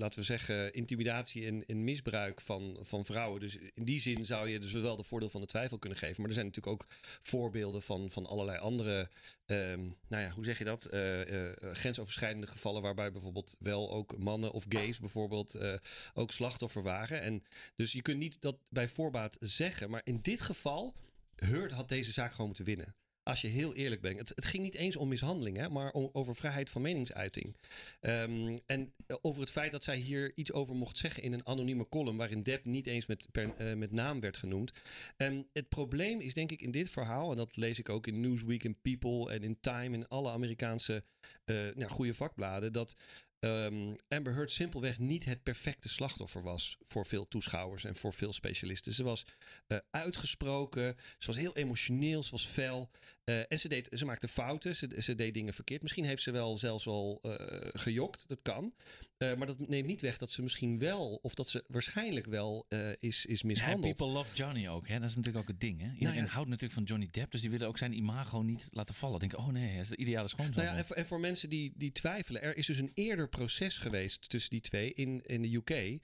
laten 0.02 0.20
we 0.20 0.26
zeggen, 0.26 0.74
intimidatie 0.74 1.64
en, 1.68 1.84
misbruik 1.84 2.42
van, 2.42 2.78
van 2.82 3.06
vrouwen. 3.06 3.40
Dus 3.40 3.58
in 3.74 3.84
die 3.84 4.00
zin 4.00 4.26
zou 4.26 4.50
je 4.50 4.60
dus 4.60 4.72
wel 4.72 4.96
de 4.96 5.04
voordeel 5.04 5.30
van 5.30 5.42
de 5.42 5.48
twijfel 5.48 5.78
kunnen 5.78 6.00
geven. 6.00 6.16
Maar 6.18 6.28
er 6.28 6.36
zijn 6.36 6.46
natuurlijk 6.46 6.74
ook 6.74 6.88
voorbeelden 7.22 7.82
van, 7.82 8.12
van 8.12 8.26
allerlei 8.26 8.58
andere, 8.58 9.10
ehm, 9.46 9.82
nou 10.08 10.24
ja, 10.24 10.30
hoe 10.30 10.44
zeg 10.44 10.58
je 10.58 10.64
dat? 10.64 10.86
Eh, 10.86 11.50
eh, 11.50 11.56
grensoverschrijdende 11.76 12.48
gevallen 12.48 12.82
waarbij 12.82 13.12
bijvoorbeeld 13.12 13.56
wel 13.60 13.92
ook 13.92 14.18
mannen 14.18 14.52
of 14.52 14.66
gays 14.70 15.00
bijvoorbeeld 15.00 15.56
eh, 15.56 15.74
ook 16.14 16.32
slachtoffer 16.32 16.84
waren. 16.84 17.22
En 17.22 17.44
dus 17.76 17.92
je 17.92 18.02
kunt 18.02 18.18
niet 18.18 18.42
dat 18.42 18.58
bij 18.70 18.88
voorbaat 18.88 19.38
zeggen. 19.40 19.90
Maar 19.90 20.02
in 20.04 20.20
dit 20.22 20.42
geval, 20.42 20.94
Hurt 21.36 21.72
had 21.72 21.90
deze 21.90 22.12
zaak 22.12 22.32
gewoon 22.32 22.48
moeten 22.48 22.66
winnen. 22.66 22.96
Als 23.24 23.42
je 23.42 23.48
heel 23.48 23.76
eerlijk 23.76 24.02
bent. 24.02 24.20
Het, 24.20 24.30
het 24.30 24.46
ging 24.46 24.64
niet 24.64 24.76
eens 24.76 24.96
om 24.96 25.08
mishandeling, 25.08 25.58
hè, 25.58 25.70
maar 25.70 25.92
om, 25.92 26.10
over 26.12 26.36
vrijheid 26.36 26.70
van 26.70 26.82
meningsuiting. 26.82 27.56
Ehm, 28.00 28.58
en 28.66 28.94
over 29.22 29.42
het 29.42 29.52
feit 29.52 29.72
dat 29.72 29.84
zij 29.84 29.98
hier 29.98 30.32
iets 30.36 30.52
over 30.52 30.76
mocht 30.76 30.98
zeggen 30.98 31.24
in 31.24 31.34
een 31.34 31.48
anonieme 31.48 31.90
column. 31.90 32.18
waarin 32.18 32.44
Depp 32.44 32.66
niet 32.66 32.88
eens 32.88 33.06
met, 33.06 33.28
per, 33.32 33.56
eh, 33.56 33.74
met 33.74 33.92
naam 33.92 34.20
werd 34.20 34.38
genoemd. 34.38 34.72
En 35.18 35.48
het 35.54 35.70
probleem 35.70 36.20
is 36.20 36.34
denk 36.34 36.52
ik 36.52 36.62
in 36.62 36.72
dit 36.72 36.90
verhaal. 36.90 37.32
en 37.32 37.38
dat 37.38 37.56
lees 37.56 37.80
ik 37.80 37.90
ook 37.90 38.08
in 38.08 38.22
Newsweek, 38.22 38.64
in 38.64 38.82
People 38.82 39.32
en 39.34 39.44
in 39.44 39.60
Time. 39.60 39.96
in 39.96 40.08
alle 40.08 40.32
Amerikaanse 40.32 41.04
eh, 41.46 41.56
nou, 41.56 41.90
goede 41.90 42.14
vakbladen. 42.14 42.74
dat 42.74 42.96
ehm, 43.42 43.94
Amber 44.08 44.34
Heard 44.34 44.52
simpelweg 44.52 45.00
niet 45.00 45.26
het 45.26 45.44
perfecte 45.44 45.90
slachtoffer 45.90 46.44
was 46.44 46.78
voor 46.88 47.06
veel 47.06 47.28
toeschouwers 47.28 47.84
en 47.84 47.96
voor 47.96 48.14
veel 48.14 48.34
specialisten. 48.34 48.94
Ze 48.94 49.04
was 49.04 49.26
eh, 49.68 49.78
uitgesproken, 49.92 50.96
ze 51.18 51.28
was 51.28 51.38
heel 51.38 51.56
emotioneel, 51.56 52.24
ze 52.24 52.32
was 52.32 52.46
fel. 52.46 52.90
Eh, 53.24 53.40
en 53.48 53.60
ze, 53.60 53.68
deed, 53.68 53.88
ze 53.92 54.06
maakte 54.06 54.28
fouten, 54.28 54.76
ze, 54.76 54.96
ze 55.00 55.16
deed 55.16 55.34
dingen 55.34 55.54
verkeerd. 55.54 55.82
Misschien 55.82 56.06
heeft 56.06 56.22
ze 56.24 56.32
wel 56.32 56.58
zelfs 56.58 56.86
wel 56.86 57.20
eh, 57.22 57.68
gejokt, 57.74 58.28
dat 58.28 58.42
kan. 58.42 58.74
Eh, 59.18 59.36
maar 59.36 59.48
dat 59.48 59.68
neemt 59.68 59.88
niet 59.88 60.02
weg 60.02 60.18
dat 60.18 60.32
ze 60.32 60.42
misschien 60.42 60.80
wel, 60.80 61.20
of 61.22 61.34
dat 61.34 61.50
ze 61.50 61.64
waarschijnlijk 61.68 62.26
wel 62.26 62.66
is, 63.00 63.26
is 63.26 63.42
Ja, 63.42 63.48
mishandeld. 63.48 63.98
people 63.98 64.14
love 64.14 64.36
Johnny 64.36 64.68
ook, 64.68 64.88
hè? 64.88 65.00
Dat 65.00 65.10
is 65.10 65.16
natuurlijk 65.16 65.44
ook 65.44 65.52
het 65.52 65.60
ding, 65.60 65.80
hè? 65.80 65.86
Iedereen 65.86 66.14
Nou 66.14 66.26
ja. 66.26 66.34
houdt 66.34 66.50
natuurlijk 66.50 66.74
van 66.74 66.84
Johnny 66.84 67.08
Depp, 67.12 67.32
dus 67.32 67.42
die 67.42 67.50
willen 67.50 67.68
ook 67.68 67.78
zijn 67.78 67.94
imago 67.94 68.42
niet 68.42 68.68
laten 68.72 68.96
vallen. 68.96 69.20
Denken, 69.20 69.38
oh 69.38 69.48
nee, 69.48 69.70
hij 69.70 69.80
is 69.80 69.90
de 69.90 69.98
ideale 69.98 70.28
schoonzoon. 70.28 70.56
Nou 70.56 70.68
ja, 70.68 70.78
en 70.78 70.86
voor, 70.86 70.96
en 70.96 71.06
voor 71.06 71.20
mensen 71.20 71.50
die, 71.50 71.74
die 71.76 71.92
twijfelen, 71.92 72.42
er 72.42 72.58
is 72.58 72.66
dus 72.66 72.78
een 72.78 72.92
eerder 72.94 73.30
proces 73.30 73.78
geweest 73.78 74.30
tussen 74.30 74.52
die 74.52 74.62
twee 74.62 74.94
in, 74.94 75.22
in 75.26 75.42
de 75.42 75.56
UK. 75.56 76.00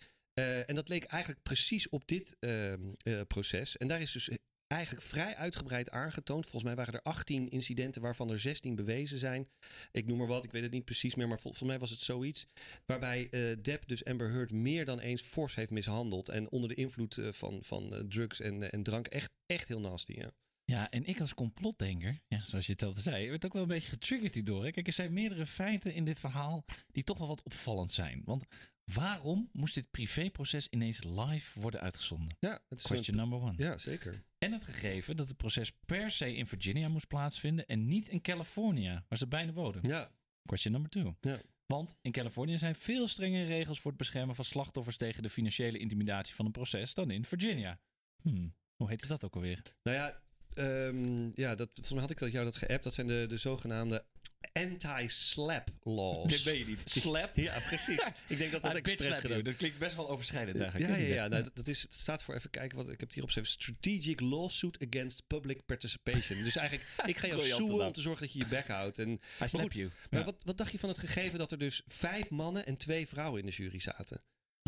En 0.68 0.76
dat 0.76 0.90
leek 0.90 1.04
eigenlijk 1.04 1.44
precies 1.44 1.90
op 1.90 2.08
dit 2.08 2.36
ehm, 2.40 2.94
eh, 2.98 3.22
proces. 3.28 3.78
En 3.78 3.88
daar 3.88 4.02
is 4.02 4.12
dus 4.12 4.30
eigenlijk 4.68 5.06
vrij 5.06 5.36
uitgebreid 5.36 5.90
aangetoond. 5.90 6.44
Volgens 6.44 6.64
mij 6.64 6.76
waren 6.76 6.94
er 6.94 7.02
18 7.02 7.50
incidenten 7.50 8.02
waarvan 8.02 8.30
er 8.32 8.40
16 8.40 8.76
bewezen 8.76 9.18
zijn. 9.18 9.48
Ik 9.92 10.06
noem 10.06 10.18
maar 10.18 10.28
wat, 10.28 10.44
ik 10.44 10.52
weet 10.52 10.64
het 10.64 10.72
niet 10.72 10.86
precies 10.86 11.16
meer, 11.16 11.28
maar 11.28 11.40
vol- 11.40 11.52
volgens 11.52 11.70
mij 11.70 11.80
was 11.80 11.90
het 11.90 12.02
zoiets. 12.02 12.48
Waarbij 12.86 13.28
eh 13.30 13.56
Depp 13.62 13.88
dus 13.88 14.06
Amber 14.06 14.30
Heard 14.32 14.52
meer 14.52 14.86
dan 14.86 15.00
eens 15.00 15.22
fors 15.22 15.56
heeft 15.56 15.72
mishandeld. 15.72 16.30
En 16.30 16.52
onder 16.52 16.70
de 16.70 16.76
invloed 16.76 17.18
eh, 17.18 17.32
van, 17.32 17.64
van 17.64 17.94
eh, 17.96 18.00
drugs 18.10 18.40
en, 18.40 18.72
en 18.72 18.84
drank 18.84 19.08
echt, 19.08 19.36
echt 19.46 19.68
heel 19.68 19.80
nasty. 19.80 20.14
Ja. 20.14 20.32
Ja, 20.72 20.90
en 20.92 21.06
ik 21.06 21.20
als 21.20 21.34
complotdenker, 21.34 22.22
ja, 22.28 22.46
zoals 22.46 22.66
je 22.66 22.72
het 22.72 22.84
altijd 22.84 23.04
zei, 23.04 23.30
werd 23.30 23.46
ook 23.46 23.54
wel 23.54 23.62
een 23.62 23.68
beetje 23.68 23.90
getriggerd 23.90 24.34
hierdoor. 24.34 24.72
Kijk, 24.72 24.88
er 24.88 24.94
zijn 24.94 25.14
meerdere 25.14 25.46
feiten 25.46 25.94
in 25.94 26.06
dit 26.06 26.20
verhaal 26.20 26.66
die 26.92 27.04
toch 27.04 27.18
wel 27.18 27.28
wat 27.28 27.44
opvallend 27.44 27.92
zijn. 27.92 28.22
Want 28.26 28.44
waarom 28.94 29.50
moest 29.54 29.74
dit 29.74 29.92
privéproces 29.92 30.68
ineens 30.70 31.04
live 31.04 31.60
worden 31.60 31.80
uitgezonden? 31.82 32.36
Ja, 32.40 32.62
is 32.70 32.84
Question 32.84 33.18
een- 33.20 33.30
number 33.30 33.48
one. 33.50 33.54
ja, 33.64 33.78
zeker. 33.78 34.24
En 34.38 34.52
het 34.52 34.66
gegeven 34.66 35.16
dat 35.16 35.28
het 35.28 35.38
proces 35.38 35.72
per 35.86 36.12
se 36.12 36.36
in 36.36 36.48
Virginia 36.48 36.88
moest 36.90 37.08
plaatsvinden 37.08 37.66
en 37.66 37.88
niet 37.88 38.08
in 38.08 38.22
California, 38.22 39.06
waar 39.08 39.18
ze 39.18 39.28
bijna 39.28 39.52
wonen. 39.52 39.82
Ja, 39.88 40.12
Question 40.46 40.74
number 40.74 40.92
two. 40.92 41.18
ja. 41.22 41.40
Want 41.66 41.96
in 42.02 42.12
Californië 42.12 42.58
zijn 42.58 42.76
veel 42.76 43.08
strengere 43.08 43.46
regels 43.46 43.80
voor 43.80 43.92
het 43.92 44.00
beschermen 44.00 44.36
van 44.36 44.46
slachtoffers 44.46 44.98
tegen 44.98 45.24
de 45.24 45.30
financiële 45.30 45.78
intimidatie 45.78 46.36
van 46.36 46.46
een 46.46 46.52
proces 46.52 46.94
dan 46.94 47.12
in 47.12 47.26
Virginia. 47.26 47.80
Hmm, 48.22 48.56
hoe 48.76 48.90
heette 48.90 49.08
dat 49.08 49.24
ook 49.24 49.36
alweer? 49.36 49.62
Nou 49.84 49.98
ja, 49.98 50.22
ehm, 50.54 51.30
ja 51.34 51.56
dat, 51.56 51.68
volgens 51.74 51.92
mij 51.92 52.02
had 52.02 52.10
ik 52.12 52.18
dat 52.18 52.32
jou 52.32 52.46
dat 52.46 52.56
geappt. 52.58 52.84
Dat 52.84 52.94
zijn 52.94 53.08
de, 53.08 53.26
de 53.30 53.38
zogenaamde 53.38 54.06
anti-slap 54.54 55.70
laws. 55.84 56.32
Dit 56.32 56.44
ben 56.44 56.58
je 56.58 56.66
niet. 56.66 56.82
Slap? 56.86 57.36
Ja, 57.36 57.60
precies. 57.60 58.08
Ik 58.28 58.38
denk 58.38 58.52
dat 58.52 58.62
dat 58.62 58.74
expres 58.74 59.18
gedaan. 59.18 59.44
Dat 59.44 59.56
klinkt 59.56 59.78
best 59.78 59.96
wel 59.96 60.10
overschrijdend 60.10 60.60
eigenlijk. 60.62 60.92
Ja, 60.92 60.98
ja, 60.98 61.14
ja. 61.14 61.28
Nou, 61.28 61.46
dat, 61.54 61.68
is, 61.68 61.82
het 61.82 61.94
staat 61.94 62.24
voor, 62.24 62.36
even 62.36 62.50
kijken, 62.50 62.78
wat 62.78 62.86
ik 62.90 63.00
heb 63.00 63.08
het 63.08 63.14
hier 63.14 63.24
opgeschreven. 63.24 63.52
Strategic 63.52 64.20
Lawsuit 64.20 64.86
Against 64.88 65.28
Public 65.28 65.66
Participation. 65.66 66.44
Dus 66.44 66.56
eigenlijk, 66.56 66.90
ik 67.06 67.18
ga 67.18 67.28
jou 67.28 67.68
naam. 67.68 67.82
om 67.82 67.94
te 67.94 68.02
zorgen 68.02 68.22
dat 68.22 68.34
je 68.34 68.40
je 68.40 68.48
bek 68.48 68.68
houdt. 68.68 69.00
En, 69.00 69.12
I 69.12 69.48
slap 69.48 69.62
goed, 69.62 69.74
you. 69.74 69.92
maar 70.10 70.20
Ja. 70.20 70.26
wat, 70.26 70.42
wat 70.44 70.58
dacht 70.58 70.72
je 70.72 70.80
van 70.80 70.90
het 70.90 70.98
gegeven 70.98 71.40
dat 71.40 71.52
er 71.52 71.58
dus 71.58 71.82
vijf 71.86 72.30
mannen 72.30 72.66
en 72.66 72.78
twee 72.78 73.08
vrouwen 73.08 73.40
in 73.40 73.46
de 73.46 73.52
jury 73.52 73.80
zaten? 73.80 74.22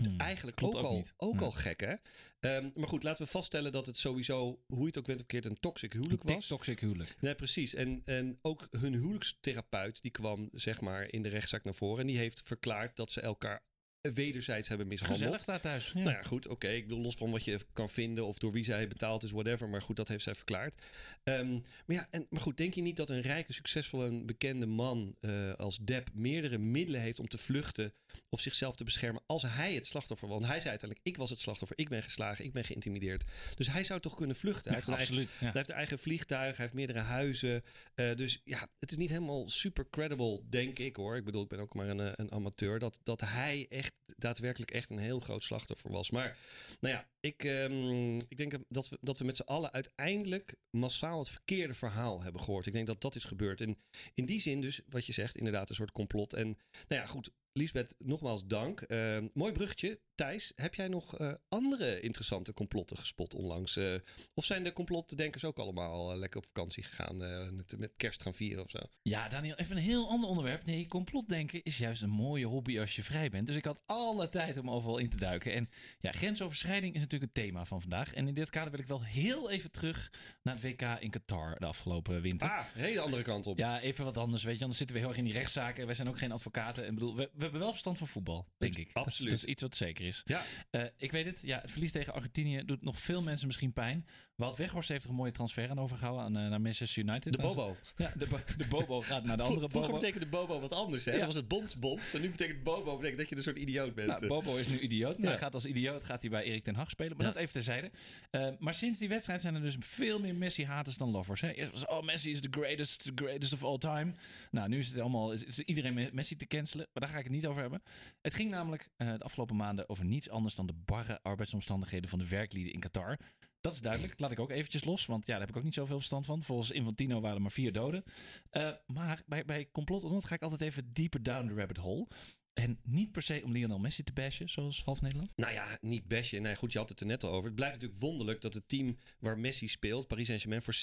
Hmm, 0.06 0.20
Eigenlijk 0.20 0.58
klopt 0.58 0.76
ook, 0.76 0.84
al, 0.84 0.96
niet. 0.96 1.14
ook 1.18 1.42
al 1.42 1.52
gek, 1.52 1.80
hè? 1.80 1.94
Ehm, 2.40 2.70
maar 2.76 2.88
goed, 2.88 3.04
laten 3.04 3.24
we 3.24 3.30
vaststellen 3.32 3.72
dat 3.72 3.86
het 3.86 3.98
sowieso, 3.98 4.60
hoe 4.68 4.80
je 4.80 4.86
het 4.86 4.98
ook 4.98 5.06
bent 5.06 5.20
of 5.20 5.26
verkeerd, 5.30 5.54
een 5.54 5.60
toxic 5.60 5.94
huwelijk 5.94 6.24
was. 6.24 6.48
toxic 6.48 6.80
huwelijk. 6.80 7.16
Nee, 7.20 7.36
precies. 7.36 7.74
En, 7.74 8.02
en 8.06 8.40
ook 8.42 8.68
hun 8.72 8.94
huwelijkstherapeut, 8.94 10.02
die 10.02 10.12
kwam 10.12 10.50
zeg 10.54 10.82
maar 10.82 11.12
in 11.12 11.22
de 11.22 11.30
rechtszaak 11.30 11.64
naar 11.64 11.74
voren. 11.74 12.00
En 12.02 12.08
die 12.08 12.18
heeft 12.18 12.42
verklaard 12.46 12.96
dat 12.96 13.12
ze 13.12 13.22
elkaar 13.22 13.62
wederzijds 14.02 14.68
hebben 14.68 14.88
mishandeld. 14.88 15.20
Gezellig 15.20 15.44
daar 15.46 15.62
thuis. 15.62 15.92
Ja. 15.92 16.00
Nou 16.00 16.16
ja, 16.16 16.22
goed, 16.22 16.48
oké. 16.48 16.68
Ik 16.68 16.88
bedoel, 16.88 17.04
los 17.04 17.16
van 17.16 17.32
wat 17.32 17.44
je 17.46 17.60
kan 17.74 17.90
vinden 17.90 18.26
of 18.26 18.38
door 18.38 18.52
wie 18.52 18.64
zij 18.64 18.88
betaald 18.88 19.24
is, 19.24 19.32
whatever. 19.32 19.70
Maar 19.70 19.82
goed, 19.82 19.96
dat 19.96 20.08
heeft 20.08 20.24
zij 20.24 20.36
verklaard. 20.36 20.82
Ehm, 21.24 21.52
maar 21.86 21.96
ja, 21.96 22.08
en, 22.12 22.26
maar 22.30 22.42
goed, 22.42 22.58
denk 22.58 22.74
je 22.74 22.82
niet 22.82 22.96
dat 22.96 23.10
een 23.10 23.22
rijke, 23.22 23.54
succesvolle, 23.54 24.06
en 24.06 24.26
bekende 24.26 24.66
man 24.66 25.16
eh, 25.20 25.54
als 25.54 25.78
Depp 25.78 26.10
meerdere 26.14 26.58
middelen 26.58 27.02
heeft 27.02 27.20
om 27.20 27.28
te 27.28 27.38
vluchten 27.38 27.94
of 28.30 28.40
zichzelf 28.40 28.76
te 28.76 28.84
beschermen 28.84 29.22
als 29.26 29.42
hij 29.42 29.74
het 29.74 29.86
slachtoffer 29.88 30.28
was? 30.28 30.38
Want 30.38 30.50
hij 30.52 30.60
zei 30.60 30.70
uiteindelijk, 30.70 31.10
ik 31.10 31.18
was 31.18 31.30
het 31.30 31.40
slachtoffer, 31.40 31.78
ik 31.78 31.90
ben 31.90 32.04
geslagen, 32.04 32.46
ik 32.46 32.54
ben 32.54 32.64
geïntimideerd. 32.64 33.24
Dus 33.56 33.72
hij 33.72 33.84
zou 33.84 34.00
toch 34.00 34.16
kunnen 34.16 34.36
vluchten? 34.36 34.72
Hij 34.72 34.80
Ja, 34.82 34.86
heeft 34.86 34.88
eigen- 35.00 35.16
absoluut. 35.18 35.32
Ja. 35.40 35.46
hij 35.46 35.52
heeft 35.56 35.70
een 35.70 35.76
eigen 35.76 36.00
vliegtuig, 36.00 36.56
hij 36.56 36.66
heeft 36.66 36.74
meerdere 36.78 37.00
huizen. 37.00 37.64
Eh, 37.96 38.16
dus 38.16 38.42
ja, 38.44 38.68
het 38.80 38.92
is 38.92 38.98
niet 38.98 39.10
helemaal 39.10 39.50
super 39.50 39.90
credible, 39.90 40.42
denk 40.50 40.80
ik 40.80 40.96
hoor. 40.96 41.16
Ik 41.18 41.26
bedoel, 41.26 41.44
ik 41.44 41.50
ben 41.50 41.60
ook 41.60 41.74
maar 41.74 41.88
een, 41.90 42.00
eh, 42.00 42.12
een 42.16 42.32
amateur. 42.32 42.80
Dat, 42.80 43.00
dat 43.04 43.22
hij 43.22 43.66
echt 43.70 43.94
daadwerkelijk 44.18 44.72
echt 44.72 44.90
een 44.90 44.98
heel 44.98 45.20
groot 45.20 45.44
slachtoffer 45.44 45.92
was. 45.92 46.10
Maar 46.12 46.38
nou 46.80 46.94
ja, 46.96 47.08
ik, 47.20 47.44
ehm, 47.44 48.16
ik 48.16 48.38
denk 48.38 48.52
dat 48.70 48.90
we, 48.90 48.98
dat 49.02 49.18
we 49.18 49.26
met 49.26 49.36
z'n 49.36 49.42
allen 49.42 49.72
uiteindelijk 49.74 50.56
massaal 50.70 51.20
het 51.20 51.30
verkeerde 51.30 51.74
verhaal 51.74 52.22
hebben 52.22 52.42
gehoord. 52.42 52.66
Ik 52.66 52.74
denk 52.74 52.88
dat 52.88 53.02
dat 53.02 53.16
is 53.16 53.26
gebeurd. 53.26 53.62
En 53.62 53.78
in 54.14 54.26
die 54.26 54.40
zin 54.40 54.62
dus, 54.62 54.82
wat 54.90 55.06
je 55.06 55.14
zegt, 55.14 55.36
inderdaad 55.38 55.70
een 55.70 55.76
soort 55.76 55.92
complot. 55.92 56.34
En 56.34 56.46
nou 56.88 57.02
ja, 57.02 57.06
goed. 57.06 57.30
Lisbeth, 57.54 57.96
nogmaals 57.98 58.46
dank. 58.46 58.82
Ehm, 58.82 59.28
mooi 59.34 59.52
bruggetje. 59.52 60.00
Thijs, 60.16 60.52
heb 60.56 60.76
jij 60.76 60.88
nog 60.88 61.18
eh, 61.18 61.34
andere 61.50 62.00
interessante 62.00 62.54
complotten 62.54 62.98
gespot 62.98 63.34
onlangs? 63.34 63.78
Eh, 63.78 63.94
of 64.34 64.46
zijn 64.46 64.64
de 64.64 64.74
complotdenkers 64.74 65.46
ook 65.46 65.60
allemaal 65.60 66.12
eh, 66.12 66.18
lekker 66.18 66.40
op 66.40 66.46
vakantie 66.46 66.84
gegaan? 66.84 67.18
met, 67.56 67.76
met 67.78 67.94
kerst 67.98 68.22
gaan 68.22 68.34
vieren 68.34 68.64
of 68.64 68.70
zo? 68.70 68.80
Ja, 69.02 69.30
Daniel, 69.30 69.56
even 69.56 69.78
een 69.78 69.84
heel 69.84 70.10
ander 70.10 70.30
onderwerp. 70.30 70.66
Nee, 70.66 70.86
complotdenken 70.86 71.64
is 71.64 71.78
juist 71.78 72.02
een 72.02 72.10
mooie 72.10 72.46
hobby 72.46 72.80
als 72.80 72.96
je 72.96 73.04
vrij 73.04 73.30
bent. 73.30 73.48
Dus 73.48 73.56
ik 73.56 73.66
had 73.66 73.82
alle 73.86 74.30
tijd 74.30 74.58
om 74.58 74.70
overal 74.70 74.98
in 74.98 75.10
te 75.10 75.18
duiken. 75.18 75.54
En 75.54 75.70
ja, 76.00 76.12
grensoverschrijding 76.12 76.94
is 76.96 77.02
natuurlijk 77.02 77.34
het 77.34 77.44
thema 77.44 77.66
van 77.66 77.82
vandaag. 77.82 78.14
En 78.14 78.28
in 78.28 78.34
dit 78.34 78.50
kader 78.50 78.72
wil 78.72 78.80
ik 78.80 78.88
wel 78.88 79.04
heel 79.04 79.50
even 79.50 79.72
terug 79.72 80.12
naar 80.44 80.56
het 80.56 80.64
WK 80.64 80.82
in 81.00 81.10
Qatar 81.10 81.60
de 81.60 81.66
afgelopen 81.66 82.22
winter. 82.22 82.50
Ah, 82.50 82.66
hele 82.74 83.02
andere 83.02 83.24
kant 83.24 83.48
op. 83.48 83.58
Ja, 83.58 83.80
even 83.80 84.06
wat 84.06 84.18
anders, 84.18 84.44
weet 84.44 84.56
je. 84.56 84.60
Anders 84.60 84.78
zitten 84.78 84.96
we 84.96 85.02
heel 85.02 85.12
erg 85.12 85.20
in 85.20 85.26
die 85.26 85.34
rechtszaken. 85.34 85.86
Wij 85.86 85.96
zijn 85.96 86.08
ook 86.08 86.18
geen 86.18 86.32
advocaten. 86.32 86.86
En 86.86 86.94
bedoel, 86.94 87.16
we, 87.16 87.30
we 87.40 87.46
hebben 87.46 87.62
wel 87.62 87.72
verstand 87.72 87.98
van 87.98 88.08
voetbal, 88.08 88.48
denk 88.58 88.76
ik. 88.78 88.86
Dat 88.94 88.96
is- 88.96 89.12
absoluut. 89.12 89.32
Dat 89.32 89.40
is 89.40 89.46
iets 89.46 89.62
wat 89.62 89.76
zeker 89.76 90.06
is. 90.06 90.22
Ja. 90.26 90.44
Eh, 90.70 90.84
ik 90.98 91.12
weet 91.12 91.26
het. 91.26 91.42
Ja, 91.42 91.60
het 91.62 91.72
verlies 91.72 91.92
tegen 91.92 92.14
Argentinië 92.14 92.66
doet 92.66 92.82
nog 92.84 93.00
veel 93.00 93.22
mensen 93.22 93.48
misschien 93.48 93.74
pijn. 93.74 94.06
Wout 94.40 94.58
Weghorst 94.58 94.90
heeft 94.90 95.04
er 95.04 95.10
een 95.10 95.16
mooie 95.16 95.32
transfer 95.32 95.70
aan 95.70 95.80
overgehouden 95.80 96.26
aan, 96.26 96.38
eh, 96.44 96.50
naar 96.50 96.62
Manchester 96.62 97.04
United. 97.04 97.32
De 97.34 97.42
Bobo. 97.42 97.76
Ja, 97.96 98.12
de, 98.18 98.28
bo- 98.28 98.40
de 98.58 98.68
Bobo 98.70 99.02
gaat 99.02 99.24
naar 99.24 99.38
de 99.38 99.44
andere 99.44 99.70
Vroeger 99.70 99.90
Bobo. 99.90 100.00
betekende 100.00 100.28
Bobo 100.28 100.60
wat 100.60 100.72
anders, 100.74 101.06
hè? 101.06 101.12
Ja. 101.12 101.18
Dat 101.18 101.26
was 101.26 101.36
het 101.36 101.48
bondsbond. 101.48 102.14
En 102.14 102.22
nu 102.22 102.30
betekent 102.30 102.64
Bobo 102.64 102.96
betekent 102.96 103.18
dat 103.20 103.30
je 103.30 103.36
een 103.36 103.44
soort 103.44 103.58
idioot 103.58 103.96
bent. 103.96 104.08
Nou, 104.08 104.28
Bobo 104.28 104.56
is 104.56 104.68
nu 104.68 104.80
idioot. 104.80 105.12
Nou, 105.12 105.24
Ja. 105.24 105.30
hij 105.30 105.38
gaat 105.38 105.54
als 105.54 105.66
idioot 105.66 106.04
gaat 106.04 106.22
hij 106.22 106.32
bij 106.32 106.44
Erik 106.44 106.64
ten 106.64 106.76
Hag 106.76 106.90
spelen. 106.90 107.18
Maar 107.18 107.26
Ja. 107.26 107.32
dat 107.32 107.42
even 107.42 107.54
terzijde. 107.54 107.92
Eh, 108.30 108.50
maar 108.60 108.74
sinds 108.74 109.00
die 109.00 109.10
wedstrijd 109.10 109.42
zijn 109.42 109.56
er 109.56 109.62
dus 109.62 109.76
veel 109.80 110.20
meer 110.20 110.36
Messi-haters 110.36 110.98
dan 110.98 111.10
lovers. 111.10 111.42
Hè? 111.42 111.52
Eerst 111.52 111.72
was 111.72 111.86
oh, 111.86 112.02
Messi 112.04 112.30
is 112.32 112.42
the 112.42 112.48
greatest, 112.52 113.04
the 113.04 113.12
greatest 113.16 113.54
of 113.54 113.64
all 113.64 113.78
time. 113.78 114.14
Nou, 114.52 114.70
nu 114.70 114.78
is 114.78 114.88
het 114.88 115.00
allemaal 115.00 115.32
is, 115.32 115.60
iedereen 115.60 115.94
Me- 115.94 116.10
Messi 116.14 116.36
te 116.36 116.48
cancelen. 116.48 116.88
Maar 116.94 117.04
daar 117.04 117.12
ga 117.12 117.18
ik 117.18 117.24
het 117.24 117.34
niet 117.34 117.48
over 117.48 117.62
hebben. 117.62 117.82
Het 118.22 118.34
ging 118.34 118.52
namelijk 118.52 118.88
eh, 118.98 119.08
de 119.12 119.20
afgelopen 119.24 119.56
maanden 119.56 119.90
over 119.90 120.06
niets 120.06 120.30
anders 120.30 120.56
dan 120.56 120.66
de 120.66 120.74
barre 120.86 121.20
arbeidsomstandigheden 121.22 122.10
van 122.10 122.20
de 122.20 122.28
werklieden 122.28 122.74
in 122.74 122.80
Qatar. 122.80 123.20
Dat 123.62 123.74
is 123.74 123.82
duidelijk. 123.82 124.20
Laat 124.20 124.32
ik 124.32 124.40
ook 124.40 124.50
eventjes 124.50 124.84
los, 124.84 125.06
want 125.06 125.26
ja, 125.26 125.32
daar 125.32 125.42
heb 125.42 125.50
ik 125.50 125.58
ook 125.58 125.64
niet 125.64 125.74
zoveel 125.74 125.98
verstand 125.98 126.26
van. 126.26 126.44
Volgens 126.44 126.72
Infantino 126.72 127.22
waren 127.22 127.36
er 127.36 127.42
maar 127.42 127.52
vier 127.52 127.72
doden. 127.72 128.04
Eh, 128.50 128.72
maar 128.86 129.24
bij, 129.26 129.46
bij 129.46 129.70
Complot 129.72 130.26
ga 130.26 130.36
ik 130.36 130.42
altijd 130.42 130.62
even 130.62 130.94
dieper 130.94 131.24
down 131.24 131.48
the 131.48 131.54
rabbit 131.54 131.78
hole. 131.78 132.08
En 132.54 132.80
niet 132.84 133.12
per 133.12 133.22
se 133.22 133.42
om 133.44 133.52
Lionel 133.52 133.80
Messi 133.80 134.04
te 134.04 134.14
bashen, 134.14 134.50
zoals 134.50 134.84
half 134.84 135.02
Nederland. 135.02 135.32
Nou 135.36 135.54
ja, 135.54 135.78
niet 135.82 136.08
bestje. 136.08 136.40
Nee, 136.40 136.56
goed, 136.56 136.72
je 136.72 136.78
had 136.78 136.90
het 136.90 137.00
er 137.00 137.06
net 137.06 137.24
al 137.24 137.32
over. 137.32 137.46
Het 137.46 137.56
blijft 137.56 137.74
natuurlijk 137.74 138.02
wonderlijk 138.02 138.42
dat 138.42 138.54
het 138.54 138.70
team 138.70 138.98
waar 139.20 139.40
Messi 139.40 139.68
speelt, 139.68 140.08
Paris 140.08 140.26
Saint-Germain, 140.26 140.62
voor 140.62 140.76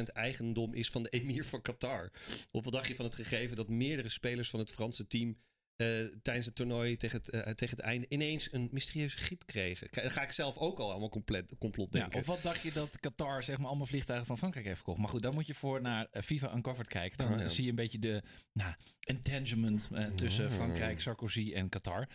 70% 0.00 0.02
eigendom 0.12 0.74
is 0.74 0.90
van 0.90 1.02
de 1.02 1.08
emir 1.08 1.44
van 1.44 1.62
Qatar. 1.62 2.12
Of 2.50 2.64
wat 2.64 2.72
dacht 2.72 2.86
je 2.86 2.94
van 2.94 3.04
het 3.04 3.14
gegeven 3.14 3.56
dat 3.56 3.68
meerdere 3.68 4.08
spelers 4.08 4.50
van 4.50 4.60
het 4.60 4.70
Franse 4.70 5.06
team 5.06 5.36
eh, 5.76 6.04
tijdens 6.22 6.46
het 6.46 6.54
toernooi 6.54 6.96
tegen 6.96 7.18
het, 7.18 7.28
eh, 7.28 7.40
tegen 7.40 7.76
het 7.76 7.86
einde 7.86 8.06
ineens 8.08 8.52
een 8.52 8.68
mysterieuze 8.72 9.18
griep 9.18 9.46
kregen? 9.46 9.88
Ga 9.90 10.22
ik 10.22 10.32
zelf 10.32 10.58
ook 10.58 10.78
al 10.78 10.90
allemaal 10.90 11.08
compleet, 11.08 11.54
complot 11.58 11.92
Ja, 11.92 12.00
denken. 12.00 12.18
of 12.18 12.26
wat 12.26 12.42
dacht 12.42 12.62
je 12.62 12.72
dat 12.72 13.00
Qatar 13.00 13.42
zeg 13.42 13.58
maar 13.58 13.66
allemaal 13.66 13.86
vliegtuigen 13.86 14.26
van 14.26 14.38
Frankrijk 14.38 14.66
heeft 14.66 14.76
verkocht? 14.76 14.98
Maar 14.98 15.08
goed, 15.08 15.22
dan 15.22 15.34
moet 15.34 15.46
je 15.46 15.54
voor 15.54 15.80
naar 15.80 16.06
eh, 16.10 16.22
FIFA 16.22 16.54
Uncovered 16.54 16.88
kijken. 16.88 17.18
Dan 17.18 17.38
ja. 17.38 17.48
zie 17.48 17.64
je 17.64 17.70
een 17.70 17.76
beetje 17.76 17.98
de 17.98 18.22
nou, 18.52 18.74
entanglement 19.00 19.88
tussen 20.14 20.50
Frankrijk, 20.50 21.00
Sarkozy 21.00 21.52
en 21.54 21.68
Qatar. 21.68 22.08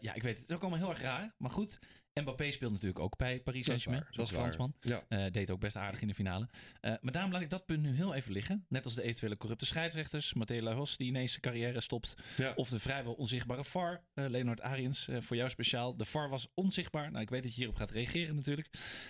Ja, 0.00 0.14
ik 0.14 0.22
weet 0.22 0.32
het. 0.32 0.40
Het 0.40 0.48
is 0.48 0.54
ook 0.54 0.60
allemaal 0.60 0.78
heel 0.78 0.90
erg 0.90 1.00
raar. 1.00 1.34
Maar 1.38 1.50
goed, 1.50 1.78
Mbappé 2.20 2.50
speelt 2.50 2.72
natuurlijk 2.72 2.98
ook 2.98 3.16
bij 3.16 3.40
Paris 3.40 3.64
Saint-Germain. 3.66 4.02
Zoals 4.10 4.16
dat 4.16 4.26
is 4.26 4.32
waar. 4.44 4.52
Fransman. 4.52 4.74
Ja. 4.80 5.04
Eh, 5.24 5.32
deed 5.32 5.50
ook 5.50 5.60
best 5.60 5.76
aardig 5.76 6.00
in 6.00 6.08
de 6.08 6.14
finale. 6.14 6.48
Eh, 6.80 6.94
maar 7.00 7.12
daarom 7.12 7.32
laat 7.32 7.40
ik 7.42 7.50
dat 7.50 7.66
punt 7.66 7.82
nu 7.82 7.94
heel 7.94 8.14
even 8.14 8.32
liggen. 8.32 8.64
Net 8.68 8.84
als 8.84 8.94
de 8.94 9.02
eventuele 9.02 9.36
corrupte 9.36 9.66
scheidsrechters. 9.66 10.34
Matteo 10.34 10.62
Lajos 10.62 10.96
die 10.96 11.06
ineens 11.08 11.30
zijn 11.30 11.42
carrière 11.42 11.80
stopt. 11.80 12.14
Ja. 12.36 12.52
Of 12.54 12.68
de 12.68 12.78
vrijwel 12.78 13.12
onzichtbare 13.12 13.64
VAR. 13.64 14.04
eh 14.14 14.26
Leonard 14.28 14.60
Ariens, 14.60 15.08
voor 15.18 15.36
jou 15.36 15.50
speciaal. 15.50 15.96
De 15.96 16.04
VAR 16.04 16.28
was 16.28 16.48
onzichtbaar. 16.54 17.10
Nou, 17.10 17.22
ik 17.22 17.30
weet 17.30 17.42
dat 17.42 17.50
je 17.50 17.56
hierop 17.56 17.76
gaat 17.76 17.90
reageren 17.90 18.34
natuurlijk. 18.34 18.68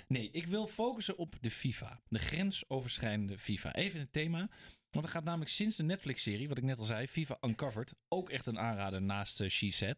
Nee, 0.08 0.30
ik 0.30 0.46
wil 0.46 0.66
focussen 0.66 1.16
op 1.16 1.34
de 1.40 1.50
FIFA. 1.50 2.00
De 2.08 2.18
grensoverschrijdende 2.18 3.38
FIFA. 3.38 3.74
Even 3.74 4.00
het 4.00 4.12
thema. 4.12 4.48
Want 4.92 5.04
er 5.04 5.10
gaat 5.10 5.24
namelijk 5.24 5.50
sinds 5.50 5.76
de 5.76 5.82
Netflix-serie, 5.82 6.48
wat 6.48 6.58
ik 6.58 6.64
net 6.64 6.78
al 6.78 6.84
zei, 6.84 7.06
FIFA 7.06 7.38
Uncovered, 7.40 7.94
ook 8.08 8.30
echt 8.30 8.46
een 8.46 8.58
aanrader 8.58 9.02
naast 9.02 9.40
eh, 9.40 9.48
She 9.48 9.94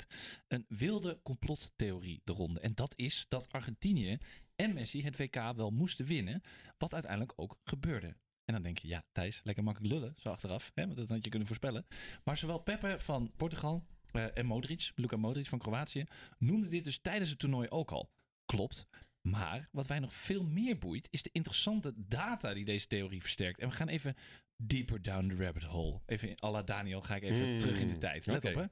een 0.49 0.64
wilde 0.68 1.20
complottheorie 1.22 2.20
de 2.24 2.32
ronde. 2.32 2.61
En 2.61 2.72
dat 2.74 2.92
is 2.97 3.24
dat 3.28 3.53
Argentinië 3.53 4.18
en 4.57 4.74
Messi 4.74 5.05
het 5.05 5.16
WK 5.16 5.53
wel 5.57 5.70
moesten 5.70 6.07
winnen, 6.07 6.40
wat 6.78 6.92
uiteindelijk 6.92 7.32
ook 7.36 7.59
gebeurde. 7.64 8.16
En 8.45 8.55
dan 8.55 8.62
denk 8.62 8.78
je, 8.78 8.88
ja, 8.88 9.03
Thijs, 9.12 9.40
lekker 9.45 9.64
makkelijk 9.64 9.92
lullen, 9.92 10.14
zo 10.16 10.28
achteraf, 10.28 10.70
hè, 10.74 10.84
want 10.84 10.97
dat 10.97 11.09
had 11.09 11.24
je 11.24 11.30
kunnen 11.30 11.49
voorspellen. 11.49 11.86
Maar 12.24 12.36
zowel 12.36 12.59
Pepe 12.59 12.97
van 12.99 13.32
Portugal 13.36 13.86
eh, 14.11 14.26
en 14.34 14.47
Modric, 14.47 14.92
Luka 14.95 15.16
Modric 15.16 15.47
van 15.47 15.59
Kroatië, 15.59 16.05
noemden 16.38 16.70
dit 16.70 16.84
dus 16.84 16.99
tijdens 16.99 17.30
het 17.30 17.38
toernooi 17.38 17.68
ook 17.68 17.90
al. 17.90 18.11
Klopt. 18.45 18.86
Maar 19.28 19.68
wat 19.72 19.86
wij 19.86 19.99
nog 19.99 20.12
veel 20.12 20.45
meer 20.45 20.78
boeit, 20.78 21.09
is 21.11 21.22
de 21.22 21.30
interessante 21.32 21.92
data 21.97 22.55
die 22.55 22.64
deze 22.64 22.86
theorie 22.86 23.20
versterkt. 23.20 23.59
En 23.59 23.68
we 23.68 23.74
gaan 23.74 23.88
even 23.88 24.14
deeper 24.57 25.03
down 25.03 25.29
the 25.29 25.35
rabbit 25.37 25.63
hole. 25.63 26.01
Even 26.07 26.35
à 26.45 26.51
la 26.51 26.63
Daniel 26.63 27.01
ga 27.01 27.15
ik 27.17 27.23
even 27.23 27.53
Mm, 27.53 27.59
terug 27.59 27.79
in 27.79 27.89
de 27.89 27.99
tijd. 27.99 28.27
Let 28.27 28.45
op 28.45 28.55
hè. 28.55 28.65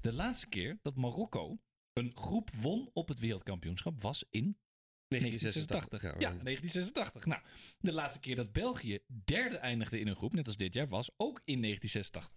De 0.00 0.12
laatste 0.12 0.48
keer 0.48 0.78
dat 0.82 0.96
Marokko 0.96 1.58
een 1.92 2.10
groep 2.14 2.50
won 2.54 2.90
op 2.92 3.08
het 3.08 3.18
wereldkampioenschap 3.18 4.00
was 4.00 4.24
in 4.30 4.56
1986. 5.08 6.02
Ja, 6.02 6.08
Ja, 6.08 6.42
1986. 6.42 7.24
Nou, 7.26 7.42
de 7.78 7.92
laatste 7.92 8.20
keer 8.20 8.36
dat 8.36 8.52
België 8.52 8.98
derde 9.24 9.56
eindigde 9.56 10.00
in 10.00 10.06
een 10.08 10.16
groep, 10.16 10.32
net 10.32 10.46
als 10.46 10.56
dit 10.56 10.74
jaar, 10.74 10.88
was 10.88 11.10
ook 11.16 11.40
in 11.44 11.60
1986. 11.60 12.32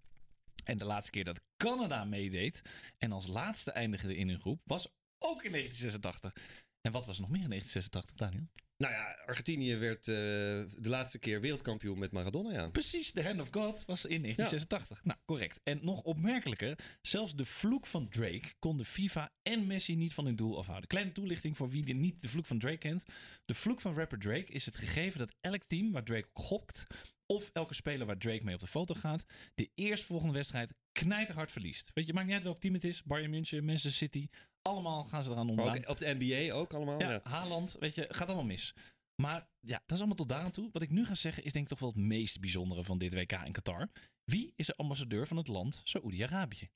En 0.64 0.78
de 0.78 0.86
laatste 0.86 1.12
keer 1.12 1.24
dat 1.24 1.42
Canada 1.58 2.04
meedeed 2.04 2.62
en 2.98 3.12
als 3.12 3.28
laatste 3.28 3.72
eindigde 3.72 4.16
in 4.16 4.30
een 4.30 4.40
groep, 4.40 4.62
was 4.66 4.88
ook 5.20 5.44
in 5.44 5.52
1986. 5.52 6.34
En 6.82 6.92
wat 6.92 7.06
was 7.06 7.20
nog 7.20 7.30
meer 7.30 7.44
in 7.44 7.50
1986, 7.50 8.16
Daniel? 8.16 8.48
Nou 8.84 8.96
ja, 8.96 9.18
Argentinië 9.26 9.76
werd 9.76 10.08
eh, 10.08 10.16
de 10.16 10.90
laatste 10.90 11.20
keer 11.20 11.42
wereldkampioen 11.42 12.00
met 12.00 12.12
Maradona, 12.12 12.52
ja. 12.52 12.70
Precies, 12.70 13.12
de 13.12 13.24
Hand 13.24 13.40
of 13.40 13.48
God 13.52 13.86
was 13.86 14.06
in 14.06 14.22
1986. 14.22 15.06
Nou, 15.06 15.20
correct. 15.26 15.60
En 15.64 15.80
nog 15.82 16.02
opmerkelijker, 16.02 16.80
zelfs 17.02 17.36
de 17.36 17.46
vloek 17.46 17.86
van 17.86 18.10
Drake 18.10 18.54
konden 18.60 18.86
FIFA 18.86 19.32
en 19.44 19.68
Messi 19.68 19.96
niet 19.96 20.14
van 20.14 20.26
hun 20.26 20.36
doel 20.36 20.58
afhouden. 20.58 20.88
Kleine 20.88 21.12
toelichting 21.12 21.58
voor 21.58 21.70
wie 21.70 21.94
niet 21.94 22.22
de 22.22 22.30
vloek 22.30 22.46
van 22.46 22.60
Drake 22.60 22.78
kent. 22.78 23.04
De 23.46 23.54
vloek 23.54 23.82
van 23.82 23.94
rapper 23.94 24.20
Drake 24.20 24.52
is 24.52 24.66
het 24.66 24.78
gegeven 24.78 25.20
dat 25.20 25.36
elk 25.42 25.64
team 25.64 25.92
waar 25.92 26.04
Drake 26.04 26.28
op 26.34 26.44
gokt, 26.44 26.88
of 27.26 27.50
elke 27.54 27.74
speler 27.74 28.08
waar 28.08 28.18
Drake 28.18 28.44
mee 28.44 28.56
op 28.56 28.62
de 28.62 28.68
foto 28.68 28.94
gaat, 28.94 29.26
de 29.56 29.70
eerstvolgende 29.76 30.34
wedstrijd 30.34 30.74
knijterhard 30.94 31.52
verliest. 31.52 31.92
Weet 31.94 32.06
je, 32.08 32.14
maakt 32.14 32.26
niet 32.26 32.36
uit 32.36 32.44
welk 32.44 32.60
team 32.60 32.74
het 32.74 32.84
is. 32.84 33.04
Bayern 33.04 33.30
München, 33.30 33.64
Manchester 33.66 33.92
City, 33.92 34.28
allemaal 34.62 35.04
gaan 35.04 35.24
ze 35.24 35.32
eraan 35.32 35.50
onderaan. 35.50 35.78
ook 35.78 35.90
op 35.90 35.98
de 35.98 36.16
NBA 36.20 36.54
ook 36.54 36.74
allemaal. 36.74 37.00
Ja, 37.00 37.12
Ja. 37.12 37.20
Haaland, 37.24 37.76
weet 37.80 37.96
je, 37.96 38.06
gaat 38.10 38.28
allemaal 38.28 38.46
mis. 38.46 38.74
Maar 39.16 39.48
ja, 39.60 39.78
dat 39.86 39.92
is 39.92 39.98
allemaal 39.98 40.16
tot 40.16 40.30
daar 40.30 40.44
aan 40.44 40.52
toe. 40.52 40.70
Wat 40.72 40.82
ik 40.82 40.90
nu 40.90 41.06
ga 41.06 41.16
zeggen 41.16 41.44
is 41.44 41.52
denk 41.52 41.64
ik 41.66 41.70
toch 41.72 41.80
wel 41.80 41.90
het 41.90 41.98
meest 42.00 42.40
bijzondere 42.40 42.84
van 42.84 42.98
dit 42.98 43.14
WK 43.14 43.32
in 43.32 43.52
Qatar. 43.52 43.90
Wie 44.24 44.54
is 44.56 44.66
de 44.66 44.76
ambassadeur 44.76 45.28
van 45.28 45.38
het 45.38 45.48
land 45.48 45.82
Saoedi-Arabië? 45.84 46.70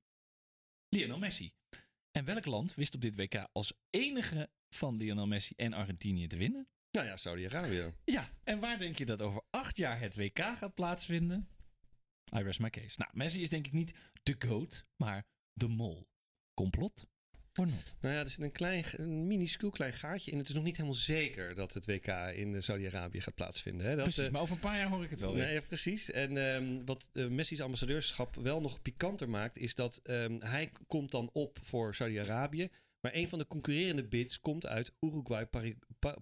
Lionel 0.89 1.17
Messi. 1.17 1.51
En 2.11 2.25
welk 2.25 2.45
land 2.45 2.73
wist 2.75 2.95
op 2.95 3.01
dit 3.01 3.15
WK 3.15 3.47
als 3.51 3.73
enige 3.89 4.49
van 4.69 4.97
Lionel 4.97 5.27
Messi 5.27 5.53
en 5.55 5.73
Argentinië 5.73 6.27
te 6.27 6.37
winnen? 6.37 6.67
Nou 6.91 7.07
ja, 7.07 7.15
Saudi-Arabië. 7.17 7.93
Ja, 8.03 8.29
en 8.43 8.59
waar 8.59 8.77
denk 8.77 8.97
je 8.97 9.05
dat 9.05 9.21
over 9.21 9.41
acht 9.49 9.77
jaar 9.77 9.99
het 9.99 10.15
WK 10.15 10.39
gaat 10.39 10.73
plaatsvinden? 10.73 11.47
I 12.35 12.41
rest 12.41 12.59
my 12.59 12.69
case. 12.69 12.95
Nou, 12.97 13.11
Messi 13.13 13.41
is 13.41 13.49
denk 13.49 13.65
ik 13.65 13.73
niet 13.73 13.93
de 14.23 14.35
GOAT, 14.39 14.85
maar 14.95 15.25
de 15.53 15.67
mol. 15.67 16.07
Complot 16.53 17.07
or 17.59 17.65
not? 17.65 17.95
Nou 17.99 18.13
ja, 18.13 18.19
er 18.19 18.29
zit 18.29 18.41
een 18.41 18.51
klein, 18.51 18.83
een 18.91 19.27
minuscuul 19.27 19.69
klein 19.69 19.93
gaatje 19.93 20.31
in. 20.31 20.37
Het 20.37 20.47
is 20.49 20.55
nog 20.55 20.63
niet 20.63 20.75
helemaal 20.75 20.97
zeker 20.97 21.55
dat 21.55 21.73
het 21.73 21.85
WK 21.85 22.07
in 22.33 22.63
Saudi-Arabië 22.63 23.21
gaat 23.21 23.35
plaatsvinden. 23.35 23.87
Hè? 23.87 23.95
Dat, 23.95 24.03
Precies, 24.03 24.25
eh, 24.25 24.31
maar 24.31 24.41
over 24.41 24.53
een 24.53 24.61
paar 24.61 24.77
jaar 24.77 24.89
hoor 24.89 25.03
ik 25.03 25.09
het 25.09 25.19
wel 25.19 25.33
weer. 25.33 25.43
Nee, 25.43 25.53
ja, 25.53 25.61
precies. 25.61 26.11
En 26.11 26.53
ehm, 26.53 26.85
wat 26.85 27.09
eh, 27.13 27.27
Messi's 27.27 27.59
ambassadeurschap 27.59 28.35
wel 28.35 28.61
nog 28.61 28.81
pikanter 28.81 29.29
maakt, 29.29 29.57
is 29.57 29.75
dat 29.75 29.99
ehm, 30.03 30.37
hij 30.39 30.71
komt 30.87 31.11
dan 31.11 31.29
op 31.33 31.59
voor 31.61 31.95
Saudi-Arabië. 31.95 32.69
Maar 32.99 33.15
een 33.15 33.29
van 33.29 33.39
de 33.39 33.47
concurrerende 33.47 34.07
bids 34.07 34.39
komt 34.39 34.67
uit 34.67 34.93
Uruguay, 34.99 35.49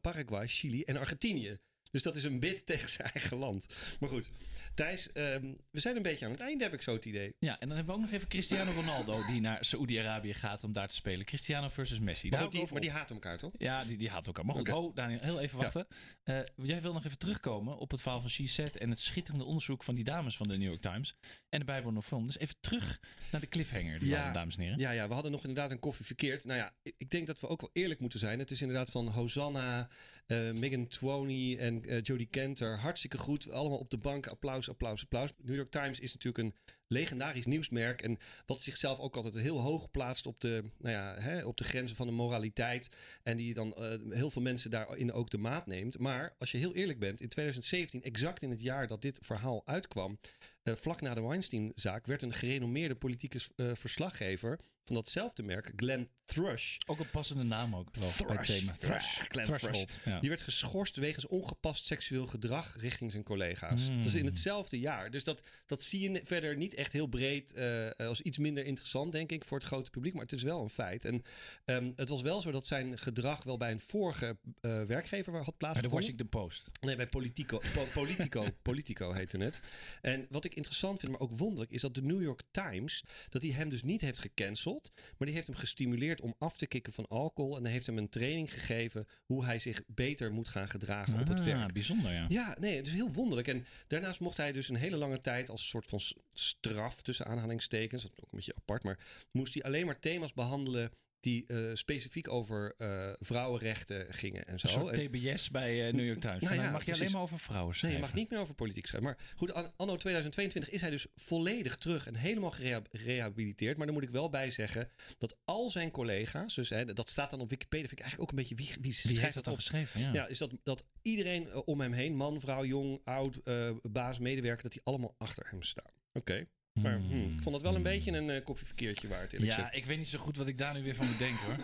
Paraguay, 0.02 0.48
Chili 0.48 0.84
en 0.84 0.98
Argentinië. 0.98 1.58
Dus 1.96 2.04
dat 2.04 2.16
is 2.16 2.24
een 2.24 2.40
bid 2.40 2.66
tegen 2.72 2.90
zijn 2.90 3.12
eigen 3.14 3.38
land. 3.38 3.68
Maar 4.00 4.10
goed, 4.10 4.30
Thijs, 4.74 5.12
ehm, 5.12 5.54
we 5.72 5.80
zijn 5.80 5.96
een 5.96 6.02
beetje 6.02 6.26
aan 6.26 6.32
het 6.32 6.42
einde, 6.42 6.64
heb 6.64 6.74
ik 6.74 6.82
zo 6.82 6.94
het 6.94 7.06
idee. 7.06 7.36
Ja, 7.40 7.60
en 7.60 7.68
dan 7.68 7.78
hebben 7.78 7.96
we 7.96 8.02
ook 8.02 8.06
nog 8.06 8.16
even 8.16 8.28
Cristiano 8.28 8.72
Ronaldo 8.72 9.26
die 9.32 9.42
naar 9.42 9.66
Saoedi-Arabië 9.66 10.34
gaat 10.34 10.64
om 10.64 10.74
daar 10.74 10.88
te 10.88 10.96
spelen. 10.96 11.26
Cristiano 11.26 11.70
versus 11.70 12.00
Messi. 12.00 12.30
Maar, 12.30 12.50
die, 12.50 12.68
maar 12.72 12.82
die 12.82 12.92
haten 12.92 13.16
elkaar, 13.16 13.38
toch? 13.38 13.52
Ja, 13.58 13.84
die, 13.84 13.98
die 13.98 14.10
haat 14.10 14.28
elkaar. 14.28 14.46
Maar 14.46 14.56
goed, 14.56 14.70
Oké. 14.70 14.78
oh 14.78 14.96
Daniel, 14.96 15.20
heel 15.22 15.40
even 15.40 15.58
wachten. 15.58 15.88
Eh, 16.24 16.40
jij 16.56 16.82
wil 16.82 16.94
nog 16.94 17.06
even 17.06 17.18
terugkomen 17.18 17.78
op 17.78 17.92
het 17.92 18.02
verhaal 18.02 18.22
van 18.22 18.30
She 18.30 18.48
Said 18.48 18.78
en 18.78 18.90
het 18.90 19.00
schitterende 19.00 19.46
onderzoek 19.46 19.84
van 19.84 19.96
die 19.96 20.04
dames 20.04 20.38
van 20.38 20.48
de 20.48 20.58
New 20.58 20.68
York 20.68 20.82
Times 20.82 21.16
en 21.50 21.60
de 21.60 21.66
Bijbel 21.66 21.96
of 21.96 22.06
Film. 22.06 22.26
Dus 22.26 22.38
even 22.38 22.56
terug 22.60 23.00
naar 23.32 23.42
de 23.42 23.48
cliffhanger, 23.48 24.00
die 24.00 24.10
Ja. 24.10 24.16
hadden, 24.16 24.34
dames 24.34 24.56
en 24.56 24.62
heren. 24.62 24.80
Ja, 24.80 24.92
ja, 24.92 25.08
we 25.08 25.14
hadden 25.14 25.32
nog 25.32 25.42
inderdaad 25.46 25.72
een 25.72 25.80
koffie 25.80 26.06
verkeerd. 26.06 26.46
Nou 26.46 26.60
ja, 26.60 26.74
ik 26.98 27.10
denk 27.10 27.28
dat 27.28 27.40
we 27.40 27.48
ook 27.48 27.62
wel 27.62 27.70
eerlijk 27.74 28.00
moeten 28.00 28.20
zijn. 28.20 28.40
Het 28.40 28.52
is 28.52 28.62
inderdaad 28.62 28.90
van 28.92 29.08
Hosanna, 29.08 29.90
eh, 30.26 30.52
Megan 30.52 30.88
Twoney 30.88 31.58
en 31.58 31.84
eh, 31.84 32.02
Jodie 32.02 32.28
Kenter. 32.28 32.80
Hartstikke 32.80 33.18
goed. 33.18 33.52
Allemaal 33.52 33.78
op 33.78 33.90
de 33.90 33.98
bank. 33.98 34.28
Applaus, 34.28 34.70
applaus, 34.70 35.02
applaus. 35.02 35.34
New 35.42 35.56
York 35.56 35.70
Times 35.70 36.00
is 36.00 36.14
natuurlijk 36.14 36.44
een 36.44 36.56
legendarisch 36.88 37.46
nieuwsmerk. 37.46 38.02
En 38.02 38.18
wat 38.46 38.62
zichzelf 38.62 39.00
ook 39.00 39.16
altijd 39.16 39.36
heel 39.36 39.60
hoog 39.60 39.92
plaatst 39.92 40.26
op 40.26 40.42
de, 40.42 40.64
nou 40.78 40.96
ja, 40.96 41.16
hè, 41.20 41.46
op 41.46 41.58
de 41.58 41.64
grenzen 41.64 41.96
van 41.96 42.08
de 42.08 42.14
moraliteit. 42.14 42.90
En 43.24 43.38
die 43.38 43.54
dan 43.54 43.76
eh, 43.76 43.98
heel 44.10 44.30
veel 44.30 44.42
mensen 44.42 44.70
daarin 44.70 45.14
ook 45.14 45.30
de 45.30 45.38
maat 45.38 45.66
neemt. 45.66 46.00
Maar 46.00 46.36
als 46.40 46.52
je 46.52 46.58
heel 46.58 46.76
eerlijk 46.76 47.00
bent, 47.00 47.22
in 47.22 47.30
2017, 47.30 48.02
exact 48.02 48.42
in 48.42 48.50
het 48.50 48.62
jaar 48.62 48.88
dat 48.88 49.02
dit 49.02 49.20
verhaal 49.22 49.62
uitkwam. 49.66 50.20
vlak 50.64 51.02
na 51.02 51.14
de 51.14 51.22
Weinstein-zaak 51.22 52.06
werd 52.06 52.22
een 52.22 52.34
gerenommeerde 52.34 52.96
politieke 52.96 53.40
verslaggever 53.56 54.60
van 54.86 54.96
datzelfde 54.96 55.44
merk, 55.44 55.72
Glenn 55.76 56.10
Thrush. 56.26 56.78
Ook 56.86 57.00
een 57.00 57.10
passende 57.10 57.44
naam 57.44 57.76
ook 57.76 57.96
wel 57.96 58.10
Thrush. 58.10 58.48
thema. 58.48 58.76
Thrush. 58.80 59.20
Glenn. 59.28 59.58
Thrush. 59.58 59.84
Ja. 60.06 60.20
Die 60.20 60.30
werd 60.30 60.42
geschorst 60.42 60.96
wegens 60.96 61.28
ongepast 61.28 61.86
seksueel 61.86 62.28
gedrag 62.28 62.76
richting 62.80 63.12
zijn 63.12 63.24
collega's. 63.24 63.88
Dat 63.88 64.06
is 64.06 64.16
in 64.16 64.26
hetzelfde 64.26 64.80
jaar. 64.80 65.12
Dus 65.12 65.24
dat, 65.24 65.44
dat 65.66 65.84
zie 65.84 66.12
je 66.12 66.20
verder 66.24 66.58
niet 66.58 66.74
echt 66.74 66.92
heel 66.92 67.08
breed 67.08 67.54
eh, 67.54 67.90
als 67.98 68.22
iets 68.22 68.38
minder 68.38 68.66
interessant, 68.66 69.12
denk 69.12 69.32
ik, 69.32 69.46
voor 69.46 69.58
het 69.58 69.68
grote 69.68 69.90
publiek. 69.90 70.14
Maar 70.14 70.24
het 70.24 70.34
is 70.34 70.44
wel 70.44 70.62
een 70.62 70.70
feit. 70.70 71.06
En 71.06 71.22
ehm, 71.66 71.92
het 71.96 72.10
was 72.10 72.22
wel 72.22 72.42
zo 72.42 72.52
dat 72.52 72.68
zijn 72.68 72.98
gedrag 72.98 73.44
wel 73.44 73.58
bij 73.58 73.72
een 73.72 73.80
vorige 73.80 74.38
eh, 74.62 74.82
werkgever 74.84 75.34
had 75.34 75.44
Bij 75.44 75.52
de 75.52 75.58
plaatsgevonden. 75.58 76.00
Washington 76.00 76.30
Post. 76.30 76.70
Nee, 76.82 76.96
bij 76.96 77.08
Politico. 77.08 77.58
Po- 77.74 77.88
Politico, 78.02 78.48
Politico 78.62 79.12
heette 79.12 79.38
het. 79.38 79.60
En 80.02 80.26
wat 80.30 80.46
ik 80.46 80.56
interessant 80.56 81.00
vind, 81.00 81.12
maar 81.12 81.22
ook 81.22 81.38
wonderlijk, 81.38 81.72
is 81.72 81.82
dat 81.82 81.94
de 81.94 82.02
New 82.04 82.22
York 82.22 82.42
Times, 82.52 83.04
dat 83.30 83.42
die 83.42 83.54
hem 83.54 83.70
dus 83.70 83.84
niet 83.84 84.02
heeft 84.02 84.20
gecanceld, 84.20 84.75
maar 84.84 85.28
die 85.28 85.34
heeft 85.36 85.48
hem 85.48 85.56
gestimuleerd 85.56 86.22
om 86.22 86.36
af 86.40 86.58
te 86.58 86.68
kicken 86.68 86.94
van 86.94 87.08
alcohol. 87.08 87.58
En 87.58 87.64
hij 87.64 87.72
heeft 87.72 87.86
hem 87.86 87.98
een 87.98 88.10
training 88.10 88.54
gegeven 88.54 89.08
hoe 89.26 89.46
hij 89.46 89.60
zich 89.60 89.82
beter 89.88 90.32
moet 90.32 90.48
gaan 90.48 90.70
gedragen 90.70 91.20
op 91.20 91.28
het 91.28 91.40
Ah, 91.40 91.46
werk. 91.46 91.74
bijzonder, 91.74 92.14
ja. 92.14 92.26
Ja, 92.28 92.56
nee, 92.60 92.76
het 92.78 92.88
is 92.88 92.94
heel 92.94 93.12
wonderlijk. 93.12 93.48
En 93.48 93.66
daarnaast 93.88 94.20
mocht 94.20 94.38
hij 94.38 94.52
dus 94.52 94.70
een 94.70 94.76
hele 94.76 94.98
lange 94.98 95.22
tijd 95.22 95.50
als 95.50 95.68
soort 95.68 95.88
van 95.88 96.00
straf 96.34 97.02
tussen 97.02 97.26
aanhalingstekens, 97.26 98.02
dat 98.02 98.12
is 98.12 98.18
ook 98.24 98.32
een 98.32 98.38
beetje 98.38 98.56
apart, 98.56 98.84
maar 98.84 99.00
moest 99.32 99.54
hij 99.54 99.64
alleen 99.64 99.86
maar 99.86 100.00
thema's 100.00 100.34
behandelen 100.34 100.92
die 101.26 101.46
eh, 101.48 101.70
specifiek 101.74 102.30
over 102.30 102.74
eh, 102.78 103.14
vrouwenrechten 103.20 104.14
gingen 104.14 104.48
en 104.48 104.60
zo. 104.60 104.90
Een 104.90 105.10
TBS 105.10 105.50
bij 105.50 105.88
eh, 105.88 105.94
New 105.94 106.06
York 106.06 106.20
Times. 106.20 106.42
Nou 106.44 106.56
ja, 106.56 106.62
mag 106.70 106.80
je 106.80 106.84
precies. 106.86 107.00
alleen 107.02 107.12
maar 107.14 107.22
over 107.22 107.40
vrouwen 107.40 107.70
Nee, 107.70 107.78
schrijven? 107.78 108.00
je 108.00 108.06
mag 108.06 108.16
niet 108.16 108.30
meer 108.30 108.40
over 108.40 108.56
politiek 108.56 108.86
schrijven. 108.86 109.10
Maar 109.10 109.20
goed, 109.36 109.54
an- 109.54 109.72
anno 109.76 109.96
2022 109.96 110.74
is 110.74 110.82
hij 110.82 110.90
dus 110.90 111.08
volledig 111.16 111.76
terug 111.76 112.08
en 112.08 112.16
helemaal 112.16 112.52
gerehabiliteerd. 112.92 113.78
Maar 113.78 113.86
dan 113.86 113.96
moet 113.96 114.04
ik 114.04 114.10
wel 114.10 114.30
bij 114.30 114.52
zeggen 114.52 114.90
dat 115.18 115.38
al 115.46 115.70
zijn 115.70 115.92
collega's, 115.92 116.56
dus 116.56 116.70
hè, 116.70 116.86
dat 116.86 117.10
staat 117.10 117.30
dan 117.30 117.40
op 117.40 117.50
Wikipedia, 117.50 117.88
vind 117.88 118.00
ik 118.00 118.06
eigenlijk 118.06 118.32
ook 118.32 118.38
een 118.38 118.44
beetje 118.48 118.56
wie, 118.64 118.74
wie 118.74 118.82
Wie 118.82 118.94
schrijft 118.94 119.22
heeft 119.22 119.34
dat 119.36 119.44
dan 119.44 119.54
op? 119.54 119.60
geschreven? 119.60 120.00
Ja. 120.02 120.14
Ja, 120.14 120.28
is 120.28 120.38
dat, 120.38 120.52
dat 120.64 120.84
iedereen 121.02 121.54
om 121.66 121.82
hem 121.82 121.94
heen, 121.94 122.16
man, 122.16 122.40
vrouw, 122.40 122.66
jong, 122.66 123.02
oud, 123.04 123.40
baas, 123.82 124.20
medewerker, 124.20 124.64
dat 124.64 124.72
die 124.72 124.82
allemaal 124.84 125.16
achter 125.18 125.48
hem 125.50 125.62
staan. 125.62 125.92
Oké, 126.14 126.48
maar 126.82 127.00
Hmm. 127.00 127.32
ik 127.32 127.42
vond 127.42 127.56
het 127.56 127.64
wel 127.64 127.76
een 127.76 127.84
beetje 127.84 128.12
een 128.12 128.30
eh, 128.30 128.44
koffieverkeertje 128.44 129.08
waard, 129.08 129.32
Ja, 129.32 129.38
gezegd. 129.40 129.76
ik 129.76 129.86
weet 129.86 129.98
niet 129.98 130.08
zo 130.08 130.20
goed 130.20 130.38
wat 130.38 130.48
ik 130.48 130.58
daar 130.58 130.74
nu 130.74 130.84
weer 130.84 130.96
van 130.96 131.08
moet 131.08 131.18
denken 131.18 131.46
hoor. 131.46 131.56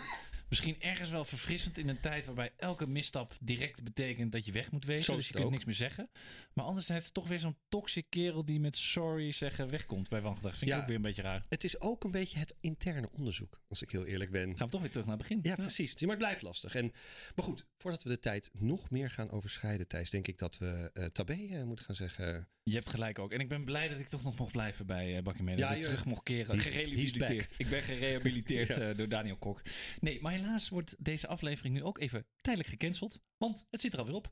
Misschien 0.49 0.81
ergens 0.81 1.09
wel 1.09 1.25
verfrissend 1.25 1.77
in 1.77 1.87
een 1.87 1.99
tijd 1.99 2.25
waarbij 2.25 2.51
elke 2.57 2.87
misstap 2.87 3.35
direct 3.41 3.83
betekent 3.83 4.31
dat 4.31 4.45
je 4.45 4.51
weg 4.51 4.71
moet 4.71 4.85
wezen. 4.85 5.15
Dus 5.15 5.27
je 5.27 5.33
kunt 5.33 5.45
ook. 5.45 5.51
niks 5.51 5.65
meer 5.65 5.75
zeggen. 5.75 6.09
Maar 6.53 6.65
anderzijds 6.65 7.11
toch 7.11 7.27
weer 7.27 7.39
zo'n 7.39 7.57
toxic 7.69 8.05
kerel 8.09 8.45
die 8.45 8.59
met 8.59 8.77
sorry 8.77 9.31
zeggen 9.31 9.69
wegkomt 9.69 10.09
bij 10.09 10.21
Wangedag. 10.21 10.57
Vind 10.57 10.71
ik 10.71 10.77
ook 10.77 10.85
weer 10.85 10.95
een 10.95 11.01
beetje 11.01 11.21
raar. 11.21 11.43
Het 11.49 11.63
is 11.63 11.79
ook 11.81 12.03
een 12.03 12.11
beetje 12.11 12.39
het 12.39 12.55
interne 12.61 13.09
onderzoek, 13.11 13.61
als 13.67 13.81
ik 13.81 13.89
heel 13.91 14.05
eerlijk 14.05 14.31
ben. 14.31 14.57
Gaan 14.57 14.65
we 14.65 14.71
toch 14.71 14.81
weer 14.81 14.89
terug 14.91 15.05
naar 15.05 15.17
het 15.17 15.27
begin. 15.27 15.39
Ja, 15.43 15.55
precies. 15.55 15.91
Ja, 15.91 15.97
maar 16.07 16.15
het 16.15 16.17
blijft 16.25 16.41
lastig. 16.41 16.75
En, 16.75 16.91
maar 17.35 17.45
goed, 17.45 17.65
voordat 17.77 18.03
we 18.03 18.09
de 18.09 18.19
tijd 18.19 18.51
nog 18.57 18.89
meer 18.89 19.09
gaan 19.09 19.29
overschrijden, 19.31 19.87
Thijs, 19.87 20.09
denk 20.09 20.27
ik 20.27 20.37
dat 20.37 20.57
we 20.57 20.89
eh 20.93 21.05
tabé 21.05 21.33
eh, 21.33 21.63
moeten 21.63 21.85
gaan 21.85 21.95
zeggen. 21.95 22.47
Je 22.63 22.73
hebt 22.73 22.89
gelijk 22.89 23.19
ook. 23.19 23.31
En 23.31 23.39
ik 23.39 23.49
ben 23.49 23.63
blij 23.63 23.87
dat 23.87 23.99
ik 23.99 24.07
toch 24.07 24.23
nog 24.23 24.37
mocht 24.37 24.51
blijven 24.51 24.85
bij 24.85 25.15
uh, 25.17 25.21
Bakkie. 25.21 25.45
Ja, 25.49 25.55
dat 25.55 25.77
ik 25.77 25.83
terug 25.83 26.05
mocht 26.05 26.23
keren. 26.23 26.59
Gerehabiliteerd. 26.59 27.53
Ik 27.57 27.67
ben 27.69 27.81
gerehabiliteerd 27.81 28.67
Ja. 28.75 28.89
eh, 28.89 28.97
door 28.97 29.07
Daniel 29.07 29.37
Kok. 29.37 29.61
Nee, 29.99 30.21
maar 30.21 30.31
helaas 30.31 30.69
wordt 30.69 30.95
deze 30.99 31.27
aflevering 31.27 31.73
nu 31.75 31.83
ook 31.83 31.99
even 31.99 32.25
tijdelijk 32.41 32.69
gecanceld. 32.69 33.21
Want 33.37 33.65
het 33.69 33.81
zit 33.81 33.93
er 33.93 33.99
alweer 33.99 34.15
op. 34.15 34.29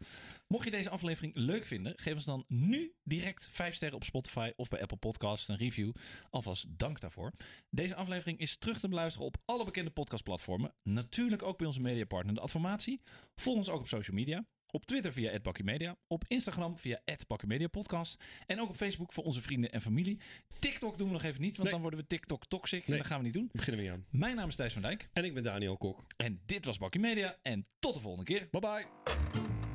Mocht 0.48 0.64
je 0.64 0.72
deze 0.72 0.90
aflevering 0.90 1.36
leuk 1.36 1.66
vinden, 1.66 1.94
geef 1.96 2.14
ons 2.14 2.26
dan 2.26 2.46
nu 2.48 2.94
direct 3.04 3.48
5 3.52 3.76
sterren 3.76 3.98
op 3.98 4.04
Spotify 4.04 4.52
of 4.56 4.68
bij 4.70 4.82
Apple 4.82 4.98
Podcasts 4.98 5.48
een 5.48 5.58
review. 5.58 5.92
Alvast 6.30 6.66
dank 6.70 7.00
daarvoor. 7.00 7.32
Deze 7.70 7.96
aflevering 7.96 8.40
is 8.40 8.58
terug 8.58 8.80
te 8.80 8.88
beluisteren 8.88 9.28
op 9.28 9.38
alle 9.46 9.66
bekende 9.66 9.90
podcastplatformen. 9.92 10.74
Natuurlijk 10.84 11.44
ook 11.44 11.58
bij 11.58 11.68
onze 11.68 11.82
mediapartner 11.82 12.34
De 12.34 12.42
Adformatie. 12.42 13.00
Volg 13.36 13.58
ons 13.58 13.70
ook 13.70 13.80
op 13.80 13.88
social 13.88 14.16
media. 14.16 14.46
Op 14.72 14.86
Twitter 14.86 15.14
via 15.14 15.40
@bakkimedia, 15.40 15.96
op 16.08 16.24
Instagram 16.28 16.78
via 16.78 17.02
@bakkimediapodcast 17.28 18.24
en 18.46 18.62
ook 18.62 18.70
op 18.70 18.76
Facebook 18.76 19.14
voor 19.14 19.24
onze 19.24 19.42
vrienden 19.42 19.72
en 19.72 19.82
familie. 19.82 20.20
TikTok 20.60 20.98
doen 20.98 21.08
we 21.08 21.14
nog 21.14 21.24
even 21.24 21.42
niet, 21.42 21.52
want 21.52 21.62
Nee. 21.64 21.72
dan 21.72 21.82
worden 21.82 22.00
we 22.00 22.08
TikTok 22.08 22.46
toxic. 22.48 22.88
En 22.88 22.98
dat 22.98 23.06
gaan 23.06 23.18
we 23.18 23.24
niet 23.26 23.34
doen. 23.34 23.50
Beginnen 23.52 23.82
we 23.84 23.88
niet 23.90 23.98
aan. 23.98 24.06
Mijn 24.10 24.36
naam 24.36 24.48
is 24.48 24.56
Thijs 24.56 24.74
van 24.74 24.82
Dijk 24.82 25.10
En 25.14 25.24
ik 25.24 25.34
ben 25.34 25.44
Daniel 25.44 25.78
Kok. 25.78 26.06
en 26.18 26.42
dit 26.46 26.66
was 26.66 26.78
Bakkie 26.78 27.02
Media 27.02 27.38
en 27.42 27.64
tot 27.80 27.94
de 27.94 28.00
volgende 28.00 28.26
keer. 28.26 28.48
Bye 28.52 28.62
bye. 28.62 29.69